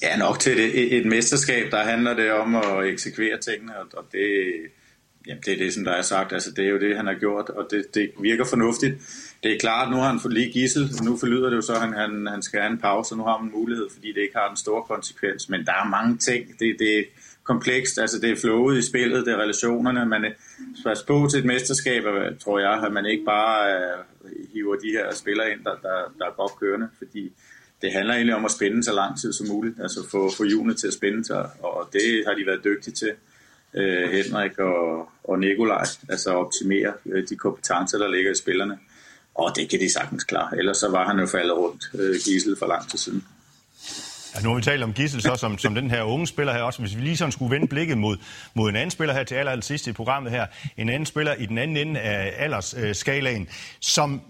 Ja, 0.02 0.16
nok 0.16 0.38
til 0.40 0.60
et, 0.60 0.96
et 0.96 1.06
mesterskab, 1.06 1.70
der 1.70 1.84
handler 1.84 2.14
det 2.14 2.32
om 2.32 2.56
at 2.56 2.86
eksekvere 2.86 3.38
tingene, 3.38 3.72
og 3.78 4.04
det, 4.12 4.20
jamen, 5.28 5.42
det 5.46 5.52
er 5.52 5.58
det, 5.58 5.74
som 5.74 5.84
der 5.84 5.92
er 5.92 6.02
sagt. 6.02 6.32
Altså, 6.32 6.50
det 6.50 6.64
er 6.64 6.68
jo 6.68 6.78
det, 6.78 6.96
han 6.96 7.06
har 7.06 7.14
gjort, 7.14 7.48
og 7.48 7.68
det, 7.70 7.94
det 7.94 8.10
virker 8.18 8.44
fornuftigt 8.44 8.94
det 9.42 9.52
er 9.52 9.58
klart, 9.58 9.90
nu 9.90 9.96
har 9.96 10.08
han 10.08 10.32
lige 10.32 10.52
gissel, 10.52 10.90
nu 11.04 11.16
forlyder 11.16 11.50
det 11.50 11.56
jo 11.56 11.60
så, 11.60 11.72
at 11.72 11.80
han, 11.80 11.92
han, 11.92 12.26
han 12.26 12.42
skal 12.42 12.60
have 12.60 12.72
en 12.72 12.78
pause, 12.78 13.12
og 13.12 13.18
nu 13.18 13.24
har 13.24 13.38
man 13.38 13.52
mulighed, 13.52 13.86
fordi 13.92 14.12
det 14.12 14.20
ikke 14.20 14.36
har 14.36 14.48
den 14.48 14.56
store 14.56 14.82
konsekvens. 14.82 15.48
Men 15.48 15.64
der 15.64 15.72
er 15.72 15.88
mange 15.88 16.16
ting. 16.16 16.58
Det, 16.58 16.76
det 16.78 16.98
er 16.98 17.02
komplekst, 17.44 17.98
altså 17.98 18.18
det 18.20 18.30
er 18.30 18.36
flowet 18.36 18.78
i 18.78 18.82
spillet, 18.82 19.26
det 19.26 19.32
er 19.32 19.36
relationerne. 19.36 20.06
Man 20.06 20.24
er 20.24 21.02
på 21.06 21.28
til 21.30 21.38
et 21.38 21.44
mesterskab, 21.44 22.02
tror 22.40 22.58
jeg, 22.58 22.82
at 22.86 22.92
man 22.92 23.06
ikke 23.06 23.24
bare 23.24 23.74
øh, 23.74 24.04
hiver 24.52 24.76
de 24.76 24.90
her 24.90 25.14
spillere 25.14 25.52
ind, 25.52 25.64
der, 25.64 25.74
der, 25.82 26.12
der 26.18 26.26
er 26.26 26.34
godt 26.36 26.60
kørende, 26.60 26.88
fordi 26.98 27.32
det 27.82 27.92
handler 27.92 28.14
egentlig 28.14 28.34
om 28.34 28.44
at 28.44 28.50
spænde 28.50 28.84
så 28.84 28.94
lang 28.94 29.20
tid 29.20 29.32
som 29.32 29.46
muligt, 29.48 29.80
altså 29.80 30.08
få, 30.10 30.30
få 30.36 30.44
hjulene 30.44 30.74
til 30.74 30.86
at 30.86 30.92
spænde 30.92 31.24
sig, 31.24 31.50
og 31.62 31.88
det 31.92 32.24
har 32.26 32.34
de 32.34 32.46
været 32.46 32.64
dygtige 32.64 32.94
til 32.94 33.12
øh, 33.74 34.10
Henrik 34.10 34.58
og, 34.58 35.08
og 35.24 35.38
Nikolaj, 35.38 35.86
altså 36.08 36.30
optimere 36.30 36.92
øh, 37.06 37.28
de 37.28 37.36
kompetencer, 37.36 37.98
der 37.98 38.08
ligger 38.08 38.30
i 38.30 38.34
spillerne. 38.34 38.78
Og 39.34 39.52
det 39.56 39.70
kan 39.70 39.80
de 39.80 39.92
sagtens 39.92 40.24
klare. 40.24 40.58
Ellers 40.58 40.76
så 40.76 40.90
var 40.90 41.06
han 41.08 41.18
jo 41.18 41.26
faldet 41.26 41.56
rundt 41.56 41.84
øh, 41.94 42.14
Gissel 42.24 42.56
for 42.58 42.66
lang 42.66 42.90
tid 42.90 42.98
siden. 42.98 43.24
Ja, 44.34 44.42
nu 44.42 44.48
har 44.48 44.56
vi 44.56 44.62
talt 44.62 44.82
om 44.82 44.92
Gissel 44.92 45.22
så 45.22 45.36
som, 45.36 45.58
som 45.58 45.74
den 45.74 45.90
her 45.90 46.02
unge 46.02 46.26
spiller 46.26 46.52
her 46.52 46.62
også. 46.62 46.80
Hvis 46.80 46.96
vi 46.96 47.00
lige 47.00 47.16
sådan 47.16 47.32
skulle 47.32 47.50
vende 47.50 47.66
blikket 47.66 47.98
mod, 47.98 48.16
mod 48.54 48.70
en 48.70 48.76
anden 48.76 48.90
spiller 48.90 49.14
her 49.14 49.24
til 49.24 49.34
aller, 49.34 49.52
aller 49.52 49.62
sidst 49.62 49.86
i 49.86 49.92
programmet 49.92 50.32
her. 50.32 50.46
En 50.76 50.88
anden 50.88 51.06
spiller 51.06 51.34
i 51.34 51.46
den 51.46 51.58
anden 51.58 51.76
ende 51.76 52.00
af 52.00 52.44
aldersskalaen, 52.44 53.42
øh, 53.42 53.48
som 53.80 54.22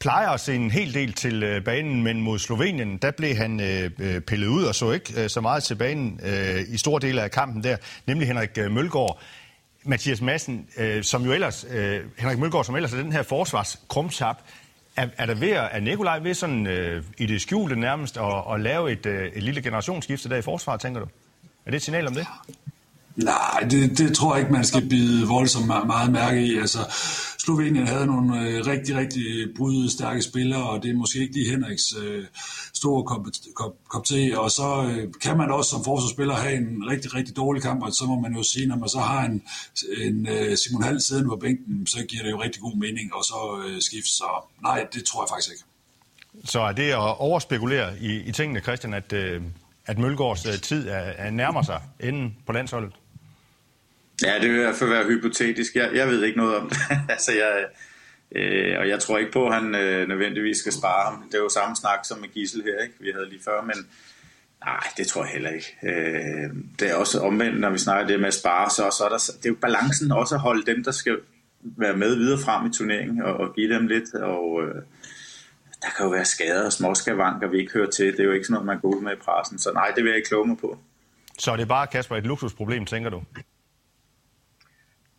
plejer 0.00 0.28
at 0.28 0.40
se 0.40 0.54
en 0.54 0.70
hel 0.70 0.94
del 0.94 1.12
til 1.12 1.42
øh, 1.42 1.64
banen, 1.64 2.02
men 2.02 2.20
mod 2.20 2.38
Slovenien, 2.38 2.96
der 2.96 3.10
blev 3.10 3.36
han 3.36 3.60
øh, 3.60 3.90
øh, 3.98 4.20
pillet 4.20 4.46
ud 4.46 4.64
og 4.64 4.74
så 4.74 4.92
ikke 4.92 5.22
øh, 5.22 5.30
så 5.30 5.40
meget 5.40 5.62
til 5.62 5.74
banen 5.74 6.20
øh, 6.22 6.60
i 6.68 6.78
store 6.78 7.00
dele 7.00 7.22
af 7.22 7.30
kampen 7.30 7.64
der, 7.64 7.76
nemlig 8.06 8.28
Henrik 8.28 8.58
øh, 8.58 8.70
Mølgaard. 8.70 9.20
Mathias 9.84 10.20
Madsen, 10.20 10.68
øh, 10.76 11.04
som 11.04 11.24
jo 11.24 11.32
ellers, 11.32 11.66
øh, 11.70 12.00
Henrik 12.18 12.38
Mølgaard, 12.38 12.64
som 12.64 12.76
ellers 12.76 12.92
er 12.92 12.96
den 12.96 13.12
her 13.12 13.22
forsvarskrumtap, 13.22 14.36
er, 14.96 15.08
er 15.16 15.26
der 15.26 15.34
ved 15.34 15.50
at, 15.50 15.68
er 15.72 15.80
Nikolaj 15.80 16.18
ved 16.18 16.34
sådan 16.34 16.66
øh, 16.66 17.04
i 17.18 17.26
det 17.26 17.40
skjulte 17.40 17.76
nærmest 17.76 18.16
at, 18.16 18.54
at 18.54 18.60
lave 18.60 18.92
et, 18.92 19.06
øh, 19.06 19.32
et 19.32 19.42
lille 19.42 19.62
generationsskifte 19.62 20.28
der 20.28 20.36
i 20.36 20.42
forsvaret, 20.42 20.80
tænker 20.80 21.00
du? 21.00 21.06
Er 21.66 21.70
det 21.70 21.76
et 21.76 21.82
signal 21.82 22.06
om 22.06 22.14
det? 22.14 22.26
Nej, 23.16 23.66
det, 23.70 23.98
det 23.98 24.16
tror 24.16 24.34
jeg 24.34 24.40
ikke, 24.40 24.52
man 24.52 24.64
skal 24.64 24.88
bide 24.88 25.26
voldsomt 25.26 25.66
meget 25.66 26.12
mærke 26.12 26.46
i. 26.46 26.58
Altså, 26.58 26.78
Slovenien 27.38 27.86
havde 27.86 28.06
nogle 28.06 28.40
øh, 28.40 28.66
rigtig, 28.66 28.96
rigtig 28.96 29.24
brydstærke 29.56 30.22
spillere, 30.22 30.70
og 30.70 30.82
det 30.82 30.90
er 30.90 30.94
måske 30.94 31.18
ikke 31.18 31.34
lige 31.34 31.50
Henriks 31.50 31.94
øh, 32.02 32.24
store 32.74 33.04
kop, 33.04 33.26
kop, 33.54 33.72
kop 33.88 34.04
til. 34.04 34.38
Og 34.38 34.50
så 34.50 34.90
øh, 34.90 35.12
kan 35.22 35.36
man 35.36 35.50
også 35.50 35.70
som 35.70 35.84
forsvarsspiller 35.84 36.34
have 36.34 36.56
en 36.56 36.88
rigtig, 36.90 37.14
rigtig 37.14 37.36
dårlig 37.36 37.62
kamp, 37.62 37.82
og 37.82 37.92
så 37.92 38.04
må 38.04 38.20
man 38.20 38.32
jo 38.36 38.42
sige, 38.42 38.66
når 38.66 38.76
man 38.76 38.88
så 38.88 38.98
har 38.98 39.24
en, 39.24 39.42
en 40.02 40.28
øh, 40.28 40.56
Simon 40.56 40.82
Hall 40.82 41.00
siden 41.00 41.28
på 41.28 41.36
bænken, 41.36 41.86
så 41.86 42.04
giver 42.08 42.22
det 42.22 42.30
jo 42.30 42.42
rigtig 42.42 42.62
god 42.62 42.76
mening, 42.76 43.14
og 43.14 43.24
så 43.24 43.64
øh, 43.66 43.82
skifte. 43.82 44.10
Så 44.10 44.28
nej, 44.62 44.86
det 44.92 45.04
tror 45.04 45.22
jeg 45.22 45.28
faktisk 45.28 45.50
ikke. 45.52 45.64
Så 46.44 46.60
er 46.60 46.72
det 46.72 46.90
at 46.90 47.18
overspekulere 47.18 47.98
i, 48.00 48.20
i 48.20 48.32
tingene, 48.32 48.60
Christian, 48.60 48.94
at, 48.94 49.12
øh, 49.12 49.42
at 49.86 49.98
Mølgaards 49.98 50.46
øh, 50.46 50.60
tid 50.60 50.88
er, 50.88 50.94
er 50.94 51.30
nærmer 51.30 51.62
sig 51.62 51.80
enden 52.00 52.36
på 52.46 52.52
landsholdet? 52.52 52.92
Ja, 54.22 54.34
det 54.40 54.50
vil 54.50 54.58
i 54.58 54.62
hvert 54.62 54.74
fald 54.74 54.90
være 54.90 55.04
hypotetisk. 55.04 55.74
Jeg, 55.74 55.90
jeg 55.94 56.08
ved 56.08 56.24
ikke 56.24 56.38
noget 56.38 56.56
om 56.56 56.68
det. 56.68 56.78
altså, 57.14 57.32
jeg, 57.32 57.64
øh, 58.32 58.78
og 58.78 58.88
jeg 58.88 59.00
tror 59.00 59.18
ikke 59.18 59.32
på, 59.32 59.46
at 59.46 59.54
han 59.54 59.74
øh, 59.74 60.08
nødvendigvis 60.08 60.56
skal 60.56 60.72
spare 60.72 61.04
ham. 61.04 61.22
Det 61.26 61.34
er 61.34 61.42
jo 61.42 61.48
samme 61.48 61.76
snak 61.76 62.04
som 62.04 62.18
med 62.18 62.28
Gissel 62.28 62.62
her, 62.62 62.82
ikke? 62.82 62.94
vi 63.00 63.10
havde 63.14 63.28
lige 63.28 63.42
før, 63.44 63.62
men 63.62 63.76
nej, 64.64 64.80
det 64.96 65.06
tror 65.06 65.24
jeg 65.24 65.32
heller 65.32 65.50
ikke. 65.50 65.76
Øh, 65.82 66.50
det 66.78 66.90
er 66.90 66.94
også 66.94 67.20
omvendt, 67.20 67.60
når 67.60 67.70
vi 67.70 67.78
snakker 67.78 68.06
det 68.06 68.20
med 68.20 68.28
at 68.28 68.34
spare, 68.34 68.70
så, 68.70 68.96
så 68.98 69.04
er 69.04 69.08
der, 69.08 69.32
det 69.36 69.46
er 69.46 69.50
jo 69.50 69.56
balancen 69.60 70.12
også 70.12 70.34
at 70.34 70.40
holde 70.40 70.66
dem, 70.66 70.84
der 70.84 70.90
skal 70.90 71.18
være 71.60 71.96
med 71.96 72.16
videre 72.16 72.38
frem 72.38 72.66
i 72.66 72.72
turneringen, 72.72 73.22
og, 73.22 73.34
og 73.34 73.54
give 73.54 73.74
dem 73.74 73.86
lidt, 73.86 74.14
og 74.14 74.62
øh, 74.62 74.74
der 75.82 75.88
kan 75.96 76.06
jo 76.06 76.10
være 76.10 76.24
skader 76.24 76.64
og 76.64 76.72
småskavanker, 76.72 77.48
vi 77.48 77.58
ikke 77.58 77.72
hører 77.72 77.90
til. 77.90 78.06
Det 78.06 78.20
er 78.20 78.24
jo 78.24 78.32
ikke 78.32 78.46
sådan 78.46 78.54
noget, 78.54 78.66
man 78.66 78.80
går 78.80 78.88
ud 78.88 79.02
med 79.02 79.12
i 79.12 79.16
pressen, 79.24 79.58
så 79.58 79.72
nej, 79.72 79.92
det 79.96 80.04
vil 80.04 80.10
jeg 80.10 80.16
ikke 80.16 80.28
kloge 80.28 80.48
mig 80.48 80.58
på. 80.58 80.78
Så 81.38 81.56
det 81.56 81.62
er 81.62 81.66
bare, 81.66 81.86
Kasper, 81.86 82.16
et 82.16 82.26
luksusproblem, 82.26 82.84
tænker 82.84 83.10
du? 83.10 83.22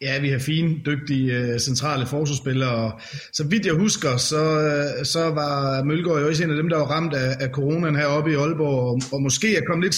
Ja, 0.02 0.20
vi 0.20 0.30
har 0.30 0.40
fine, 0.40 0.76
dygtige 0.86 1.34
øh, 1.34 1.60
centrale 1.60 2.06
forsvarsspillere, 2.06 2.92
så 3.34 3.44
vidt 3.48 3.66
jeg 3.66 3.74
husker, 3.74 4.18
så, 4.18 4.44
øh, 4.60 5.06
så 5.06 5.30
var 5.30 5.84
Mølgaard 5.84 6.22
jo 6.22 6.28
også 6.28 6.44
en 6.44 6.50
af 6.50 6.56
dem, 6.56 6.70
der 6.70 6.78
var 6.78 6.86
ramt 6.86 7.14
af, 7.14 7.36
af 7.40 7.50
coronaen 7.50 7.96
heroppe 7.96 8.32
i 8.32 8.36
Aalborg, 8.36 8.80
og, 8.80 9.02
og 9.12 9.22
måske 9.22 9.56
er 9.56 9.62
kommet 9.68 9.86
lidt 9.86 9.98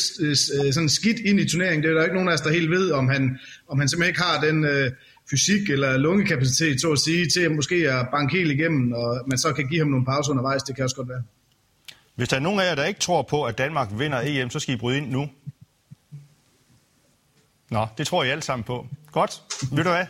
øh, 0.65 0.73
sådan 0.73 0.89
skidt 0.89 1.19
ind 1.19 1.39
i 1.39 1.49
turneringen. 1.49 1.83
Det 1.83 1.89
er 1.89 1.93
der 1.93 2.03
ikke 2.03 2.15
nogen 2.15 2.29
af 2.29 2.33
os, 2.33 2.41
der 2.41 2.51
helt 2.51 2.71
ved, 2.71 2.91
om 2.91 3.07
han, 3.07 3.39
om 3.69 3.79
han 3.79 3.89
simpelthen 3.89 4.09
ikke 4.09 4.21
har 4.21 4.41
den 4.41 4.65
øh, 4.65 4.91
fysik 5.31 5.69
eller 5.69 5.97
lungekapacitet, 5.97 6.81
så 6.81 6.91
at 6.91 6.99
sige, 6.99 7.25
til 7.25 7.41
at 7.41 7.51
måske 7.51 7.91
at 7.91 8.07
banke 8.11 8.37
helt 8.37 8.51
igennem, 8.51 8.91
og 8.91 9.21
man 9.27 9.37
så 9.37 9.53
kan 9.53 9.67
give 9.67 9.79
ham 9.79 9.87
nogle 9.87 10.05
pauser 10.05 10.31
undervejs. 10.31 10.63
Det 10.63 10.75
kan 10.75 10.83
også 10.83 10.95
godt 10.95 11.09
være. 11.09 11.23
Hvis 12.15 12.29
der 12.29 12.35
er 12.35 12.41
nogen 12.41 12.59
af 12.59 12.69
jer, 12.69 12.75
der 12.75 12.85
ikke 12.85 12.99
tror 12.99 13.21
på, 13.21 13.43
at 13.43 13.57
Danmark 13.57 13.89
vinder 13.97 14.21
EM, 14.23 14.49
så 14.49 14.59
skal 14.59 14.73
I 14.73 14.77
bryde 14.77 14.97
ind 14.97 15.11
nu. 15.11 15.29
Nå, 17.69 17.87
det 17.97 18.07
tror 18.07 18.23
jeg 18.23 18.31
alle 18.31 18.41
sammen 18.41 18.63
på. 18.63 18.87
Godt. 19.11 19.41
Ved 19.71 19.83
du 19.83 19.89
hvad? 19.89 20.05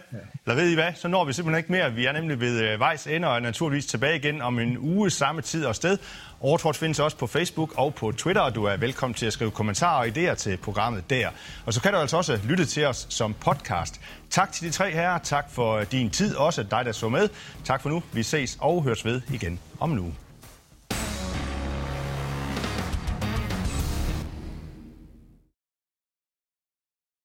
Eller 0.46 0.56
ved 0.56 0.70
I 0.70 0.74
hvad? 0.74 0.94
Så 0.96 1.08
når 1.08 1.26
vi 1.26 1.34
simpelthen 1.34 1.58
ikke 1.60 1.72
mere. 1.72 1.94
Vi 1.94 2.06
er 2.06 2.12
nemlig 2.12 2.40
ved 2.40 2.62
øh, 2.62 2.80
vejs 2.80 3.08
ende 3.08 3.28
og 3.28 3.36
er 3.36 3.40
naturligvis 3.40 3.86
tilbage 3.86 4.16
igen 4.16 4.42
om 4.42 4.60
en 4.60 4.78
uge 4.78 5.10
samme 5.10 5.42
tid 5.42 5.66
og 5.66 5.76
sted. 5.76 5.98
Overtrådt 6.42 6.78
findes 6.78 7.00
også 7.00 7.18
på 7.18 7.28
Facebook 7.28 7.74
og 7.78 7.96
på 7.96 8.12
Twitter, 8.12 8.42
og 8.42 8.56
du 8.56 8.64
er 8.64 8.78
velkommen 8.78 9.14
til 9.14 9.26
at 9.26 9.34
skrive 9.34 9.52
kommentarer 9.52 10.00
og 10.00 10.08
idéer 10.08 10.36
til 10.36 10.58
programmet 10.58 11.10
der. 11.10 11.30
Og 11.66 11.74
så 11.74 11.82
kan 11.82 11.94
du 11.94 12.00
altså 12.00 12.18
også 12.18 12.40
lytte 12.44 12.66
til 12.66 12.86
os 12.86 13.08
som 13.10 13.34
podcast. 13.34 14.02
Tak 14.30 14.52
til 14.52 14.68
de 14.68 14.72
tre 14.72 14.92
herrer. 14.92 15.18
Tak 15.18 15.52
for 15.52 15.78
øh, 15.78 15.86
din 15.92 16.10
tid, 16.10 16.36
også 16.36 16.64
dig, 16.64 16.86
der 16.86 16.92
så 16.92 17.10
med. 17.10 17.30
Tak 17.66 17.82
for 17.82 17.90
nu. 17.90 18.04
Vi 18.14 18.24
ses 18.24 18.58
og 18.62 18.84
høres 18.84 19.06
ved 19.06 19.22
igen 19.30 19.60
om 19.80 19.92
en 19.92 20.00
uge. 20.00 20.29